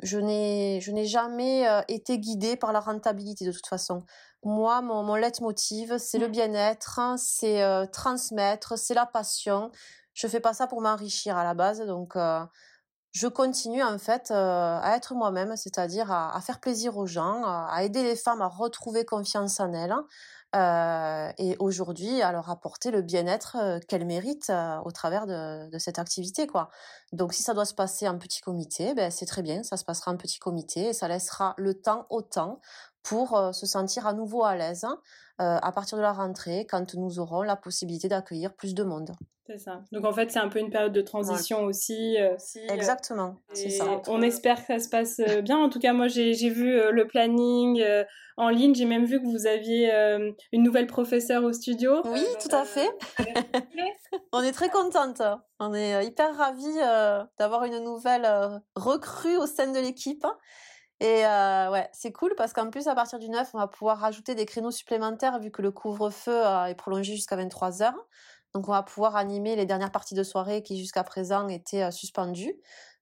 je 0.03 0.19
n'ai 0.19 0.81
je 0.81 0.93
n'ai 0.93 1.07
jamais 1.07 1.65
été 1.89 2.19
guidée 2.19 2.57
par 2.57 2.73
la 2.73 2.81
rentabilité 2.81 3.45
de 3.45 3.53
toute 3.53 3.67
façon. 3.67 4.05
Moi, 4.45 4.83
mon, 4.83 5.03
mon 5.03 5.17
leitmotiv, 5.17 5.99
c'est 5.99 6.19
le 6.19 6.29
mmh. 6.29 6.33
bien-être, 6.33 7.01
c'est 7.17 7.63
euh, 7.63 7.87
transmettre, 7.87 8.79
c'est 8.79 8.95
la 8.95 9.07
passion. 9.07 9.73
Je 10.15 10.29
fais 10.29 10.41
pas 10.41 10.55
ça 10.55 10.67
pour 10.67 10.81
m'enrichir 10.81 11.37
à 11.37 11.45
la 11.45 11.55
base, 11.55 11.81
donc 11.81 12.15
euh, 12.15 12.45
je 13.13 13.27
continue 13.27 13.83
en 13.83 13.99
fait 13.99 14.31
à 14.31 14.95
être 14.97 15.15
moi-même, 15.15 15.57
c'est-à-dire 15.57 16.13
à, 16.13 16.41
faire 16.41 16.61
plaisir 16.61 16.97
aux 16.97 17.07
gens, 17.07 17.43
à, 17.45 17.83
aider 17.83 18.03
les 18.03 18.17
femmes 18.17 18.43
à 18.43 18.49
retrouver 18.49 19.05
confiance 19.05 19.61
en 19.61 19.73
elles. 19.73 19.95
et 21.39 21.57
aujourd'hui, 21.59 22.21
à 22.23 22.33
leur 22.33 22.51
apporter 22.51 22.91
le 22.91 23.03
bien-être 23.03 23.79
qu'elles 23.87 24.07
méritent 24.07 24.53
au 24.85 24.91
travers 24.91 25.27
de, 25.27 25.79
cette 25.79 25.99
activité, 25.99 26.47
quoi. 26.47 26.69
Donc, 27.13 27.33
si 27.33 27.43
ça 27.43 27.55
doit 27.55 27.65
se 27.65 27.75
passer 27.75 28.09
en 28.09 28.19
petit 28.19 28.41
comité, 28.41 28.95
ben, 28.95 29.11
c'est 29.11 29.27
très 29.27 29.43
bien, 29.43 29.63
ça 29.63 29.77
se 29.77 29.85
passera 29.85 30.11
en 30.11 30.17
petit 30.17 30.39
comité 30.39 30.89
et 30.89 30.93
ça 30.93 31.09
laissera 31.09 31.55
le 31.59 31.81
temps 31.81 32.07
au 32.11 32.23
temps 32.23 32.61
pour 33.03 33.55
se 33.55 33.67
sentir 33.67 34.07
à 34.07 34.13
nouveau 34.13 34.45
à 34.45 34.57
l'aise 34.57 34.87
à 35.39 35.73
partir 35.73 35.97
de 35.97 36.03
la 36.03 36.13
rentrée, 36.13 36.67
quand 36.69 36.95
nous 36.95 37.21
aurons 37.21 37.43
la 37.43 37.55
possibilité 37.55 38.09
d'accueillir 38.09 38.55
plus 38.55 38.75
de 38.75 38.83
monde. 38.83 39.15
C'est 39.49 39.59
ça. 39.59 39.83
Donc 39.93 40.05
en 40.05 40.13
fait, 40.13 40.31
c'est 40.31 40.39
un 40.39 40.51
peu 40.51 40.59
une 40.59 40.69
période 40.69 40.93
de 40.93 41.01
transition 41.01 41.63
aussi. 41.65 42.19
Euh, 42.19 42.37
Exactement, 42.69 43.37
c'est 43.55 43.71
ça. 43.71 44.03
On 44.07 44.21
espère 44.21 44.61
que 44.61 44.67
ça 44.67 44.79
se 44.79 44.91
passe 44.91 45.21
euh, 45.21 45.41
bien. 45.41 45.57
En 45.57 45.71
tout 45.71 45.79
cas, 45.79 45.95
moi, 45.95 46.07
j'ai 46.07 46.51
vu 46.51 46.79
euh, 46.79 46.91
le 46.91 47.07
planning 47.07 47.83
en 48.37 48.51
ligne. 48.51 48.75
J'ai 48.75 48.85
même 48.85 49.07
vu 49.07 49.23
que 49.23 49.27
vous 49.27 49.47
aviez 49.47 49.91
une 50.53 50.63
nouvelle 50.63 50.87
professeure 50.87 51.43
au 51.45 51.53
studio. 51.55 52.03
Oui, 52.05 52.23
tout 52.43 52.55
à 52.55 52.67
fait. 52.67 52.91
on 54.33 54.43
est 54.43 54.53
très 54.53 54.69
contente. 54.69 55.23
On 55.59 55.73
est 55.73 56.05
hyper 56.05 56.37
ravis 56.37 56.77
d'avoir 57.39 57.65
une 57.65 57.83
nouvelle 57.83 58.29
recrue 58.77 59.39
au 59.39 59.47
sein 59.47 59.73
de 59.73 59.79
l'équipe. 59.79 60.27
Et 61.01 61.23
ouais, 61.23 61.89
c'est 61.93 62.13
cool 62.13 62.35
parce 62.37 62.53
qu'en 62.53 62.71
plus, 62.71 62.89
à 62.89 62.95
partir 62.95 63.19
du 63.19 63.29
9, 63.29 63.51
on 63.55 63.59
va 63.59 63.69
pouvoir 63.69 63.99
rajouter 63.99 64.35
des 64.35 64.47
créneaux 64.47 64.73
supplémentaires 64.73 65.39
vu 65.39 65.51
que 65.51 65.63
le 65.63 65.71
couvre-feu 65.71 66.43
est 66.67 66.75
prolongé 66.75 67.15
jusqu'à 67.15 67.37
23 67.37 67.83
heures. 67.83 68.07
Donc 68.55 68.69
on 68.69 68.73
va 68.73 68.83
pouvoir 68.83 69.17
animer 69.17 69.57
les 69.57 69.67
dernières 69.67 69.93
parties 69.93 70.15
de 70.15 70.23
soirée 70.23 70.63
qui 70.63 70.79
jusqu'à 70.79 71.05
présent 71.05 71.49
étaient 71.49 71.83
euh, 71.83 71.91
suspendues. 71.91 72.55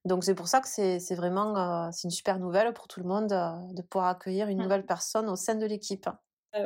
Donc 0.05 0.23
c'est 0.23 0.35
pour 0.35 0.47
ça 0.47 0.61
que 0.61 0.67
c'est 0.67 1.15
vraiment 1.15 1.57
euh, 1.57 1.89
c'est 1.91 2.05
une 2.05 2.11
super 2.11 2.39
nouvelle 2.39 2.73
pour 2.73 2.87
tout 2.87 2.99
le 2.99 3.07
monde 3.07 3.31
euh, 3.31 3.51
de 3.73 3.81
pouvoir 3.81 4.09
accueillir 4.09 4.47
une 4.47 4.59
mmh. 4.59 4.63
nouvelle 4.63 4.85
personne 4.85 5.29
au 5.29 5.35
sein 5.35 5.55
de 5.55 5.65
l'équipe. 5.65 6.09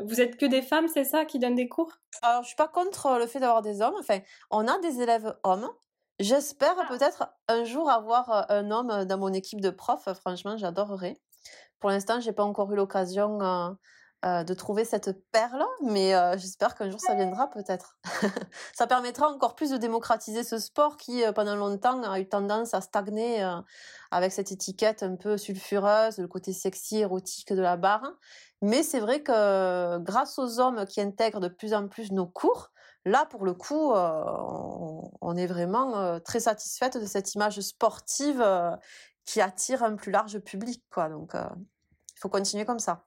vous 0.05 0.21
êtes 0.21 0.37
que 0.37 0.45
des 0.45 0.61
femmes, 0.61 0.87
c'est 0.87 1.03
ça, 1.03 1.25
qui 1.25 1.39
donnent 1.39 1.55
des 1.55 1.67
cours? 1.67 1.91
Alors 2.21 2.43
je 2.43 2.47
suis 2.47 2.55
pas 2.55 2.67
contre 2.67 3.17
le 3.17 3.27
fait 3.27 3.39
d'avoir 3.39 3.61
des 3.61 3.81
hommes. 3.81 3.95
Enfin, 3.99 4.19
on 4.49 4.67
a 4.67 4.77
des 4.79 5.01
élèves 5.01 5.35
hommes. 5.43 5.69
J'espère 6.19 6.75
ah. 6.79 6.85
peut-être 6.87 7.29
un 7.47 7.63
jour 7.63 7.89
avoir 7.89 8.49
un 8.49 8.69
homme 8.71 9.05
dans 9.05 9.17
mon 9.17 9.33
équipe 9.33 9.61
de 9.61 9.69
profs. 9.69 10.11
Franchement, 10.13 10.57
j'adorerais. 10.57 11.19
Pour 11.79 11.89
l'instant, 11.89 12.19
j'ai 12.19 12.31
pas 12.31 12.43
encore 12.43 12.71
eu 12.71 12.75
l'occasion 12.75 13.77
euh, 14.23 14.43
de 14.43 14.53
trouver 14.53 14.85
cette 14.85 15.19
perle, 15.31 15.65
mais 15.81 16.13
euh, 16.13 16.37
j'espère 16.37 16.75
qu'un 16.75 16.91
jour 16.91 16.99
ça 16.99 17.15
viendra 17.15 17.49
peut-être. 17.49 17.97
ça 18.71 18.85
permettra 18.85 19.27
encore 19.27 19.55
plus 19.55 19.71
de 19.71 19.77
démocratiser 19.77 20.43
ce 20.43 20.59
sport 20.59 20.97
qui, 20.97 21.23
euh, 21.23 21.31
pendant 21.31 21.55
longtemps, 21.55 22.03
a 22.03 22.19
eu 22.19 22.29
tendance 22.29 22.75
à 22.75 22.81
stagner 22.81 23.43
avec 24.11 24.31
cette 24.31 24.51
étiquette 24.51 25.01
un 25.01 25.15
peu 25.15 25.37
sulfureuse, 25.37 26.19
le 26.19 26.27
côté 26.27 26.53
sexy, 26.53 26.99
érotique 26.99 27.51
de 27.51 27.61
la 27.61 27.77
barre. 27.77 28.11
Mais 28.61 28.83
c'est 28.83 28.99
vrai 28.99 29.23
que 29.23 29.97
grâce 29.97 30.37
aux 30.37 30.59
hommes 30.59 30.85
qui 30.85 31.01
intègrent 31.01 31.39
de 31.39 31.47
plus 31.47 31.73
en 31.73 31.87
plus 31.87 32.11
nos 32.11 32.27
cours, 32.27 32.69
là, 33.05 33.25
pour 33.25 33.45
le 33.45 33.53
coup, 33.53 33.91
on, 33.93 35.37
est 35.37 35.47
vraiment 35.47 36.19
très 36.19 36.39
satisfaite 36.39 36.97
de 36.97 37.05
cette 37.05 37.33
image 37.35 37.59
sportive 37.61 38.43
qui 39.25 39.41
attire 39.41 39.83
un 39.83 39.95
plus 39.95 40.11
large 40.11 40.39
public. 40.39 40.83
Quoi. 40.91 41.09
Donc, 41.09 41.31
il 41.35 42.19
faut 42.19 42.29
continuer 42.29 42.65
comme 42.65 42.79
ça. 42.79 43.05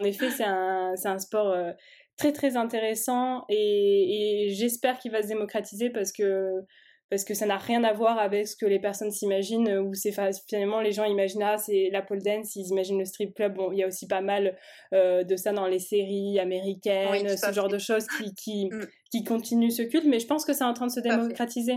En 0.00 0.04
effet, 0.04 0.30
c'est 0.30 0.44
un, 0.44 1.18
sport 1.18 1.48
euh, 1.48 1.72
très 2.16 2.32
très 2.32 2.56
intéressant 2.56 3.44
et, 3.50 4.48
j'espère 4.56 4.98
qu'il 4.98 5.12
va 5.12 5.22
se 5.22 5.28
démocratiser 5.28 5.90
parce 5.90 6.10
que, 6.10 6.64
parce 7.10 7.24
que 7.24 7.34
ça 7.34 7.44
n'a 7.44 7.58
rien 7.58 7.82
à 7.82 7.92
voir 7.92 8.18
avec 8.18 8.46
ce 8.46 8.56
que 8.56 8.66
les 8.66 8.78
personnes 8.78 9.10
s'imaginent, 9.10 9.78
où 9.78 9.92
c'est 9.94 10.14
finalement 10.48 10.80
les 10.80 10.92
gens 10.92 11.04
imaginent, 11.04 11.42
ah, 11.42 11.58
c'est 11.58 11.90
la 11.92 12.02
pole 12.02 12.22
dance, 12.22 12.54
ils 12.54 12.68
imaginent 12.68 12.98
le 12.98 13.04
strip 13.04 13.34
club. 13.34 13.54
Bon, 13.54 13.72
il 13.72 13.78
y 13.78 13.82
a 13.82 13.88
aussi 13.88 14.06
pas 14.06 14.20
mal 14.20 14.56
euh, 14.94 15.24
de 15.24 15.36
ça 15.36 15.52
dans 15.52 15.66
les 15.66 15.80
séries 15.80 16.38
américaines, 16.38 17.36
ce 17.36 17.52
genre 17.52 17.68
de 17.68 17.78
choses 17.78 18.06
qui, 18.06 18.34
qui, 18.34 18.68
mm. 18.70 18.86
qui 19.10 19.24
continuent 19.24 19.70
ce 19.70 19.82
culte, 19.82 20.06
mais 20.06 20.20
je 20.20 20.26
pense 20.26 20.44
que 20.44 20.52
c'est 20.52 20.64
en 20.64 20.72
train 20.72 20.86
de 20.86 20.92
se 20.92 21.00
démocratiser. 21.00 21.74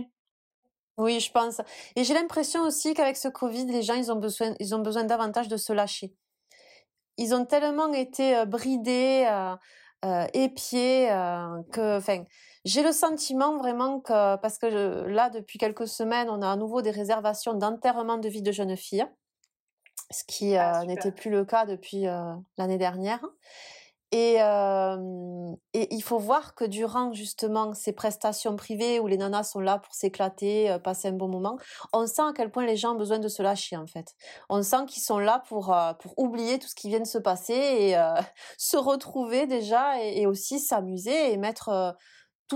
Oui, 0.97 1.19
je 1.19 1.31
pense. 1.31 1.59
Et 1.95 2.03
j'ai 2.03 2.13
l'impression 2.13 2.61
aussi 2.61 2.93
qu'avec 2.93 3.17
ce 3.17 3.27
Covid, 3.27 3.65
les 3.65 3.81
gens, 3.81 3.95
ils 3.95 4.11
ont 4.11 4.19
besoin, 4.19 4.53
ils 4.59 4.75
ont 4.75 4.79
besoin 4.79 5.03
davantage 5.03 5.47
de 5.47 5.57
se 5.57 5.73
lâcher 5.73 6.13
ils 7.17 7.33
ont 7.33 7.45
tellement 7.45 7.93
été 7.93 8.45
bridés, 8.45 9.27
euh, 10.05 10.25
épiés, 10.33 11.07
que, 11.71 11.97
enfin, 11.97 12.23
j'ai 12.65 12.81
le 12.81 12.91
sentiment 12.91 13.57
vraiment 13.57 13.99
que, 13.99 14.37
parce 14.37 14.57
que 14.57 15.05
là, 15.07 15.29
depuis 15.29 15.57
quelques 15.57 15.87
semaines, 15.87 16.29
on 16.29 16.41
a 16.41 16.51
à 16.51 16.55
nouveau 16.55 16.81
des 16.81 16.91
réservations 16.91 17.53
d'enterrement 17.53 18.17
de 18.17 18.29
vie 18.29 18.41
de 18.41 18.51
jeunes 18.51 18.77
filles, 18.77 19.05
ce 20.11 20.23
qui 20.25 20.55
ah, 20.55 20.83
n'était 20.85 21.11
plus 21.11 21.29
le 21.29 21.43
cas 21.43 21.65
depuis 21.65 22.05
l'année 22.57 22.77
dernière. 22.77 23.21
Et, 24.15 24.35
et, 25.73 25.95
il 25.95 26.03
faut 26.03 26.19
voir 26.19 26.53
que 26.53 26.65
durant 26.65 27.13
justement 27.13 27.73
ces 27.73 27.93
prestations 27.93 28.55
privées 28.55 28.99
où 28.99 29.07
les 29.07 29.17
nanas 29.17 29.43
sont 29.43 29.59
là 29.59 29.79
pour 29.79 29.95
s'éclater, 29.95 30.77
passer 30.83 31.07
un 31.07 31.13
bon 31.13 31.27
moment, 31.27 31.57
on 31.93 32.05
sent 32.05 32.21
à 32.21 32.31
quel 32.35 32.51
point 32.51 32.63
les 32.67 32.77
gens 32.77 32.93
ont 32.93 32.97
besoin 32.97 33.17
de 33.17 33.27
se 33.27 33.41
lâcher 33.41 33.75
en 33.75 33.87
fait. 33.87 34.13
On 34.49 34.61
sent 34.61 34.85
qu'ils 34.87 35.01
sont 35.01 35.17
là 35.17 35.41
pour, 35.47 35.75
pour 35.99 36.13
oublier 36.17 36.59
tout 36.59 36.67
ce 36.67 36.75
qui 36.75 36.89
vient 36.89 36.99
de 36.99 37.07
se 37.07 37.17
passer 37.17 37.55
et 37.55 37.95
se 38.59 38.77
retrouver 38.77 39.47
déjà 39.47 39.99
et, 39.99 40.27
aussi 40.27 40.59
s'amuser 40.59 41.33
et 41.33 41.37
mettre 41.37 41.95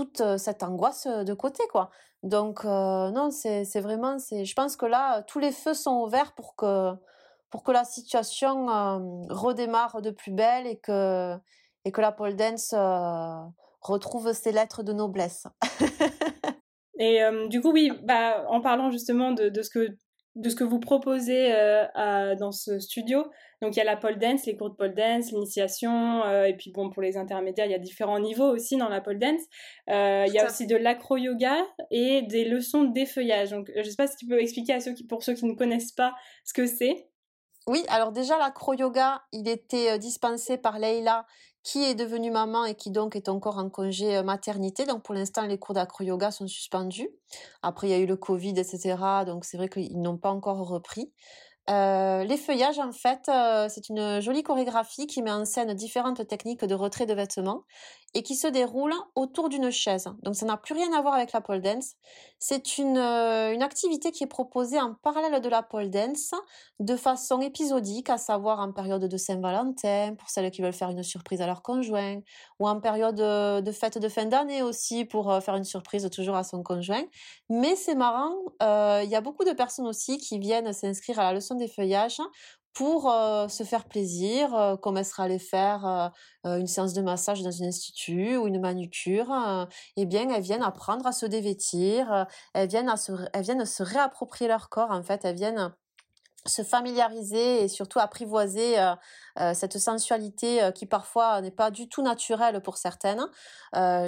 toute 0.04 0.22
cette 0.38 0.62
angoisse 0.62 1.06
de 1.06 1.34
côté 1.34 1.62
quoi. 1.70 1.90
Donc 2.22 2.64
non, 2.64 3.30
c'est 3.30 3.80
vraiment, 3.80 4.16
je 4.18 4.54
pense 4.54 4.76
que 4.76 4.86
là, 4.86 5.22
tous 5.22 5.38
les 5.38 5.52
feux 5.52 5.74
sont 5.74 6.02
ouverts 6.02 6.34
pour 6.34 6.56
que 6.56 6.94
pour 7.50 7.62
que 7.62 7.72
la 7.72 7.84
situation 7.84 8.68
euh, 8.68 8.98
redémarre 9.30 10.02
de 10.02 10.10
plus 10.10 10.32
belle 10.32 10.66
et 10.66 10.78
que, 10.78 11.34
et 11.84 11.92
que 11.92 12.00
la 12.00 12.12
pole 12.12 12.36
dance 12.36 12.74
euh, 12.76 13.36
retrouve 13.80 14.32
ses 14.32 14.52
lettres 14.52 14.82
de 14.82 14.92
noblesse. 14.92 15.46
et 16.98 17.22
euh, 17.22 17.48
du 17.48 17.60
coup, 17.60 17.72
oui, 17.72 17.92
bah, 18.02 18.44
en 18.48 18.60
parlant 18.60 18.90
justement 18.90 19.32
de, 19.32 19.48
de, 19.48 19.62
ce 19.62 19.70
que, 19.70 19.96
de 20.34 20.48
ce 20.50 20.54
que 20.54 20.64
vous 20.64 20.78
proposez 20.78 21.52
dans 22.38 22.52
ce 22.52 22.78
studio, 22.78 23.24
donc 23.60 23.74
il 23.74 23.78
y 23.78 23.82
a 23.82 23.84
la 23.84 23.96
pole 23.96 24.18
dance, 24.18 24.46
les 24.46 24.56
cours 24.56 24.70
de 24.70 24.76
pole 24.76 24.94
dance, 24.94 25.32
l'initiation, 25.32 26.22
et 26.44 26.54
puis 26.56 26.70
bon, 26.70 26.90
pour 26.90 27.02
les 27.02 27.16
intermédiaires, 27.16 27.66
il 27.66 27.72
y 27.72 27.74
a 27.74 27.80
différents 27.80 28.20
niveaux 28.20 28.48
aussi 28.48 28.76
dans 28.76 28.88
la 28.88 29.00
pole 29.00 29.18
dance. 29.18 29.42
il 29.88 30.32
y 30.32 30.38
a 30.38 30.46
aussi 30.46 30.66
de 30.66 30.76
l'acro-yoga 30.76 31.56
et 31.90 32.22
des 32.22 32.44
leçons 32.44 32.84
de 32.84 32.92
défeuillage. 32.92 33.50
Donc 33.50 33.70
je 33.74 33.80
ne 33.80 33.84
sais 33.84 33.96
pas 33.96 34.06
si 34.06 34.16
tu 34.16 34.26
peux 34.26 34.40
expliquer 34.40 34.74
à 34.74 34.80
ceux 34.80 34.94
qui, 34.94 35.04
pour 35.04 35.22
ceux 35.24 35.34
qui 35.34 35.44
ne 35.44 35.54
connaissent 35.54 35.92
pas 35.92 36.14
ce 36.44 36.52
que 36.52 36.66
c'est. 36.66 37.08
Oui, 37.68 37.84
alors 37.88 38.12
déjà 38.12 38.38
l'acro-yoga, 38.38 39.22
il 39.30 39.46
était 39.46 39.90
euh, 39.90 39.98
dispensé 39.98 40.56
par 40.56 40.78
Leïla 40.78 41.26
qui 41.68 41.84
est 41.84 41.94
devenue 41.94 42.30
maman 42.30 42.64
et 42.64 42.74
qui 42.74 42.90
donc 42.90 43.14
est 43.14 43.28
encore 43.28 43.58
en 43.58 43.68
congé 43.68 44.16
euh, 44.16 44.22
maternité. 44.22 44.86
Donc 44.86 45.02
pour 45.02 45.14
l'instant, 45.14 45.44
les 45.44 45.58
cours 45.58 45.74
d'acro-yoga 45.74 46.30
sont 46.30 46.46
suspendus. 46.46 47.10
Après, 47.60 47.88
il 47.88 47.90
y 47.90 47.92
a 47.92 47.98
eu 47.98 48.06
le 48.06 48.16
Covid, 48.16 48.54
etc. 48.58 48.96
Donc 49.26 49.44
c'est 49.44 49.58
vrai 49.58 49.68
qu'ils 49.68 50.00
n'ont 50.00 50.16
pas 50.16 50.30
encore 50.30 50.66
repris. 50.66 51.12
Euh, 51.68 52.24
les 52.24 52.38
feuillages, 52.38 52.78
en 52.78 52.92
fait, 52.92 53.28
euh, 53.28 53.68
c'est 53.68 53.90
une 53.90 54.20
jolie 54.20 54.42
chorégraphie 54.42 55.06
qui 55.06 55.20
met 55.20 55.30
en 55.30 55.44
scène 55.44 55.74
différentes 55.74 56.26
techniques 56.26 56.64
de 56.64 56.74
retrait 56.74 57.04
de 57.04 57.12
vêtements 57.12 57.64
et 58.14 58.22
qui 58.22 58.36
se 58.36 58.46
déroule 58.46 58.94
autour 59.14 59.48
d'une 59.48 59.70
chaise. 59.70 60.08
Donc 60.22 60.34
ça 60.34 60.46
n'a 60.46 60.56
plus 60.56 60.74
rien 60.74 60.92
à 60.92 61.02
voir 61.02 61.14
avec 61.14 61.32
la 61.32 61.40
pole 61.40 61.60
dance. 61.60 61.92
C'est 62.38 62.78
une, 62.78 62.96
euh, 62.96 63.52
une 63.52 63.62
activité 63.62 64.12
qui 64.12 64.24
est 64.24 64.28
proposée 64.28 64.80
en 64.80 64.94
parallèle 64.94 65.40
de 65.40 65.48
la 65.48 65.62
pole 65.62 65.90
dance 65.90 66.32
de 66.80 66.96
façon 66.96 67.40
épisodique, 67.40 68.08
à 68.10 68.16
savoir 68.16 68.60
en 68.60 68.72
période 68.72 69.04
de 69.04 69.16
Saint-Valentin, 69.16 70.14
pour 70.16 70.30
celles 70.30 70.50
qui 70.50 70.62
veulent 70.62 70.72
faire 70.72 70.90
une 70.90 71.02
surprise 71.02 71.42
à 71.42 71.46
leur 71.46 71.62
conjoint, 71.62 72.20
ou 72.60 72.68
en 72.68 72.80
période 72.80 73.16
de 73.16 73.72
fête 73.72 73.98
de 73.98 74.08
fin 74.08 74.24
d'année 74.24 74.62
aussi, 74.62 75.04
pour 75.04 75.42
faire 75.42 75.56
une 75.56 75.64
surprise 75.64 76.08
toujours 76.10 76.36
à 76.36 76.44
son 76.44 76.62
conjoint. 76.62 77.04
Mais 77.50 77.76
c'est 77.76 77.94
marrant, 77.96 78.34
il 78.60 79.10
y 79.10 79.16
a 79.16 79.20
beaucoup 79.20 79.44
de 79.44 79.52
personnes 79.52 79.86
aussi 79.86 80.18
qui 80.18 80.38
viennent 80.38 80.72
s'inscrire 80.72 81.18
à 81.18 81.24
la 81.24 81.32
leçon 81.34 81.56
des 81.56 81.68
feuillages 81.68 82.20
pour 82.74 83.12
se 83.48 83.64
faire 83.64 83.86
plaisir, 83.86 84.78
comme 84.82 84.96
elle 84.98 85.04
sera 85.04 85.24
allée 85.24 85.40
faire 85.40 86.12
une 86.44 86.68
séance 86.68 86.92
de 86.92 87.02
massage 87.02 87.42
dans 87.42 87.62
un 87.62 87.66
institut 87.66 88.36
ou 88.36 88.46
une 88.46 88.60
manucure, 88.60 89.66
eh 89.96 90.06
bien 90.06 90.30
elles 90.30 90.42
viennent 90.42 90.62
apprendre 90.62 91.04
à 91.06 91.12
se 91.12 91.26
dévêtir, 91.26 92.26
elles 92.54 92.68
viennent 92.68 92.88
à 92.88 92.96
se, 92.96 93.12
elles 93.32 93.42
viennent 93.42 93.64
se 93.64 93.82
réapproprier 93.82 94.48
leur 94.48 94.68
corps 94.68 94.92
en 94.92 95.02
fait, 95.02 95.24
elles 95.24 95.34
viennent 95.34 95.72
se 96.48 96.62
familiariser 96.62 97.62
et 97.62 97.68
surtout 97.68 97.98
apprivoiser 97.98 98.78
euh, 98.78 98.92
euh, 98.92 98.96
cette 99.54 99.78
sensualité 99.78 100.62
euh, 100.62 100.70
qui 100.70 100.86
parfois 100.86 101.40
n'est 101.40 101.50
pas 101.50 101.70
du 101.70 101.88
tout 101.88 102.02
naturelle 102.02 102.60
pour 102.62 102.76
certaines. 102.76 103.26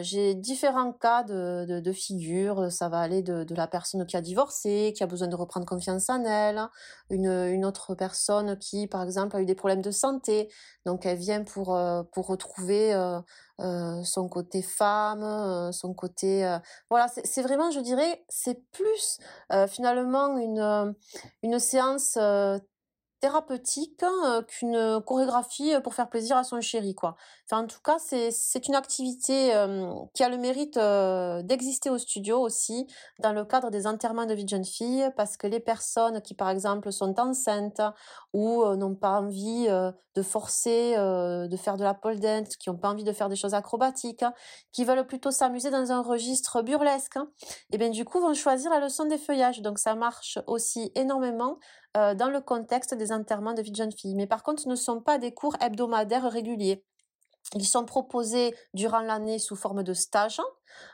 J'ai 0.02 0.34
différents 0.34 0.92
cas 0.92 1.22
de, 1.22 1.80
de, 1.80 1.92
figures. 1.92 2.72
Ça 2.72 2.88
va 2.88 3.00
aller 3.00 3.22
de, 3.22 3.44
de, 3.44 3.54
la 3.54 3.66
personne 3.66 4.06
qui 4.06 4.16
a 4.16 4.20
divorcé, 4.20 4.92
qui 4.96 5.02
a 5.02 5.06
besoin 5.06 5.28
de 5.28 5.36
reprendre 5.36 5.66
confiance 5.66 6.08
en 6.08 6.24
elle, 6.24 6.60
une, 7.10 7.26
une 7.26 7.64
autre 7.64 7.94
personne 7.94 8.56
qui, 8.58 8.86
par 8.86 9.02
exemple, 9.02 9.36
a 9.36 9.40
eu 9.40 9.46
des 9.46 9.54
problèmes 9.54 9.82
de 9.82 9.90
santé, 9.90 10.50
donc 10.86 11.04
elle 11.04 11.18
vient 11.18 11.44
pour, 11.44 11.78
pour 12.12 12.26
retrouver 12.26 12.94
son 13.58 14.28
côté 14.28 14.62
femme, 14.62 15.72
son 15.72 15.92
côté 15.92 16.58
voilà, 16.88 17.08
c'est 17.08 17.42
vraiment, 17.42 17.70
je 17.70 17.80
dirais, 17.80 18.24
c'est 18.28 18.62
plus 18.72 19.18
finalement 19.68 20.38
une 20.38 20.94
une 21.42 21.58
séance 21.58 22.16
thérapeutique 23.20 24.02
hein, 24.02 24.42
qu'une 24.48 25.00
chorégraphie 25.06 25.72
pour 25.82 25.94
faire 25.94 26.08
plaisir 26.08 26.36
à 26.36 26.44
son 26.44 26.60
chéri 26.60 26.94
quoi. 26.94 27.16
Enfin 27.46 27.64
en 27.64 27.66
tout 27.66 27.80
cas 27.84 27.98
c'est 27.98 28.30
c'est 28.30 28.66
une 28.68 28.74
activité 28.74 29.52
qui 30.14 30.24
a 30.24 30.28
le 30.28 30.38
mérite 30.38 30.78
d'exister 31.46 31.90
au 31.90 31.98
studio 31.98 32.38
aussi 32.38 32.86
dans 33.20 33.32
le 33.32 33.44
cadre 33.44 33.70
des 33.70 33.86
enterrements 33.86 34.26
de 34.26 34.34
vie 34.34 34.44
de 34.44 34.48
jeune 34.48 34.64
fille 34.64 35.08
parce 35.16 35.36
que 35.36 35.46
les 35.46 35.60
personnes 35.60 36.20
qui 36.22 36.34
par 36.34 36.50
exemple 36.50 36.92
sont 36.92 37.18
enceintes 37.18 37.82
ou 38.32 38.64
n'ont 38.76 38.94
pas 38.94 39.20
envie 39.20 39.68
de 40.16 40.22
forcer 40.22 40.94
de 40.96 41.56
faire 41.56 41.76
de 41.76 41.84
la 41.84 41.94
pole 41.94 42.18
dance, 42.20 42.56
qui 42.56 42.70
n'ont 42.70 42.76
pas 42.76 42.90
envie 42.90 43.04
de 43.04 43.12
faire 43.12 43.28
des 43.28 43.36
choses 43.36 43.54
acrobatiques, 43.54 44.24
qui 44.72 44.84
veulent 44.84 45.06
plutôt 45.06 45.30
s'amuser 45.30 45.70
dans 45.70 45.92
un 45.92 46.02
registre 46.02 46.62
burlesque, 46.62 47.16
hein, 47.16 47.30
et 47.72 47.78
bien 47.78 47.90
du 47.90 48.04
coup 48.04 48.20
vont 48.20 48.34
choisir 48.34 48.70
la 48.70 48.80
leçon 48.80 49.04
des 49.04 49.18
feuillages. 49.18 49.60
Donc 49.60 49.78
ça 49.78 49.94
marche 49.94 50.38
aussi 50.46 50.90
énormément 50.94 51.58
euh, 51.96 52.14
dans 52.14 52.28
le 52.28 52.40
contexte 52.40 52.94
des 52.94 53.12
enterrements 53.12 53.54
de 53.54 53.62
vie 53.62 53.70
de 53.70 53.76
jeune 53.76 53.92
fille. 53.92 54.14
Mais 54.14 54.26
par 54.26 54.42
contre, 54.42 54.62
ce 54.62 54.68
ne 54.68 54.76
sont 54.76 55.00
pas 55.00 55.18
des 55.18 55.32
cours 55.32 55.56
hebdomadaires 55.60 56.30
réguliers. 56.30 56.84
Ils 57.54 57.66
sont 57.66 57.84
proposés 57.84 58.54
durant 58.74 59.00
l'année 59.00 59.38
sous 59.38 59.56
forme 59.56 59.82
de 59.82 59.94
stage, 59.94 60.40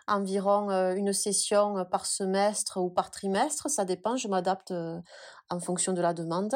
environ 0.06 0.70
euh, 0.70 0.94
une 0.94 1.12
session 1.12 1.84
par 1.90 2.06
semestre 2.06 2.78
ou 2.78 2.88
par 2.88 3.10
trimestre, 3.10 3.68
ça 3.68 3.84
dépend, 3.84 4.16
je 4.16 4.28
m'adapte 4.28 4.70
euh, 4.70 4.98
en 5.50 5.60
fonction 5.60 5.92
de 5.92 6.00
la 6.00 6.14
demande. 6.14 6.54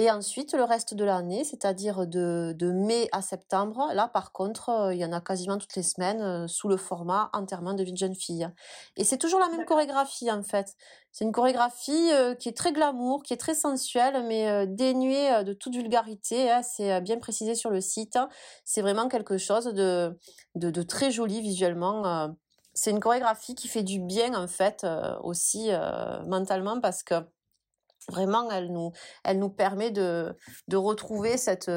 Et 0.00 0.12
ensuite, 0.12 0.54
le 0.54 0.62
reste 0.62 0.94
de 0.94 1.02
l'année, 1.02 1.42
c'est-à-dire 1.42 2.06
de, 2.06 2.54
de, 2.56 2.70
mai 2.70 3.08
à 3.10 3.20
septembre, 3.20 3.90
là, 3.94 4.06
par 4.06 4.30
contre, 4.30 4.68
euh, 4.68 4.94
il 4.94 5.00
y 5.00 5.04
en 5.04 5.10
a 5.10 5.20
quasiment 5.20 5.58
toutes 5.58 5.74
les 5.74 5.82
semaines 5.82 6.20
euh, 6.20 6.46
sous 6.46 6.68
le 6.68 6.76
format 6.76 7.30
enterrement 7.32 7.74
de 7.74 7.82
vie 7.82 7.92
de 7.92 7.98
jeune 7.98 8.14
fille. 8.14 8.48
Et 8.94 9.02
c'est 9.02 9.18
toujours 9.18 9.40
la 9.40 9.48
même 9.48 9.64
chorégraphie, 9.64 10.30
en 10.30 10.44
fait. 10.44 10.76
C'est 11.10 11.24
une 11.24 11.32
chorégraphie 11.32 12.12
euh, 12.12 12.36
qui 12.36 12.48
est 12.48 12.56
très 12.56 12.72
glamour, 12.72 13.24
qui 13.24 13.32
est 13.32 13.38
très 13.38 13.56
sensuelle, 13.56 14.24
mais 14.28 14.68
dénuée 14.68 15.42
de 15.42 15.52
toute 15.52 15.74
vulgarité. 15.74 16.48
Hein. 16.48 16.62
c'est 16.62 17.00
bien 17.00 17.18
précisé 17.18 17.56
sur 17.56 17.70
le 17.70 17.80
site. 17.80 18.20
C'est 18.64 18.82
vraiment 18.82 19.08
quelque 19.08 19.36
chose 19.36 19.64
de, 19.64 20.16
de, 20.54 20.70
de 20.70 20.82
très 20.82 21.10
joli 21.10 21.40
visuellement. 21.40 22.36
c'est 22.72 22.92
une 22.92 23.00
chorégraphie 23.00 23.56
qui 23.56 23.66
fait 23.66 23.82
du 23.82 23.98
bien, 23.98 24.40
en 24.40 24.46
fait, 24.46 24.86
aussi 25.24 25.70
mentalement, 26.24 26.80
parce 26.80 27.02
que 27.02 27.16
Vraiment, 28.08 28.50
elle 28.50 28.72
nous, 28.72 28.92
elle 29.24 29.38
nous 29.38 29.50
permet 29.50 29.90
de, 29.90 30.34
de 30.68 30.76
retrouver 30.76 31.36
cette, 31.36 31.70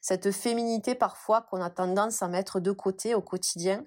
cette 0.00 0.32
féminité 0.32 0.94
parfois 0.94 1.42
qu'on 1.42 1.60
a 1.60 1.70
tendance 1.70 2.22
à 2.22 2.28
mettre 2.28 2.60
de 2.60 2.72
côté 2.72 3.14
au 3.14 3.20
quotidien. 3.20 3.84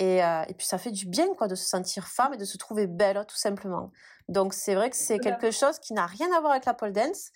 Et, 0.00 0.24
euh, 0.24 0.42
et, 0.48 0.54
puis 0.54 0.66
ça 0.66 0.78
fait 0.78 0.90
du 0.90 1.06
bien 1.06 1.34
quoi 1.34 1.46
de 1.46 1.54
se 1.54 1.68
sentir 1.68 2.08
femme 2.08 2.32
et 2.32 2.38
de 2.38 2.46
se 2.46 2.56
trouver 2.56 2.86
belle 2.86 3.22
tout 3.28 3.36
simplement. 3.36 3.90
Donc 4.28 4.54
c'est 4.54 4.74
vrai 4.74 4.88
que 4.88 4.96
c'est 4.96 5.18
quelque 5.18 5.50
chose 5.50 5.78
qui 5.78 5.92
n'a 5.92 6.06
rien 6.06 6.32
à 6.34 6.40
voir 6.40 6.52
avec 6.52 6.64
la 6.64 6.72
pole 6.72 6.92
dance 6.92 7.30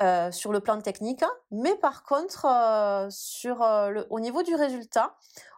euh, 0.00 0.30
sur 0.30 0.52
le 0.52 0.60
plan 0.60 0.80
technique, 0.80 1.24
mais 1.50 1.74
par 1.74 2.04
contre 2.04 2.46
euh, 2.46 3.08
sur 3.10 3.58
le, 3.58 4.06
au 4.10 4.20
niveau 4.20 4.44
du 4.44 4.54
résultat, 4.54 5.16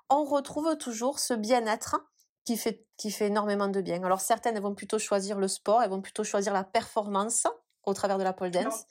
on 0.08 0.24
retrouve 0.24 0.78
toujours 0.78 1.18
ce 1.18 1.34
bien-être 1.34 2.00
qui 2.46 2.56
fait 2.56 2.82
qui 2.96 3.10
fait 3.10 3.26
énormément 3.26 3.68
de 3.68 3.82
bien. 3.82 4.02
Alors 4.02 4.20
certaines 4.20 4.56
elles 4.56 4.62
vont 4.62 4.74
plutôt 4.74 4.98
choisir 4.98 5.38
le 5.38 5.48
sport, 5.48 5.82
elles 5.82 5.90
vont 5.90 6.00
plutôt 6.00 6.24
choisir 6.24 6.54
la 6.54 6.64
performance 6.64 7.46
au 7.88 7.94
travers 7.94 8.18
de 8.18 8.22
la 8.22 8.32
pole 8.32 8.50
dance. 8.50 8.84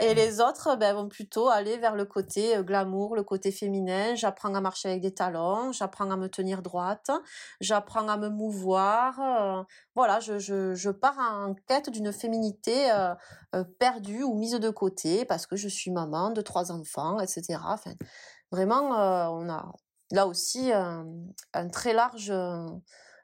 Et 0.00 0.14
les 0.14 0.40
autres 0.40 0.76
ben, 0.76 0.94
vont 0.94 1.08
plutôt 1.08 1.48
aller 1.48 1.76
vers 1.78 1.96
le 1.96 2.04
côté 2.04 2.56
euh, 2.56 2.62
glamour, 2.62 3.16
le 3.16 3.22
côté 3.22 3.50
féminin. 3.50 4.14
J'apprends 4.14 4.54
à 4.54 4.60
marcher 4.60 4.88
avec 4.88 5.00
des 5.00 5.12
talons, 5.12 5.72
j'apprends 5.72 6.10
à 6.10 6.16
me 6.16 6.28
tenir 6.28 6.62
droite, 6.62 7.10
j'apprends 7.60 8.08
à 8.08 8.16
me 8.16 8.28
mouvoir. 8.28 9.18
Euh, 9.20 9.62
voilà, 9.94 10.20
je, 10.20 10.38
je, 10.38 10.74
je, 10.74 10.90
pars 10.90 11.18
en 11.18 11.54
quête 11.66 11.90
d'une 11.90 12.12
féminité 12.12 12.90
euh, 12.92 13.64
perdue 13.78 14.22
ou 14.22 14.34
mise 14.34 14.52
de 14.52 14.70
côté 14.70 15.24
parce 15.24 15.46
que 15.46 15.56
je 15.56 15.68
suis 15.68 15.90
maman 15.90 16.30
de 16.30 16.40
trois 16.42 16.72
enfants, 16.72 17.20
etc. 17.20 17.58
Enfin, 17.64 17.92
vraiment, 18.52 18.90
on 19.32 19.48
a 19.48 19.72
là 20.12 20.26
aussi 20.26 20.72
un 20.72 21.68
très 21.72 21.92
large 21.92 22.32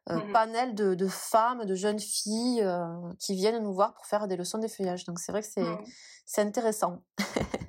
euh, 0.09 0.17
mmh 0.17 0.33
panel 0.33 0.75
de, 0.75 0.95
de, 0.95 1.09
femmes, 1.09 1.65
de 1.65 1.75
jeunes 1.75 1.99
filles 1.99 2.63
euh, 2.63 2.87
qui 3.19 3.35
viennent 3.35 3.63
nous 3.63 3.75
voir 3.75 3.93
pour 3.95 4.07
faire 4.07 4.29
des 4.29 4.37
leçons 4.37 4.59
d'effeuillage. 4.59 5.05
Donc 5.05 5.19
c'est 5.19 5.33
vrai 5.33 5.43
que 5.43 5.49
c'est 5.49 5.63
mmh. 5.63 5.85
c'est 6.25 6.43
intéressant. 6.43 7.03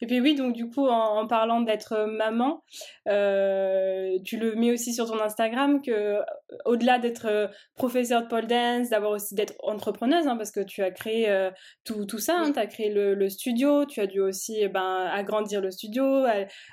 Et 0.00 0.06
puis 0.06 0.20
oui, 0.20 0.34
donc 0.34 0.54
du 0.54 0.68
coup, 0.68 0.86
en, 0.86 1.26
parlant 1.26 1.60
d'être 1.60 1.92
euh, 1.92 2.06
maman, 2.06 2.62
euh, 3.08 4.16
tu 4.24 4.36
le 4.36 4.54
mets 4.54 4.72
aussi 4.72 4.94
sur 4.94 5.06
ton 5.06 5.20
Instagram 5.20 5.82
que 5.82 5.90
euh, 5.90 6.22
au-delà 6.64 6.98
d'être 6.98 7.50
professeur 7.74 8.22
de 8.22 8.28
pole 8.28 8.46
dance, 8.46 8.90
d'avoir 8.90 9.12
aussi 9.12 9.34
d'être 9.34 9.54
entrepreneuse, 9.62 10.26
hein, 10.26 10.36
parce 10.36 10.50
que 10.50 10.60
tu 10.60 10.82
as 10.82 10.90
créé 10.90 11.48
tout, 11.84 12.04
tout 12.06 12.18
ça, 12.18 12.38
hein, 12.38 12.52
tu 12.52 12.58
as 12.58 12.66
créé 12.66 12.90
le, 12.90 13.14
le, 13.14 13.28
studio, 13.28 13.84
tu 13.84 14.00
as 14.00 14.06
dû 14.06 14.20
aussi 14.20 14.58
eh 14.60 14.68
ben, 14.68 15.08
agrandir 15.12 15.60
le 15.60 15.70
studio 15.70 16.24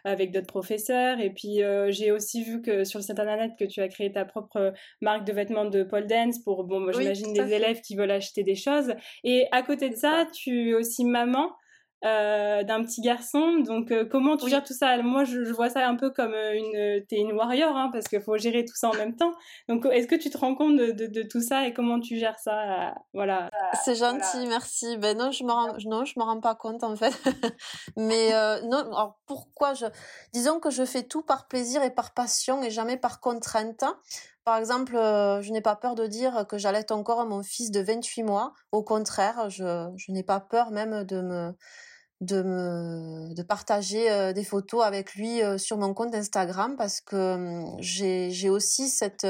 avec 0.04 0.32
d'autres 0.32 0.48
professeurs. 0.48 1.20
Et 1.20 1.30
puis 1.30 1.60
j'ai 1.90 2.12
aussi 2.12 2.44
vu 2.44 2.62
que 2.62 2.84
sur 2.84 3.00
le 3.00 3.04
site 3.04 3.20
internet 3.20 3.52
que 3.60 3.66
tu 3.66 3.82
as 3.82 3.88
créé 3.88 4.12
ta 4.12 4.26
propre 4.26 4.74
marque 5.02 5.26
de 5.26 5.34
vêtements 5.34 5.66
de 5.66 5.84
pole 5.84 6.08
dance 6.08 6.40
pour, 6.40 6.64
bon, 6.64 6.92
j'imagine 6.92 7.34
des 7.34 7.54
élèves 7.54 7.82
qui 7.82 7.96
veulent 7.96 8.12
acheter 8.12 8.44
des 8.44 8.56
choses. 8.56 8.94
Et 9.24 9.48
à 9.52 9.62
côté 9.62 9.90
de 9.90 9.96
ça, 9.96 10.28
tu 10.34 10.70
es 10.70 10.74
aussi 10.74 11.06
maman. 11.06 11.52
Euh, 12.04 12.64
d'un 12.64 12.84
petit 12.84 13.02
garçon. 13.02 13.60
Donc, 13.66 13.90
euh, 13.90 14.06
comment 14.06 14.38
tu 14.38 14.48
gères 14.48 14.64
tout 14.64 14.74
ça? 14.74 15.02
Moi, 15.02 15.24
je, 15.24 15.40
vois 15.52 15.70
ça 15.70 15.88
un 15.88 15.96
peu 15.96 16.12
comme 16.12 16.34
euh, 16.34 16.54
une, 16.54 17.06
t'es 17.08 17.16
une 17.16 17.32
warrior, 17.32 17.76
hein, 17.76 17.90
parce 17.92 18.08
qu'il 18.08 18.22
faut 18.22 18.38
gérer 18.38 18.64
tout 18.64 18.76
ça 18.76 18.90
en 18.90 18.94
même 18.94 19.16
temps. 19.16 19.32
Donc, 19.70 19.88
est-ce 19.88 20.06
que 20.06 20.16
tu 20.16 20.30
te 20.30 20.38
rends 20.38 20.54
compte 20.54 20.76
de, 20.76 21.24
tout 21.24 21.42
ça 21.42 21.66
et 21.66 21.74
comment 21.74 22.00
tu 22.00 22.18
gères 22.18 22.38
ça? 22.38 22.94
Voilà. 23.14 23.50
C'est 23.84 23.96
gentil, 23.96 24.46
merci. 24.48 24.98
Ben 24.98 25.18
non, 25.18 25.32
je 25.32 25.44
me 25.46 25.52
rends, 25.52 25.74
non, 25.86 26.06
je 26.06 26.14
me 26.20 26.24
rends 26.24 26.42
pas 26.42 26.54
compte 26.54 26.84
en 26.84 26.96
fait. 26.96 27.14
Mais 27.98 28.30
non, 28.66 28.78
alors 28.78 29.18
pourquoi 29.26 29.74
je 29.74 29.86
Disons 30.32 30.60
que 30.60 30.70
je 30.70 30.86
fais 30.86 31.04
tout 31.04 31.24
par 31.24 31.48
plaisir 31.48 31.82
et 31.82 31.90
par 31.90 32.14
passion 32.14 32.62
et 32.62 32.70
jamais 32.70 32.98
par 32.98 33.20
contrainte. 33.20 33.84
Par 34.46 34.58
exemple, 34.58 34.94
je 34.94 35.52
n'ai 35.52 35.62
pas 35.62 35.76
peur 35.76 35.96
de 35.96 36.06
dire 36.06 36.46
que 36.48 36.58
j'allaite 36.58 36.92
encore 36.92 37.26
mon 37.26 37.42
fils 37.42 37.72
de 37.72 37.82
28 37.82 38.24
mois. 38.24 38.54
Au 38.72 38.84
contraire, 38.84 39.50
je, 39.50 39.90
n'ai 40.12 40.24
pas 40.24 40.40
peur 40.40 40.72
même 40.72 41.04
de 41.04 41.22
me 41.22 41.56
de 42.22 43.42
partager 43.44 44.10
euh, 44.10 44.34
des 44.34 44.44
photos 44.44 44.84
avec 44.84 45.16
lui 45.16 45.42
euh, 45.44 45.58
sur 45.58 45.78
mon 45.78 45.94
compte 45.94 46.16
Instagram 46.16 46.76
parce 46.78 47.02
que 47.02 47.36
hum, 47.36 47.78
j'ai 47.80 48.50
aussi 48.50 48.90
cette 48.90 49.28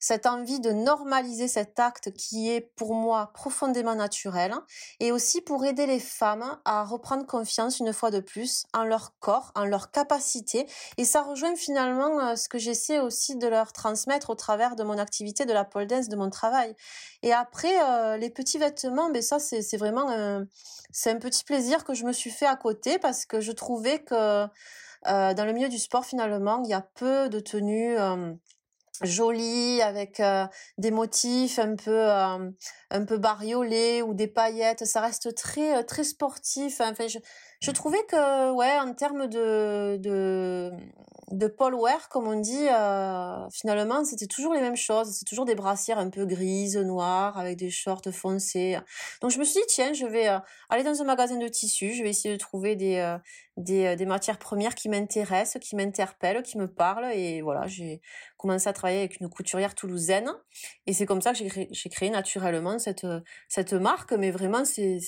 cette 0.00 0.26
envie 0.26 0.58
de 0.58 0.72
normaliser 0.72 1.46
cet 1.46 1.78
acte 1.78 2.12
qui 2.12 2.50
est 2.50 2.60
pour 2.60 2.94
moi 2.94 3.30
profondément 3.34 3.94
naturel 3.94 4.54
et 4.98 5.12
aussi 5.12 5.40
pour 5.40 5.64
aider 5.64 5.86
les 5.86 6.00
femmes 6.00 6.58
à 6.64 6.82
reprendre 6.82 7.26
confiance 7.26 7.78
une 7.78 7.92
fois 7.92 8.10
de 8.10 8.18
plus 8.20 8.66
en 8.74 8.84
leur 8.84 9.12
corps, 9.20 9.52
en 9.54 9.64
leur 9.64 9.92
capacité 9.92 10.66
et 10.96 11.04
ça 11.04 11.22
rejoint 11.22 11.54
finalement 11.54 12.18
euh, 12.20 12.36
ce 12.36 12.48
que 12.48 12.58
j'essaie 12.58 12.98
aussi 12.98 13.36
de 13.36 13.46
leur 13.46 13.72
transmettre 13.72 14.30
au 14.30 14.34
travers 14.34 14.74
de 14.74 14.82
mon 14.82 14.98
activité 14.98 15.44
de 15.44 15.52
la 15.52 15.64
pole 15.64 15.86
dance, 15.86 16.08
de 16.08 16.16
mon 16.16 16.30
travail. 16.30 16.74
Et 17.22 17.32
après 17.32 18.18
les 18.18 18.30
petits 18.30 18.58
vêtements, 18.58 19.10
ben 19.10 19.22
ça 19.22 19.38
c'est 19.38 19.76
vraiment 19.76 20.08
c'est 20.92 21.10
un 21.10 21.18
petit 21.18 21.44
plaisir 21.44 21.84
que 21.84 21.94
je 21.94 22.04
me 22.04 22.12
suis 22.12 22.30
fait 22.30 22.46
à 22.46 22.56
côté 22.56 22.98
parce 22.98 23.26
que 23.26 23.40
je 23.40 23.52
trouvais 23.52 24.00
que 24.00 24.46
euh, 25.06 25.34
dans 25.34 25.44
le 25.44 25.52
milieu 25.52 25.68
du 25.68 25.78
sport 25.78 26.04
finalement 26.04 26.62
il 26.64 26.70
y 26.70 26.74
a 26.74 26.82
peu 26.82 27.28
de 27.28 27.40
tenues 27.40 27.98
euh, 27.98 28.34
jolies 29.02 29.82
avec 29.82 30.20
euh, 30.20 30.46
des 30.78 30.90
motifs 30.90 31.58
un 31.58 31.76
peu 31.76 32.08
un 32.90 33.04
peu 33.04 33.18
bariolés 33.18 34.02
ou 34.02 34.14
des 34.14 34.26
paillettes 34.26 34.84
ça 34.84 35.00
reste 35.00 35.34
très 35.34 35.84
très 35.84 36.04
sportif 36.04 36.80
enfin 36.80 37.08
je, 37.08 37.18
je 37.60 37.70
trouvais 37.70 38.02
que 38.08 38.52
ouais 38.52 38.78
en 38.78 38.92
termes 38.94 39.26
de 39.26 39.96
de 39.98 40.72
de 41.30 41.46
pole 41.46 41.74
wear, 41.74 42.08
comme 42.08 42.26
on 42.26 42.40
dit, 42.40 42.66
euh, 42.68 43.48
finalement, 43.50 44.04
c'était 44.04 44.26
toujours 44.26 44.52
les 44.52 44.60
mêmes 44.60 44.76
choses. 44.76 45.12
C'est 45.12 45.24
toujours 45.24 45.44
des 45.44 45.54
brassières 45.54 45.98
un 45.98 46.10
peu 46.10 46.26
grises, 46.26 46.76
noires, 46.76 47.38
avec 47.38 47.56
des 47.56 47.70
shorts 47.70 48.10
foncés. 48.12 48.78
Donc 49.20 49.30
je 49.30 49.38
me 49.38 49.44
suis 49.44 49.60
dit, 49.60 49.66
tiens, 49.68 49.92
je 49.92 50.06
vais 50.06 50.28
euh, 50.28 50.38
aller 50.70 50.82
dans 50.82 51.00
un 51.00 51.04
magasin 51.04 51.36
de 51.36 51.46
tissus, 51.46 51.92
je 51.94 52.02
vais 52.02 52.10
essayer 52.10 52.34
de 52.34 52.38
trouver 52.38 52.74
des, 52.74 52.96
euh, 52.96 53.16
des, 53.56 53.94
des, 53.94 54.06
matières 54.06 54.38
premières 54.38 54.74
qui 54.74 54.88
m'intéressent, 54.88 55.62
qui 55.62 55.76
m'interpellent, 55.76 56.42
qui 56.42 56.58
me 56.58 56.66
parlent. 56.66 57.12
Et 57.12 57.42
voilà, 57.42 57.68
j'ai 57.68 58.00
commencé 58.36 58.68
à 58.68 58.72
travailler 58.72 58.98
avec 58.98 59.20
une 59.20 59.28
couturière 59.28 59.76
toulousaine. 59.76 60.32
Et 60.86 60.92
c'est 60.92 61.06
comme 61.06 61.22
ça 61.22 61.30
que 61.32 61.38
j'ai 61.38 61.46
créé, 61.46 61.68
créé, 61.90 62.10
naturellement 62.10 62.79
cette, 62.80 63.06
cette 63.48 63.72
marque. 63.72 64.12
Mais 64.12 64.32
vraiment, 64.32 64.64
c'est 64.64 64.98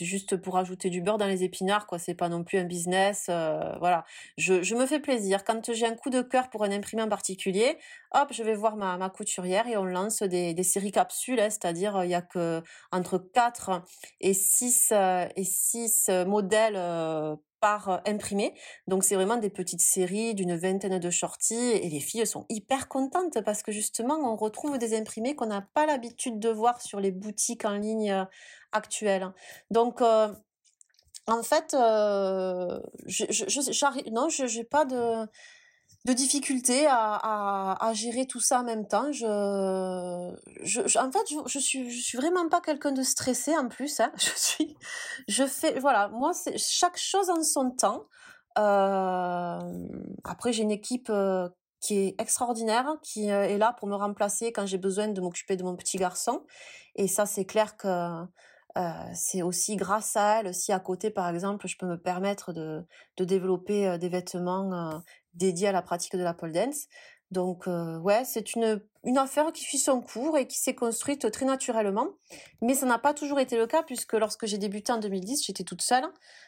juste 0.00 0.36
pour 0.36 0.56
ajouter 0.56 0.90
du 0.90 1.02
beurre 1.02 1.18
dans 1.18 1.26
les 1.26 1.42
épinards, 1.42 1.86
quoi. 1.86 1.98
C'est 1.98 2.14
pas 2.14 2.28
non 2.28 2.44
plus 2.44 2.58
un 2.58 2.64
business. 2.64 3.24
voilà, 3.26 4.04
je, 4.36 4.62
je 4.62 4.74
me 4.76 4.86
fais 4.86 5.00
plaisir 5.00 5.44
quand 5.44 5.72
j'ai 5.72 5.86
un 5.86 5.96
coup 5.96 6.10
de 6.10 6.22
cœur 6.22 6.50
pour 6.50 6.64
un 6.64 6.70
imprimé 6.70 7.02
en 7.02 7.08
particulier, 7.08 7.78
hop, 8.12 8.28
je 8.32 8.42
vais 8.42 8.54
voir 8.54 8.76
ma, 8.76 8.96
ma 8.96 9.10
couturrière 9.10 9.66
et 9.66 9.76
on 9.76 9.84
lance 9.84 10.22
des, 10.22 10.54
des 10.54 10.62
séries 10.62 10.92
capsules, 10.92 11.40
hein, 11.40 11.50
c'est-à-dire 11.50 11.96
euh, 11.96 12.04
il 12.04 12.10
y 12.10 12.14
a 12.14 12.22
que 12.22 12.62
entre 12.92 13.18
4 13.18 13.82
et 14.20 14.34
6 14.34 14.92
euh, 14.92 15.26
et 15.36 15.44
6 15.44 16.10
modèles 16.26 16.76
euh, 16.76 17.36
par 17.60 18.00
imprimé. 18.06 18.54
Donc 18.86 19.04
c'est 19.04 19.14
vraiment 19.14 19.36
des 19.36 19.50
petites 19.50 19.80
séries 19.80 20.34
d'une 20.34 20.56
vingtaine 20.56 20.98
de 20.98 21.10
shorties 21.10 21.54
et 21.54 21.88
les 21.88 22.00
filles 22.00 22.26
sont 22.26 22.46
hyper 22.48 22.88
contentes 22.88 23.40
parce 23.44 23.62
que 23.62 23.72
justement 23.72 24.16
on 24.16 24.36
retrouve 24.36 24.78
des 24.78 24.96
imprimés 24.96 25.34
qu'on 25.34 25.46
n'a 25.46 25.62
pas 25.62 25.86
l'habitude 25.86 26.38
de 26.38 26.48
voir 26.48 26.80
sur 26.80 27.00
les 27.00 27.10
boutiques 27.10 27.64
en 27.64 27.76
ligne 27.76 28.26
actuelles. 28.72 29.30
Donc 29.70 30.00
en 30.00 31.42
fait, 31.42 31.72
je, 31.72 33.24
je, 33.28 34.10
non, 34.10 34.28
je 34.28 34.58
n'ai 34.58 34.64
pas 34.64 34.84
de 34.84 35.26
de 36.06 36.12
difficulté 36.14 36.86
à, 36.86 37.76
à, 37.78 37.92
gérer 37.92 38.26
tout 38.26 38.40
ça 38.40 38.60
en 38.60 38.64
même 38.64 38.86
temps. 38.86 39.12
Je, 39.12 40.34
je, 40.62 40.98
en 40.98 41.12
fait, 41.12 41.28
je, 41.28 41.36
je, 41.46 41.58
suis, 41.58 41.90
je 41.90 42.00
suis 42.02 42.16
vraiment 42.16 42.48
pas 42.48 42.60
quelqu'un 42.60 42.92
de 42.92 43.02
stressé 43.02 43.56
en 43.56 43.68
plus. 43.68 44.00
Hein. 44.00 44.10
Je 44.18 44.30
suis, 44.34 44.76
je 45.28 45.46
fais, 45.46 45.78
voilà, 45.78 46.08
moi, 46.08 46.32
c'est 46.32 46.56
chaque 46.56 46.96
chose 46.96 47.28
en 47.28 47.42
son 47.42 47.70
temps. 47.70 48.06
Euh, 48.58 49.58
après, 50.24 50.52
j'ai 50.52 50.62
une 50.62 50.70
équipe 50.70 51.10
euh, 51.10 51.48
qui 51.80 51.98
est 51.98 52.20
extraordinaire, 52.20 52.96
qui 53.02 53.30
euh, 53.30 53.44
est 53.44 53.58
là 53.58 53.74
pour 53.78 53.88
me 53.88 53.94
remplacer 53.94 54.52
quand 54.52 54.66
j'ai 54.66 54.78
besoin 54.78 55.08
de 55.08 55.20
m'occuper 55.20 55.56
de 55.56 55.62
mon 55.62 55.76
petit 55.76 55.98
garçon. 55.98 56.44
Et 56.96 57.08
ça, 57.08 57.26
c'est 57.26 57.44
clair 57.44 57.76
que 57.76 57.88
c'est 59.14 59.42
aussi 59.42 59.76
grâce 59.76 60.16
à 60.16 60.40
elle 60.40 60.54
si 60.54 60.72
à 60.72 60.78
côté, 60.78 61.10
par 61.10 61.28
exemple, 61.28 61.66
je 61.66 61.76
peux 61.76 61.86
me 61.86 61.98
permettre 61.98 62.52
de, 62.52 62.86
de 63.16 63.24
développer 63.24 63.98
des 63.98 64.08
vêtements 64.08 65.02
dédié 65.34 65.68
à 65.68 65.72
la 65.72 65.82
pratique 65.82 66.16
de 66.16 66.22
la 66.22 66.34
pole 66.34 66.52
dance. 66.52 66.86
Donc 67.30 67.66
ouais, 67.68 68.24
c'est 68.24 68.54
une, 68.56 68.82
une 69.04 69.18
affaire 69.18 69.52
qui 69.52 69.62
suit 69.62 69.78
son 69.78 70.00
cours 70.00 70.36
et 70.36 70.48
qui 70.48 70.58
s'est 70.58 70.74
construite 70.74 71.30
très 71.30 71.46
naturellement. 71.46 72.08
Mais 72.60 72.74
ça 72.74 72.86
n'a 72.86 72.98
pas 72.98 73.14
toujours 73.14 73.38
été 73.38 73.56
le 73.56 73.66
cas 73.66 73.84
puisque 73.84 74.14
lorsque 74.14 74.46
j'ai 74.46 74.58
débuté 74.58 74.92
en 74.92 74.98
2010, 74.98 75.44
j'étais 75.44 75.62
toute 75.62 75.82
seule. 75.82 76.06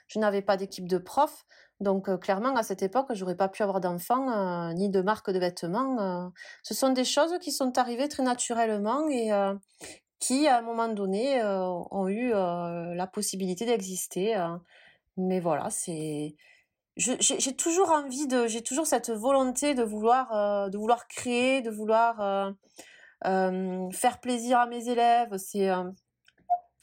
Je 0.08 0.18
n'avais 0.18 0.42
pas 0.42 0.56
d'équipe 0.56 0.88
de 0.88 0.98
profs. 0.98 1.44
Donc 1.78 2.08
clairement, 2.20 2.54
à 2.56 2.62
cette 2.62 2.82
époque, 2.82 3.08
j'aurais 3.12 3.36
pas 3.36 3.48
pu 3.48 3.62
avoir 3.62 3.80
d'enfants 3.80 4.72
ni 4.74 4.88
de 4.88 5.02
marque 5.02 5.30
de 5.30 5.38
vêtements. 5.38 6.32
ce 6.62 6.74
sont 6.74 6.90
des 6.90 7.04
choses 7.04 7.38
qui 7.40 7.52
sont 7.52 7.76
arrivées 7.78 8.08
très 8.08 8.22
naturellement 8.22 9.08
et 9.08 9.30
qui, 10.18 10.46
à 10.46 10.58
un 10.58 10.62
moment 10.62 10.88
donné, 10.88 11.42
ont 11.44 12.08
eu 12.08 12.30
la 12.30 13.06
possibilité 13.12 13.66
d'exister. 13.66 14.36
mais 15.16 15.40
voilà, 15.40 15.70
c'est 15.70 16.34
j'ai 16.96 17.56
toujours 17.56 17.90
envie 17.90 18.26
de, 18.26 18.46
j'ai 18.46 18.62
toujours 18.62 18.86
cette 18.86 19.10
volonté 19.10 19.74
de 19.74 19.82
vouloir, 19.82 20.32
euh, 20.34 20.68
de 20.68 20.76
vouloir 20.76 21.08
créer, 21.08 21.62
de 21.62 21.70
vouloir 21.70 22.20
euh, 22.20 22.50
euh, 23.26 23.90
faire 23.92 24.20
plaisir 24.20 24.58
à 24.58 24.66
mes 24.66 24.88
élèves. 24.88 25.36
C'est 25.38 25.70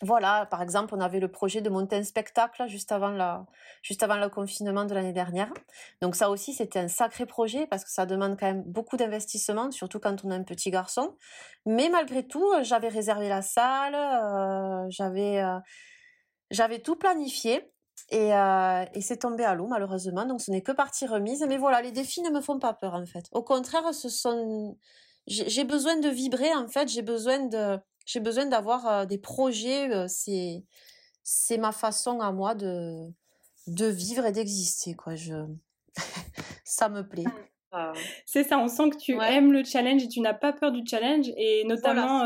voilà, 0.02 0.46
par 0.46 0.62
exemple, 0.62 0.96
on 0.96 1.02
avait 1.02 1.20
le 1.20 1.30
projet 1.30 1.60
de 1.60 1.70
monter 1.70 1.98
un 1.98 2.04
spectacle 2.04 2.66
juste 2.70 2.94
avant 2.94 3.10
la, 3.10 3.46
juste 3.82 4.02
avant 4.02 4.16
le 4.16 4.30
confinement 4.30 4.86
de 4.86 4.94
l'année 4.94 5.12
dernière. 5.12 5.52
Donc 6.02 6.16
ça 6.16 6.30
aussi, 6.30 6.54
c'était 6.54 6.80
un 6.80 6.88
sacré 6.88 7.26
projet 7.26 7.68
parce 7.68 7.84
que 7.84 7.92
ça 7.92 8.06
demande 8.06 8.40
quand 8.40 8.46
même 8.46 8.64
beaucoup 8.64 8.96
d'investissement, 8.96 9.72
surtout 9.72 10.00
quand 10.00 10.24
on 10.24 10.32
a 10.32 10.36
un 10.36 10.44
petit 10.44 10.72
garçon. 10.72 11.18
Mais 11.66 11.90
malgré 11.90 12.26
tout, 12.26 12.50
j'avais 12.62 12.88
réservé 12.88 13.28
la 13.28 13.42
salle, 13.42 14.88
j'avais, 14.90 15.44
j'avais 16.50 16.80
tout 16.80 16.96
planifié. 16.96 17.70
Et, 18.12 18.34
euh, 18.34 18.86
et 18.94 19.02
c'est 19.02 19.18
tombé 19.18 19.44
à 19.44 19.54
l'eau, 19.54 19.68
malheureusement. 19.68 20.26
Donc, 20.26 20.42
ce 20.42 20.52
n'est 20.52 20.62
que 20.62 20.72
partie 20.72 21.06
remise. 21.06 21.46
Mais 21.48 21.58
voilà, 21.58 21.82
les 21.82 21.92
défis 21.92 22.22
ne 22.22 22.30
me 22.30 22.42
font 22.42 22.60
pas 22.60 22.74
peur, 22.74 22.94
en 22.94 23.06
fait. 23.06 23.26
Au 23.32 23.44
contraire, 23.44 23.94
ce 23.94 24.10
sont. 24.10 24.78
J'ai 25.28 25.64
besoin 25.64 25.98
de 25.98 26.10
vibrer, 26.10 26.54
en 26.54 26.68
fait. 26.68 26.88
J'ai 26.88 27.04
besoin 27.04 27.40
de. 27.40 27.78
J'ai 28.06 28.20
besoin 28.20 28.48
d'avoir 28.48 28.88
euh, 28.88 29.06
des 29.06 29.20
projets. 29.20 29.92
Euh, 29.92 30.06
c'est 30.08 30.64
c'est 31.24 31.60
ma 31.60 31.72
façon 31.72 32.20
à 32.22 32.32
moi 32.32 32.56
de 32.56 33.08
de 33.68 33.86
vivre 33.86 34.26
et 34.26 34.32
d'exister, 34.32 34.96
quoi. 34.96 35.16
Je 35.16 35.36
ça 36.64 36.90
me 36.90 37.08
plaît. 37.08 37.26
Ah. 37.72 37.94
C'est 38.26 38.44
ça, 38.44 38.58
on 38.58 38.68
sent 38.68 38.90
que 38.90 38.98
tu 38.98 39.14
aimes 39.22 39.52
le 39.52 39.64
challenge 39.64 40.02
et 40.02 40.08
tu 40.08 40.22
n'as 40.22 40.34
pas 40.34 40.54
peur 40.54 40.72
du 40.72 40.82
challenge 40.88 41.28
et 41.38 41.64
notamment 41.66 42.24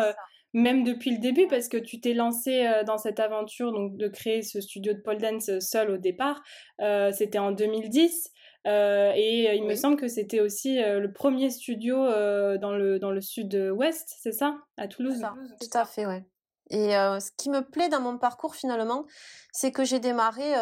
même 0.53 0.83
depuis 0.83 1.11
le 1.11 1.17
début, 1.17 1.47
parce 1.47 1.67
que 1.67 1.77
tu 1.77 1.99
t'es 1.99 2.13
lancé 2.13 2.65
euh, 2.65 2.83
dans 2.83 2.97
cette 2.97 3.19
aventure 3.19 3.71
donc 3.71 3.97
de 3.97 4.07
créer 4.07 4.43
ce 4.43 4.61
studio 4.61 4.93
de 4.93 4.99
pole 4.99 5.17
dance 5.17 5.49
euh, 5.49 5.59
seul 5.59 5.89
au 5.89 5.97
départ. 5.97 6.41
Euh, 6.79 7.11
c'était 7.11 7.39
en 7.39 7.51
2010. 7.51 8.29
et 8.65 9.55
il 9.55 9.63
me 9.65 9.75
semble 9.75 9.97
que 9.97 10.07
c'était 10.07 10.39
aussi 10.39 10.77
le 10.77 11.11
premier 11.11 11.49
studio 11.49 11.97
dans 11.97 12.71
le, 12.71 12.97
dans 12.97 13.11
le 13.11 13.19
sud-ouest, 13.19 14.15
c'est 14.21 14.31
ça? 14.31 14.57
À 14.77 14.87
Toulouse? 14.87 15.21
Tout 15.59 15.77
à 15.77 15.85
fait, 15.85 16.05
ouais. 16.05 16.23
Et 16.69 16.91
ce 16.91 17.29
qui 17.37 17.49
me 17.49 17.59
plaît 17.59 17.89
dans 17.89 17.99
mon 17.99 18.17
parcours 18.17 18.55
finalement, 18.55 19.05
c'est 19.51 19.73
que 19.73 19.83
j'ai 19.83 19.99
démarré 19.99 20.53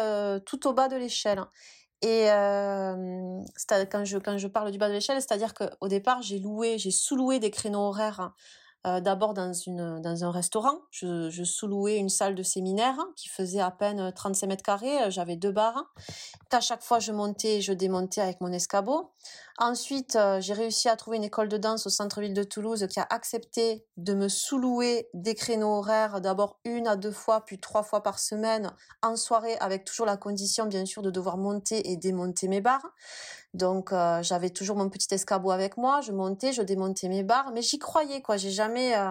tout 0.44 0.66
au 0.66 0.72
bas 0.72 0.88
de 0.88 0.96
l'échelle. 0.96 1.42
Et 2.02 2.26
quand, 2.26 4.04
je, 4.04 4.18
quand 4.18 4.36
je 4.36 4.48
parle 4.48 4.72
du 4.72 4.78
bas 4.78 4.88
de 4.88 4.94
l'échelle, 4.94 5.20
c'est-à-dire 5.22 5.54
qu'au 5.54 5.86
départ, 5.86 6.22
j'ai 6.22 6.40
loué, 6.40 6.78
j'ai 6.78 6.90
sous-loué 6.90 7.38
des 7.38 7.52
créneaux 7.52 7.86
horaires 7.86 8.32
euh, 8.86 9.00
d'abord 9.00 9.34
dans, 9.34 9.52
dans 10.00 10.24
un 10.24 10.30
restaurant. 10.30 10.80
Je, 10.90 11.44
sous-louais 11.44 11.96
une 11.96 12.08
salle 12.08 12.34
de 12.34 12.42
séminaire 12.42 12.98
qui 13.16 13.28
faisait 13.28 13.60
à 13.60 13.70
peine 13.70 14.12
35 14.12 14.46
mètres 14.46 14.62
carrés. 14.62 15.10
J'avais 15.10 15.36
deux 15.36 15.52
bars. 15.52 15.84
À 16.50 16.60
chaque 16.60 16.82
fois, 16.82 16.98
je 16.98 17.12
montais 17.12 17.56
et 17.56 17.60
je 17.60 17.72
démontais 17.72 18.20
avec 18.20 18.40
mon 18.40 18.52
escabeau. 18.52 19.12
Ensuite, 19.58 20.16
euh, 20.16 20.40
j'ai 20.40 20.54
réussi 20.54 20.88
à 20.88 20.96
trouver 20.96 21.18
une 21.18 21.24
école 21.24 21.48
de 21.48 21.56
danse 21.56 21.86
au 21.86 21.90
centre-ville 21.90 22.34
de 22.34 22.42
Toulouse 22.42 22.86
qui 22.90 22.98
a 22.98 23.06
accepté 23.10 23.86
de 23.96 24.14
me 24.14 24.28
sous-louer 24.28 25.08
des 25.14 25.34
créneaux 25.34 25.76
horaires, 25.76 26.20
d'abord 26.20 26.58
une 26.64 26.88
à 26.88 26.96
deux 26.96 27.12
fois, 27.12 27.44
puis 27.44 27.60
trois 27.60 27.82
fois 27.82 28.02
par 28.02 28.18
semaine, 28.18 28.72
en 29.02 29.16
soirée, 29.16 29.56
avec 29.60 29.84
toujours 29.84 30.06
la 30.06 30.16
condition, 30.16 30.66
bien 30.66 30.84
sûr, 30.84 31.02
de 31.02 31.10
devoir 31.10 31.36
monter 31.36 31.90
et 31.90 31.96
démonter 31.96 32.48
mes 32.48 32.60
barres. 32.60 32.92
Donc 33.54 33.92
euh, 33.92 34.22
j'avais 34.22 34.50
toujours 34.50 34.76
mon 34.76 34.88
petit 34.88 35.12
escabeau 35.12 35.50
avec 35.50 35.76
moi, 35.76 36.00
je 36.00 36.12
montais, 36.12 36.52
je 36.52 36.62
démontais 36.62 37.08
mes 37.08 37.22
barres, 37.22 37.52
mais 37.52 37.62
j'y 37.62 37.78
croyais 37.78 38.22
quoi. 38.22 38.38
J'ai 38.38 38.50
jamais, 38.50 38.96
euh, 38.96 39.10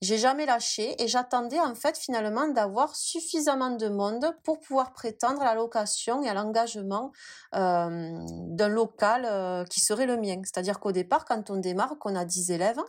j'ai 0.00 0.16
jamais 0.16 0.46
lâché 0.46 1.02
et 1.02 1.06
j'attendais 1.06 1.60
en 1.60 1.74
fait 1.74 1.98
finalement 1.98 2.48
d'avoir 2.48 2.96
suffisamment 2.96 3.72
de 3.72 3.88
monde 3.88 4.34
pour 4.42 4.60
pouvoir 4.60 4.94
prétendre 4.94 5.42
à 5.42 5.44
la 5.44 5.54
location 5.54 6.22
et 6.22 6.30
à 6.30 6.34
l'engagement 6.34 7.12
euh, 7.54 8.18
d'un 8.48 8.68
local 8.68 9.66
qui 9.68 9.80
serait 9.80 10.06
le 10.06 10.16
mien. 10.16 10.40
C'est-à-dire 10.44 10.80
qu'au 10.80 10.92
départ, 10.92 11.26
quand 11.26 11.50
on 11.50 11.56
démarre, 11.58 11.98
qu'on 11.98 12.16
a 12.16 12.24
10 12.24 12.52
élèves, 12.52 12.80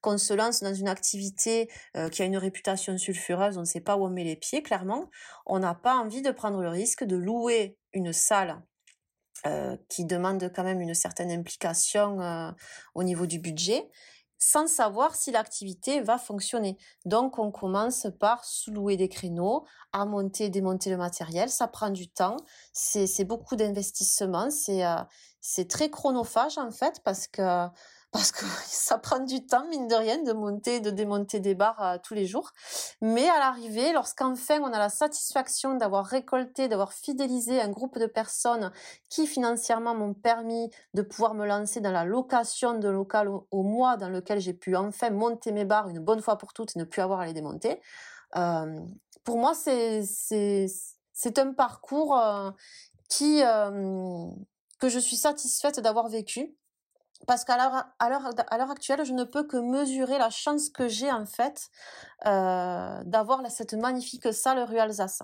qu'on 0.00 0.16
se 0.16 0.32
lance 0.32 0.62
dans 0.62 0.74
une 0.74 0.88
activité 0.88 1.68
qui 2.12 2.22
a 2.22 2.24
une 2.24 2.38
réputation 2.38 2.96
sulfureuse, 2.98 3.56
on 3.56 3.62
ne 3.62 3.66
sait 3.66 3.80
pas 3.80 3.96
où 3.96 4.06
on 4.06 4.10
met 4.10 4.24
les 4.24 4.36
pieds, 4.36 4.62
clairement, 4.62 5.10
on 5.44 5.58
n'a 5.58 5.74
pas 5.74 5.96
envie 5.96 6.22
de 6.22 6.30
prendre 6.30 6.62
le 6.62 6.68
risque 6.68 7.02
de 7.02 7.16
louer 7.16 7.78
une 7.92 8.12
salle 8.12 8.62
euh, 9.46 9.76
qui 9.88 10.04
demande 10.04 10.50
quand 10.54 10.64
même 10.64 10.80
une 10.80 10.94
certaine 10.94 11.30
implication 11.30 12.20
euh, 12.20 12.50
au 12.94 13.02
niveau 13.02 13.26
du 13.26 13.38
budget, 13.38 13.90
sans 14.38 14.66
savoir 14.66 15.14
si 15.14 15.30
l'activité 15.30 16.00
va 16.00 16.18
fonctionner. 16.18 16.78
Donc 17.04 17.38
on 17.38 17.50
commence 17.50 18.06
par 18.18 18.44
sous-louer 18.44 18.96
des 18.96 19.08
créneaux, 19.08 19.66
à 19.92 20.04
monter, 20.04 20.48
démonter 20.48 20.90
le 20.90 20.96
matériel, 20.96 21.50
ça 21.50 21.68
prend 21.68 21.90
du 21.90 22.08
temps, 22.08 22.36
c'est 22.72 23.24
beaucoup 23.24 23.56
d'investissement, 23.56 24.50
c'est 24.50 24.84
euh, 24.84 25.64
très 25.68 25.90
chronophage 25.90 26.58
en 26.58 26.70
fait 26.70 27.00
parce 27.04 27.26
que 27.26 27.66
parce 28.16 28.32
que 28.32 28.44
ça 28.66 28.98
prend 28.98 29.20
du 29.20 29.44
temps, 29.44 29.66
mine 29.68 29.88
de 29.88 29.94
rien, 29.94 30.22
de 30.22 30.32
monter, 30.32 30.80
de 30.80 30.90
démonter 30.90 31.40
des 31.40 31.54
barres 31.54 31.82
euh, 31.82 31.98
tous 32.02 32.14
les 32.14 32.26
jours. 32.26 32.52
Mais 33.00 33.28
à 33.28 33.38
l'arrivée, 33.38 33.92
lorsqu'enfin 33.92 34.60
on 34.60 34.72
a 34.72 34.78
la 34.78 34.88
satisfaction 34.88 35.74
d'avoir 35.74 36.06
récolté, 36.06 36.68
d'avoir 36.68 36.92
fidélisé 36.92 37.60
un 37.60 37.68
groupe 37.68 37.98
de 37.98 38.06
personnes 38.06 38.72
qui 39.08 39.26
financièrement 39.26 39.94
m'ont 39.94 40.14
permis 40.14 40.70
de 40.94 41.02
pouvoir 41.02 41.34
me 41.34 41.46
lancer 41.46 41.80
dans 41.80 41.92
la 41.92 42.04
location 42.04 42.78
de 42.78 42.88
local 42.88 43.28
au, 43.28 43.62
mois 43.62 43.96
dans 43.96 44.08
lequel 44.08 44.40
j'ai 44.40 44.54
pu 44.54 44.76
enfin 44.76 45.10
monter 45.10 45.52
mes 45.52 45.64
barres 45.64 45.88
une 45.88 46.00
bonne 46.00 46.22
fois 46.22 46.38
pour 46.38 46.52
toutes 46.52 46.76
et 46.76 46.78
ne 46.78 46.84
plus 46.84 47.02
avoir 47.02 47.20
à 47.20 47.26
les 47.26 47.32
démonter, 47.32 47.80
euh, 48.36 48.80
pour 49.24 49.38
moi 49.38 49.52
c'est 49.54 51.38
un 51.38 51.52
parcours 51.52 52.16
euh, 52.18 52.50
qui 53.08 53.42
que 54.78 54.88
je 54.88 54.98
suis 54.98 55.16
satisfaite 55.16 55.80
d'avoir 55.80 56.08
vécu 56.08 56.54
parce 57.26 57.44
qu'à 57.44 57.56
l'heure 57.56 58.70
actuelle, 58.70 59.04
je 59.04 59.12
ne 59.12 59.24
peux 59.24 59.44
que 59.44 59.56
mesurer 59.56 60.18
la 60.18 60.30
chance 60.30 60.68
que 60.68 60.88
j'ai 60.88 61.10
en 61.10 61.26
fait 61.26 61.68
euh, 62.26 63.02
d'avoir 63.04 63.40
cette 63.50 63.74
magnifique 63.74 64.32
salle 64.32 64.58
rue 64.60 64.78
Alsace. 64.78 65.22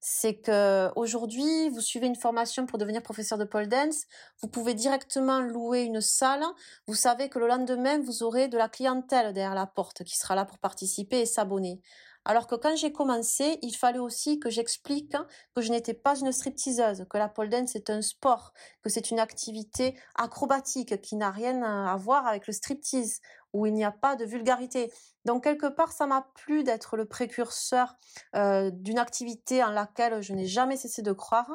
C'est 0.00 0.36
que 0.36 0.90
aujourd'hui, 0.96 1.70
vous 1.70 1.80
suivez 1.80 2.06
une 2.06 2.16
formation 2.16 2.66
pour 2.66 2.78
devenir 2.78 3.02
professeur 3.02 3.38
de 3.38 3.44
pole 3.44 3.68
dance, 3.68 4.04
vous 4.42 4.48
pouvez 4.48 4.74
directement 4.74 5.40
louer 5.40 5.82
une 5.82 6.00
salle. 6.00 6.44
Vous 6.86 6.94
savez 6.94 7.28
que 7.30 7.38
le 7.38 7.46
lendemain, 7.46 8.00
vous 8.00 8.22
aurez 8.22 8.48
de 8.48 8.58
la 8.58 8.68
clientèle 8.68 9.32
derrière 9.32 9.54
la 9.54 9.66
porte 9.66 10.04
qui 10.04 10.18
sera 10.18 10.34
là 10.34 10.44
pour 10.44 10.58
participer 10.58 11.20
et 11.20 11.26
s'abonner. 11.26 11.80
Alors 12.26 12.46
que 12.46 12.54
quand 12.54 12.74
j'ai 12.76 12.90
commencé, 12.90 13.58
il 13.60 13.76
fallait 13.76 13.98
aussi 13.98 14.38
que 14.38 14.48
j'explique 14.48 15.14
que 15.54 15.60
je 15.60 15.70
n'étais 15.70 15.92
pas 15.92 16.18
une 16.18 16.32
stripteaseuse, 16.32 17.04
que 17.10 17.18
la 17.18 17.28
pole 17.28 17.50
dance 17.50 17.76
est 17.76 17.90
un 17.90 18.00
sport, 18.00 18.54
que 18.82 18.88
c'est 18.88 19.10
une 19.10 19.18
activité 19.18 19.98
acrobatique 20.14 21.00
qui 21.02 21.16
n'a 21.16 21.30
rien 21.30 21.62
à 21.62 21.94
voir 21.96 22.26
avec 22.26 22.46
le 22.46 22.54
striptease, 22.54 23.20
où 23.52 23.66
il 23.66 23.74
n'y 23.74 23.84
a 23.84 23.92
pas 23.92 24.16
de 24.16 24.24
vulgarité. 24.24 24.90
Donc 25.26 25.44
quelque 25.44 25.66
part, 25.66 25.92
ça 25.92 26.06
m'a 26.06 26.26
plu 26.34 26.64
d'être 26.64 26.96
le 26.96 27.04
précurseur 27.04 27.94
euh, 28.34 28.70
d'une 28.72 28.98
activité 28.98 29.62
en 29.62 29.70
laquelle 29.70 30.22
je 30.22 30.32
n'ai 30.32 30.46
jamais 30.46 30.76
cessé 30.76 31.02
de 31.02 31.12
croire. 31.12 31.50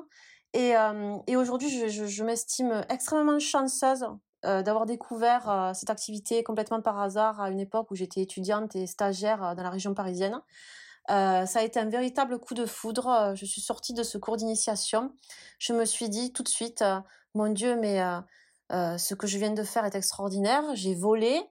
Et, 0.54 0.74
et 1.28 1.36
aujourd'hui, 1.36 1.70
je 1.70 2.24
m'estime 2.24 2.84
extrêmement 2.90 3.38
chanceuse 3.38 4.04
d'avoir 4.44 4.86
découvert 4.86 5.72
cette 5.76 5.90
activité 5.90 6.44
complètement 6.44 6.82
par 6.82 7.00
hasard 7.00 7.42
à 7.42 7.50
une 7.50 7.60
époque 7.60 7.92
où 7.92 7.96
j'étais 7.96 8.22
étudiante 8.22 8.76
et 8.76 8.88
stagiaire 8.88 9.56
dans 9.56 9.64
la 9.64 9.70
région 9.70 9.94
parisienne. 9.94 10.40
Euh, 11.10 11.46
ça 11.48 11.60
a 11.60 11.64
été 11.64 11.80
un 11.80 11.90
véritable 11.90 12.40
coup 12.40 12.54
de 12.54 12.66
foudre. 12.66 13.34
Je 13.36 13.46
suis 13.46 13.62
sortie 13.62 13.94
de 13.94 14.04
ce 14.04 14.18
cours 14.18 14.38
d'initiation. 14.38 15.12
Je 15.58 15.74
me 15.74 15.86
suis 15.86 16.10
dit 16.10 16.32
tout 16.32 16.44
de 16.44 16.48
suite, 16.48 16.84
mon 17.34 17.52
Dieu, 17.52 17.76
mais 17.76 18.00
ce 18.72 19.14
que 19.16 19.28
je 19.28 19.38
viens 19.38 19.52
de 19.52 19.64
faire 19.64 19.86
est 19.86 19.96
extraordinaire. 19.96 20.64
J'ai 20.74 20.94
volé. 20.94 21.42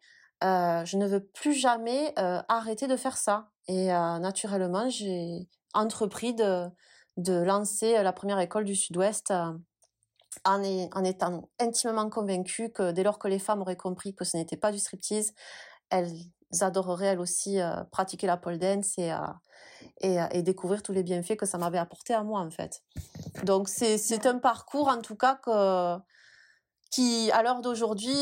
je 0.43 0.97
ne 0.97 1.07
veux 1.07 1.25
plus 1.25 1.55
jamais 1.55 2.15
arrêter 2.17 2.87
de 2.87 2.97
faire 2.97 3.17
ça. 3.17 3.51
Et 3.67 3.89
naturellement, 3.89 4.89
j'ai 4.89 5.49
entrepris 5.75 6.35
de 6.35 7.33
lancer 7.43 8.03
la 8.03 8.13
première 8.13 8.39
école 8.39 8.65
du 8.65 8.77
Sud-Ouest 8.77 9.33
en, 10.45 11.05
étant 11.05 11.49
intimement 11.59 12.09
convaincue 12.11 12.71
que 12.71 12.93
dès 12.93 13.03
lors 13.03 13.19
que 13.19 13.29
les 13.29 13.39
femmes 13.39 13.61
auraient 13.61 13.77
compris 13.77 14.15
que 14.15 14.25
ce 14.25 14.37
n'était 14.37 14.57
pas 14.57 14.73
du 14.73 14.79
striptease, 14.79 15.33
elles 15.91 16.13
adoreraient 16.61 17.07
elles 17.07 17.21
aussi 17.21 17.59
pratiquer 17.91 18.27
la 18.27 18.37
pole 18.37 18.59
dance 18.59 18.99
et, 18.99 19.13
et, 20.01 20.19
et, 20.33 20.43
découvrir 20.43 20.83
tous 20.83 20.93
les 20.93 21.03
bienfaits 21.03 21.37
que 21.37 21.47
ça 21.47 21.59
m'avait 21.59 21.79
apporté 21.79 22.15
à 22.15 22.23
moi 22.23 22.41
en 22.41 22.51
fait. 22.51 22.83
Donc 23.45 23.69
c'est 23.69 24.27
un 24.27 24.39
parcours 24.39 24.89
en 24.89 25.01
tout 25.01 25.17
cas 25.17 25.39
qui 26.91 27.31
à 27.33 27.43
l'heure 27.43 27.61
d'aujourd'hui 27.61 28.17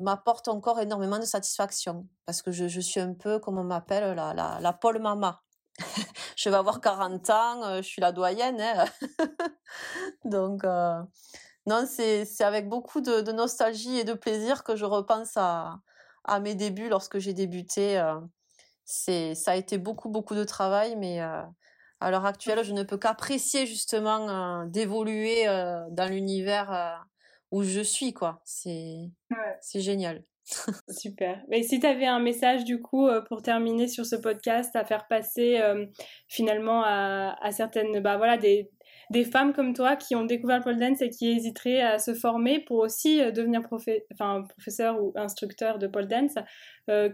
m'apporte 0.00 0.48
encore 0.48 0.80
énormément 0.80 1.18
de 1.18 1.24
satisfaction 1.24 2.06
parce 2.26 2.42
que 2.42 2.52
je, 2.52 2.80
suis 2.80 3.00
un 3.00 3.14
peu 3.14 3.38
comme 3.38 3.58
on 3.58 3.64
m'appelle 3.64 4.14
la, 4.14 4.34
la, 4.34 4.58
la 4.60 4.72
pole 4.72 5.00
mama. 5.00 5.42
je 6.36 6.48
vais 6.48 6.56
avoir 6.56 6.80
40 6.80 7.30
ans, 7.30 7.76
je 7.76 7.82
suis 7.82 8.00
la 8.00 8.12
doyenne. 8.12 8.60
Hein. 8.60 8.84
Donc, 10.24 10.64
non, 11.66 11.86
c'est 11.86 12.26
avec 12.40 12.68
beaucoup 12.68 13.00
de, 13.00 13.20
de, 13.20 13.32
nostalgie 13.32 13.98
et 13.98 14.04
de 14.04 14.14
plaisir 14.14 14.64
que 14.64 14.76
je 14.76 14.84
repense 14.84 15.36
à, 15.36 15.80
à 16.24 16.40
mes 16.40 16.54
débuts 16.54 16.88
lorsque 16.88 17.18
j'ai 17.18 17.32
débuté. 17.32 18.02
c'est 18.84 19.34
ça 19.34 19.52
a 19.52 19.56
été 19.56 19.78
beaucoup, 19.78 20.08
beaucoup 20.08 20.34
de 20.34 20.44
travail, 20.44 20.96
mais 20.96 21.20
à 21.20 22.10
l'heure 22.10 22.26
actuelle, 22.26 22.64
je 22.64 22.72
ne 22.72 22.82
peux 22.82 22.98
qu'apprécier 22.98 23.66
justement 23.66 24.64
d'évoluer 24.66 25.44
dans 25.90 26.10
l'univers 26.10 27.06
où 27.50 27.62
je 27.62 27.80
suis, 27.80 28.12
quoi. 28.12 28.40
C'est 28.44 29.10
c'est 29.60 29.80
génial. 29.80 30.24
Super. 30.88 31.42
Mais 31.48 31.62
si 31.62 31.80
tu 31.80 31.86
avais 31.86 32.06
un 32.06 32.18
message 32.18 32.64
du 32.64 32.80
coup 32.80 33.06
euh, 33.06 33.20
pour 33.20 33.42
terminer 33.42 33.88
sur 33.88 34.04
ce 34.04 34.16
podcast 34.16 34.74
à 34.74 34.84
faire 34.84 35.06
passer 35.06 35.58
euh, 35.60 35.86
finalement 36.28 36.82
à, 36.84 37.50
certaines, 37.52 38.00
bah 38.00 38.16
voilà, 38.16 38.36
des, 38.36 38.70
des, 39.10 39.24
femmes 39.24 39.52
comme 39.52 39.72
toi 39.72 39.96
qui 39.96 40.16
ont 40.16 40.24
découvert 40.24 40.58
le 40.58 40.64
pole 40.64 40.78
dance 40.78 41.00
et 41.00 41.10
qui 41.10 41.30
hésiteraient 41.30 41.80
à 41.80 41.98
se 41.98 42.14
former 42.14 42.60
pour 42.60 42.78
aussi 42.78 43.20
euh, 43.20 43.30
devenir 43.30 43.62
professeur 43.62 45.02
ou 45.02 45.12
instructeur 45.16 45.78
de 45.78 45.86
pole 45.86 46.08
dance, 46.08 46.34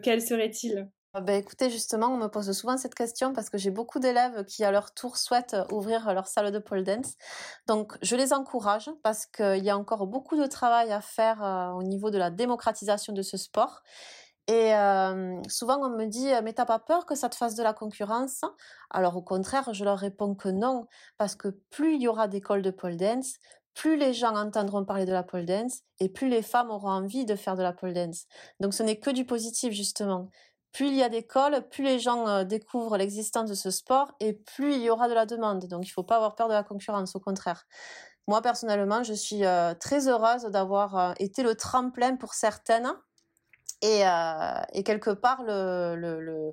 quel 0.02 0.22
serait-il? 0.22 0.88
Ben, 1.20 1.36
écoutez, 1.36 1.70
justement, 1.70 2.08
on 2.08 2.16
me 2.16 2.28
pose 2.28 2.50
souvent 2.52 2.76
cette 2.76 2.94
question 2.94 3.32
parce 3.32 3.50
que 3.50 3.58
j'ai 3.58 3.70
beaucoup 3.70 3.98
d'élèves 3.98 4.44
qui, 4.44 4.64
à 4.64 4.70
leur 4.70 4.92
tour, 4.92 5.16
souhaitent 5.16 5.56
ouvrir 5.70 6.12
leur 6.12 6.26
salle 6.26 6.50
de 6.50 6.58
pole 6.58 6.84
dance. 6.84 7.14
Donc, 7.66 7.96
je 8.02 8.16
les 8.16 8.32
encourage 8.32 8.90
parce 9.02 9.26
qu'il 9.26 9.64
y 9.64 9.70
a 9.70 9.78
encore 9.78 10.06
beaucoup 10.06 10.36
de 10.36 10.46
travail 10.46 10.92
à 10.92 11.00
faire 11.00 11.74
au 11.76 11.82
niveau 11.82 12.10
de 12.10 12.18
la 12.18 12.30
démocratisation 12.30 13.12
de 13.12 13.22
ce 13.22 13.36
sport. 13.36 13.82
Et 14.46 14.72
souvent, 15.48 15.78
on 15.82 15.90
me 15.90 16.06
dit, 16.06 16.30
mais 16.42 16.54
t'as 16.54 16.64
pas 16.64 16.78
peur 16.78 17.04
que 17.04 17.14
ça 17.14 17.28
te 17.28 17.36
fasse 17.36 17.54
de 17.54 17.62
la 17.62 17.74
concurrence? 17.74 18.40
Alors, 18.90 19.16
au 19.16 19.22
contraire, 19.22 19.74
je 19.74 19.84
leur 19.84 19.98
réponds 19.98 20.34
que 20.34 20.48
non, 20.48 20.86
parce 21.18 21.34
que 21.34 21.48
plus 21.70 21.96
il 21.96 22.02
y 22.02 22.08
aura 22.08 22.28
d'écoles 22.28 22.62
de 22.62 22.70
pole 22.70 22.96
dance, 22.96 23.34
plus 23.74 23.96
les 23.96 24.12
gens 24.12 24.34
entendront 24.34 24.84
parler 24.84 25.04
de 25.04 25.12
la 25.12 25.22
pole 25.22 25.44
dance 25.44 25.82
et 26.00 26.08
plus 26.08 26.28
les 26.28 26.42
femmes 26.42 26.70
auront 26.70 26.90
envie 26.90 27.24
de 27.24 27.36
faire 27.36 27.54
de 27.54 27.62
la 27.62 27.72
pole 27.72 27.92
dance. 27.92 28.24
Donc, 28.58 28.74
ce 28.74 28.82
n'est 28.82 28.98
que 28.98 29.10
du 29.10 29.24
positif, 29.24 29.72
justement 29.72 30.30
plus 30.72 30.88
il 30.88 30.94
y 30.94 31.02
a 31.02 31.08
d'écoles, 31.08 31.66
plus 31.70 31.84
les 31.84 31.98
gens 31.98 32.28
euh, 32.28 32.44
découvrent 32.44 32.96
l'existence 32.96 33.48
de 33.50 33.54
ce 33.54 33.70
sport 33.70 34.12
et 34.20 34.32
plus 34.32 34.74
il 34.74 34.82
y 34.82 34.90
aura 34.90 35.08
de 35.08 35.14
la 35.14 35.26
demande. 35.26 35.66
Donc 35.66 35.84
il 35.84 35.90
ne 35.90 35.92
faut 35.92 36.02
pas 36.02 36.16
avoir 36.16 36.34
peur 36.34 36.48
de 36.48 36.54
la 36.54 36.62
concurrence, 36.62 37.16
au 37.16 37.20
contraire. 37.20 37.66
Moi 38.26 38.42
personnellement, 38.42 39.02
je 39.02 39.14
suis 39.14 39.44
euh, 39.44 39.74
très 39.74 40.08
heureuse 40.08 40.44
d'avoir 40.44 40.96
euh, 40.96 41.12
été 41.18 41.42
le 41.42 41.54
tremplin 41.54 42.16
pour 42.16 42.34
certaines 42.34 42.92
et, 43.82 44.02
et 44.72 44.82
quelque 44.82 45.10
part 45.10 45.42
le, 45.44 46.52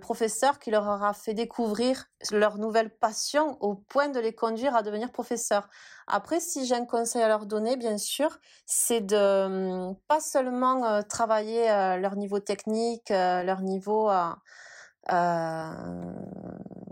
professeur 0.00 0.58
qui 0.58 0.70
leur 0.70 0.84
aura 0.84 1.14
fait 1.14 1.34
découvrir 1.34 2.04
leur 2.30 2.58
nouvelle 2.58 2.90
passion 2.90 3.56
au 3.60 3.74
point 3.74 4.08
de 4.08 4.20
les 4.20 4.34
conduire 4.34 4.76
à 4.76 4.82
devenir 4.82 5.10
professeurs. 5.10 5.68
Après, 6.06 6.40
si 6.40 6.66
j'ai 6.66 6.74
un 6.74 6.86
conseil 6.86 7.22
à 7.22 7.28
leur 7.28 7.46
donner, 7.46 7.76
bien 7.76 7.98
sûr, 7.98 8.38
c'est 8.66 9.00
de 9.00 9.86
hum, 9.86 9.96
pas 10.08 10.20
seulement 10.20 10.84
euh, 10.84 11.02
travailler 11.02 11.70
euh, 11.70 11.96
leur 11.96 12.16
niveau 12.16 12.40
technique, 12.40 13.10
euh, 13.10 13.42
leur 13.42 13.60
niveau 13.62 14.10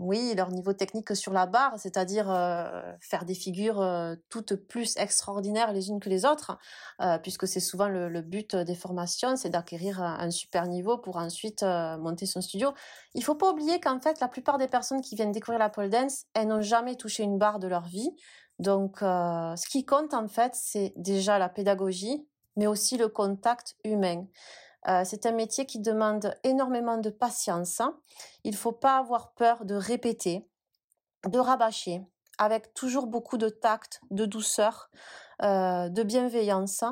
oui, 0.07 0.33
leur 0.35 0.51
niveau 0.51 0.73
technique 0.73 1.15
sur 1.15 1.33
la 1.33 1.45
barre, 1.45 1.73
c'est-à-dire 1.77 2.31
euh, 2.31 2.93
faire 3.01 3.25
des 3.25 3.33
figures 3.33 3.81
euh, 3.81 4.15
toutes 4.29 4.55
plus 4.55 4.95
extraordinaires 4.97 5.73
les 5.73 5.89
unes 5.89 5.99
que 5.99 6.09
les 6.09 6.25
autres, 6.25 6.57
euh, 7.01 7.17
puisque 7.17 7.47
c'est 7.47 7.59
souvent 7.59 7.87
le, 7.87 8.21
but 8.21 8.55
des 8.55 8.75
formations, 8.75 9.35
c'est 9.35 9.49
d'acquérir 9.49 10.01
un, 10.01 10.31
super 10.31 10.67
niveau 10.67 10.97
pour 10.97 11.17
ensuite 11.17 11.63
monter 11.63 12.25
son 12.25 12.41
studio. 12.41 12.73
Il 13.13 13.23
faut 13.23 13.35
pas 13.35 13.51
oublier 13.51 13.79
qu'en 13.79 13.99
fait, 13.99 14.19
la 14.19 14.27
plupart 14.27 14.57
des 14.57 14.67
personnes 14.67 15.01
qui 15.01 15.15
viennent 15.15 15.31
découvrir 15.31 15.59
la 15.59 15.69
pole 15.69 15.89
dance, 15.89 16.25
elles 16.33 16.47
n'ont 16.47 16.61
jamais 16.61 16.95
touché 16.95 17.23
une 17.23 17.37
barre 17.37 17.59
de 17.59 17.67
leur 17.67 17.83
vie. 17.83 18.09
Donc, 18.59 18.97
ce 18.99 19.69
qui 19.69 19.85
compte 19.85 20.13
en 20.13 20.27
fait, 20.27 20.53
c'est 20.55 20.93
déjà 20.95 21.39
la 21.39 21.47
pédagogie, 21.47 22.27
mais 22.55 22.67
aussi 22.67 22.97
le 22.97 23.07
contact 23.07 23.75
humain. 23.83 24.25
Euh, 24.87 25.03
c'est 25.03 25.25
un 25.25 25.31
métier 25.31 25.65
qui 25.65 25.79
demande 25.79 26.33
énormément 26.43 26.97
de 26.97 27.09
patience. 27.09 27.81
Il 28.43 28.51
ne 28.51 28.57
faut 28.57 28.71
pas 28.71 28.97
avoir 28.97 29.33
peur 29.33 29.65
de 29.65 29.75
répéter, 29.75 30.47
de 31.25 31.39
rabâcher, 31.39 32.01
avec 32.37 32.73
toujours 32.73 33.07
beaucoup 33.07 33.37
de 33.37 33.49
tact, 33.49 34.01
de 34.11 34.25
douceur, 34.25 34.89
euh, 35.43 35.89
de 35.89 36.03
bienveillance. 36.03 36.83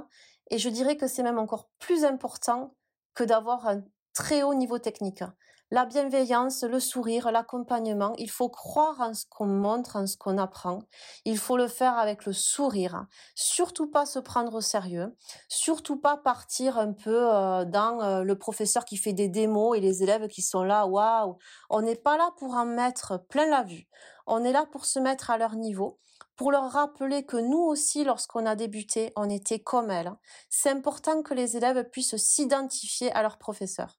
Et 0.51 0.57
je 0.57 0.69
dirais 0.69 0.97
que 0.97 1.07
c'est 1.07 1.23
même 1.23 1.39
encore 1.39 1.69
plus 1.79 2.03
important 2.03 2.75
que 3.13 3.23
d'avoir 3.23 3.67
un 3.67 3.83
très 4.13 4.43
haut 4.43 4.53
niveau 4.53 4.77
technique 4.77 5.23
la 5.71 5.85
bienveillance, 5.85 6.63
le 6.63 6.79
sourire, 6.79 7.31
l'accompagnement. 7.31 8.13
Il 8.17 8.29
faut 8.29 8.49
croire 8.49 9.01
en 9.01 9.13
ce 9.13 9.25
qu'on 9.29 9.47
montre, 9.47 9.95
en 9.95 10.07
ce 10.07 10.17
qu'on 10.17 10.37
apprend. 10.37 10.79
Il 11.25 11.37
faut 11.37 11.57
le 11.57 11.67
faire 11.67 11.97
avec 11.97 12.25
le 12.25 12.33
sourire. 12.33 13.05
Surtout 13.33 13.89
pas 13.89 14.05
se 14.05 14.19
prendre 14.19 14.53
au 14.53 14.61
sérieux. 14.61 15.15
Surtout 15.47 15.97
pas 15.97 16.17
partir 16.17 16.77
un 16.77 16.93
peu 16.93 17.33
euh, 17.33 17.65
dans 17.65 18.01
euh, 18.01 18.23
le 18.23 18.37
professeur 18.37 18.85
qui 18.85 18.97
fait 18.97 19.13
des 19.13 19.27
démos 19.27 19.77
et 19.77 19.81
les 19.81 20.03
élèves 20.03 20.27
qui 20.27 20.41
sont 20.41 20.63
là. 20.63 20.85
Waouh! 20.85 21.37
On 21.69 21.81
n'est 21.81 21.95
pas 21.95 22.17
là 22.17 22.31
pour 22.37 22.53
en 22.53 22.65
mettre 22.65 23.25
plein 23.29 23.49
la 23.49 23.63
vue. 23.63 23.87
On 24.27 24.43
est 24.43 24.51
là 24.51 24.65
pour 24.71 24.85
se 24.85 24.99
mettre 24.99 25.29
à 25.29 25.37
leur 25.37 25.55
niveau 25.55 25.99
pour 26.35 26.51
leur 26.51 26.69
rappeler 26.71 27.25
que 27.25 27.37
nous 27.37 27.59
aussi, 27.59 28.03
lorsqu'on 28.03 28.45
a 28.45 28.55
débuté, 28.55 29.13
on 29.15 29.29
était 29.29 29.59
comme 29.59 29.89
elles. 29.89 30.11
C'est 30.49 30.69
important 30.69 31.21
que 31.21 31.33
les 31.33 31.55
élèves 31.55 31.89
puissent 31.89 32.17
s'identifier 32.17 33.11
à 33.13 33.21
leur 33.21 33.37
professeur. 33.37 33.97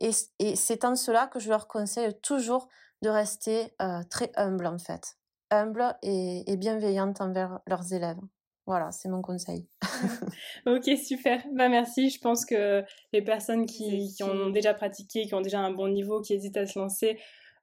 Et, 0.00 0.12
c'est 0.56 0.84
en 0.84 0.94
cela 0.96 1.26
que 1.26 1.38
je 1.38 1.50
leur 1.50 1.68
conseille 1.68 2.12
toujours 2.22 2.68
de 3.02 3.08
rester 3.08 3.74
euh, 3.80 4.02
très 4.10 4.30
humble 4.36 4.66
en 4.66 4.78
fait. 4.78 5.16
Humble 5.50 5.96
et, 6.02 6.56
bienveillante 6.56 7.20
envers 7.20 7.60
leurs 7.66 7.92
élèves. 7.92 8.20
Voilà, 8.66 8.92
c'est 8.92 9.08
mon 9.08 9.20
conseil. 9.20 9.66
ok, 10.66 10.96
super. 10.96 11.42
Bah, 11.52 11.68
merci. 11.68 12.08
Je 12.08 12.20
pense 12.20 12.44
que 12.44 12.84
les 13.12 13.22
personnes 13.22 13.66
qui, 13.66 14.14
qui, 14.14 14.22
ont 14.22 14.50
déjà 14.50 14.74
pratiqué, 14.74 15.26
qui 15.26 15.34
ont 15.34 15.40
déjà 15.40 15.60
un 15.60 15.72
bon 15.72 15.88
niveau, 15.88 16.20
qui 16.20 16.34
hésitent 16.34 16.56
à 16.56 16.66
se 16.66 16.78
lancer, 16.78 17.18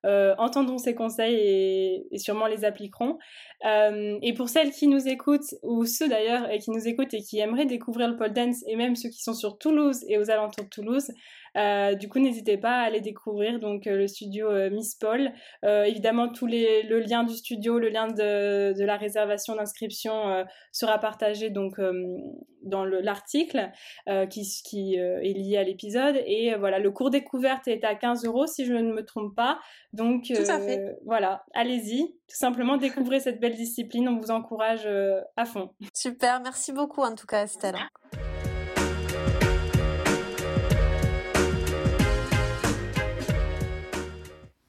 euh, 0.06 0.36
entendront 0.38 0.78
ces 0.78 0.94
conseils 0.94 2.06
et, 2.12 2.18
sûrement 2.18 2.48
les 2.48 2.66
appliqueront. 2.66 3.18
Euh, 3.66 4.18
et 4.22 4.34
pour 4.34 4.48
celles 4.48 4.72
qui 4.72 4.88
nous 4.88 5.08
écoutent, 5.08 5.56
ou 5.64 5.86
ceux 5.86 6.08
d'ailleurs 6.08 6.48
qui 6.60 6.72
nous 6.72 6.88
écoutent 6.88 7.14
et 7.14 7.22
qui 7.22 7.40
aimeraient 7.40 7.66
découvrir 7.66 8.08
le 8.08 8.16
pole 8.16 8.32
dance, 8.32 8.64
et 8.68 8.76
même 8.76 8.96
ceux 8.96 9.10
qui 9.10 9.24
sont 9.24 9.34
sur 9.34 9.58
Toulouse 9.58 10.06
et 10.08 10.18
aux 10.18 10.30
alentours 10.30 10.66
de 10.66 10.70
Toulouse, 10.70 11.08
euh, 11.56 11.95
du 11.95 12.10
coup, 12.10 12.20
n'hésitez 12.20 12.58
pas 12.58 12.82
à 12.82 12.84
aller 12.84 13.02
découvrir 13.02 13.60
donc 13.60 13.88
euh, 13.88 13.95
le 13.95 14.08
studio 14.08 14.50
euh, 14.50 14.70
Miss 14.70 14.95
Paul. 14.95 15.32
évidemment, 15.64 16.30
tous 16.30 16.45
les, 16.45 16.84
le 16.84 17.00
lien 17.00 17.24
du 17.24 17.36
studio, 17.36 17.80
le 17.80 17.89
lien 17.89 18.08
de, 18.08 18.78
de 18.78 18.84
la 18.86 18.98
réservation 18.98 19.56
d'inscription 19.56 20.45
sera 20.72 20.98
partagé 21.00 21.50
donc 21.50 21.80
dans 22.64 22.86
l'article 22.86 23.72
qui, 24.30 24.62
qui 24.64 24.95
est 24.95 25.34
lié 25.34 25.58
à 25.58 25.64
l'épisode. 25.64 26.22
Et 26.26 26.56
voilà, 26.56 26.80
le 26.80 26.91
cours 26.91 27.10
découverte 27.10 27.68
est 27.68 27.84
à 27.84 27.95
15 27.95 28.26
euros 28.26 28.48
si 28.48 28.66
je 28.66 28.74
ne 28.74 28.93
me 28.93 29.04
trompe 29.04 29.36
pas. 29.36 29.60
Donc 29.93 30.32
voilà, 31.06 31.43
allez-y, 31.54 32.08
tout 32.28 32.36
simplement 32.36 32.78
découvrez 32.78 33.20
cette 33.20 33.39
belle 33.39 33.56
discipline. 33.56 34.08
On 34.10 34.20
vous 34.20 34.32
encourage 34.32 34.88
à 35.36 35.45
fond. 35.45 35.72
Super, 35.93 36.41
merci 36.41 36.72
beaucoup 36.72 37.02
en 37.02 37.16
tout 37.16 37.28
cas 37.28 37.43
Estelle. 37.43 37.76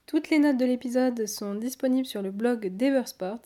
Toutes 0.09 0.30
les 0.30 0.38
notes 0.38 0.56
de 0.56 0.64
l'épisode 0.64 1.26
sont 1.26 1.54
disponibles 1.54 2.06
sur 2.06 2.22
le 2.22 2.30
blog 2.30 2.68
d'Eversport. 2.68 3.42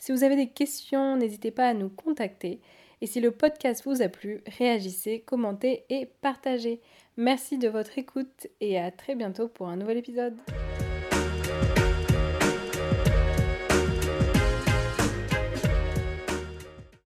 Si 0.00 0.10
vous 0.10 0.24
avez 0.24 0.34
des 0.34 0.48
questions, 0.48 1.16
n'hésitez 1.16 1.52
pas 1.52 1.68
à 1.68 1.72
nous 1.72 1.88
contacter. 1.88 2.58
Et 3.00 3.06
si 3.06 3.20
le 3.20 3.30
podcast 3.30 3.84
vous 3.84 4.02
a 4.02 4.08
plu, 4.08 4.42
réagissez, 4.58 5.20
commentez 5.20 5.84
et 5.88 6.10
partagez. 6.20 6.80
Merci 7.16 7.58
de 7.58 7.68
votre 7.68 7.96
écoute 7.96 8.48
et 8.60 8.76
à 8.76 8.90
très 8.90 9.14
bientôt 9.14 9.46
pour 9.46 9.68
un 9.68 9.76
nouvel 9.76 9.98
épisode. 9.98 10.36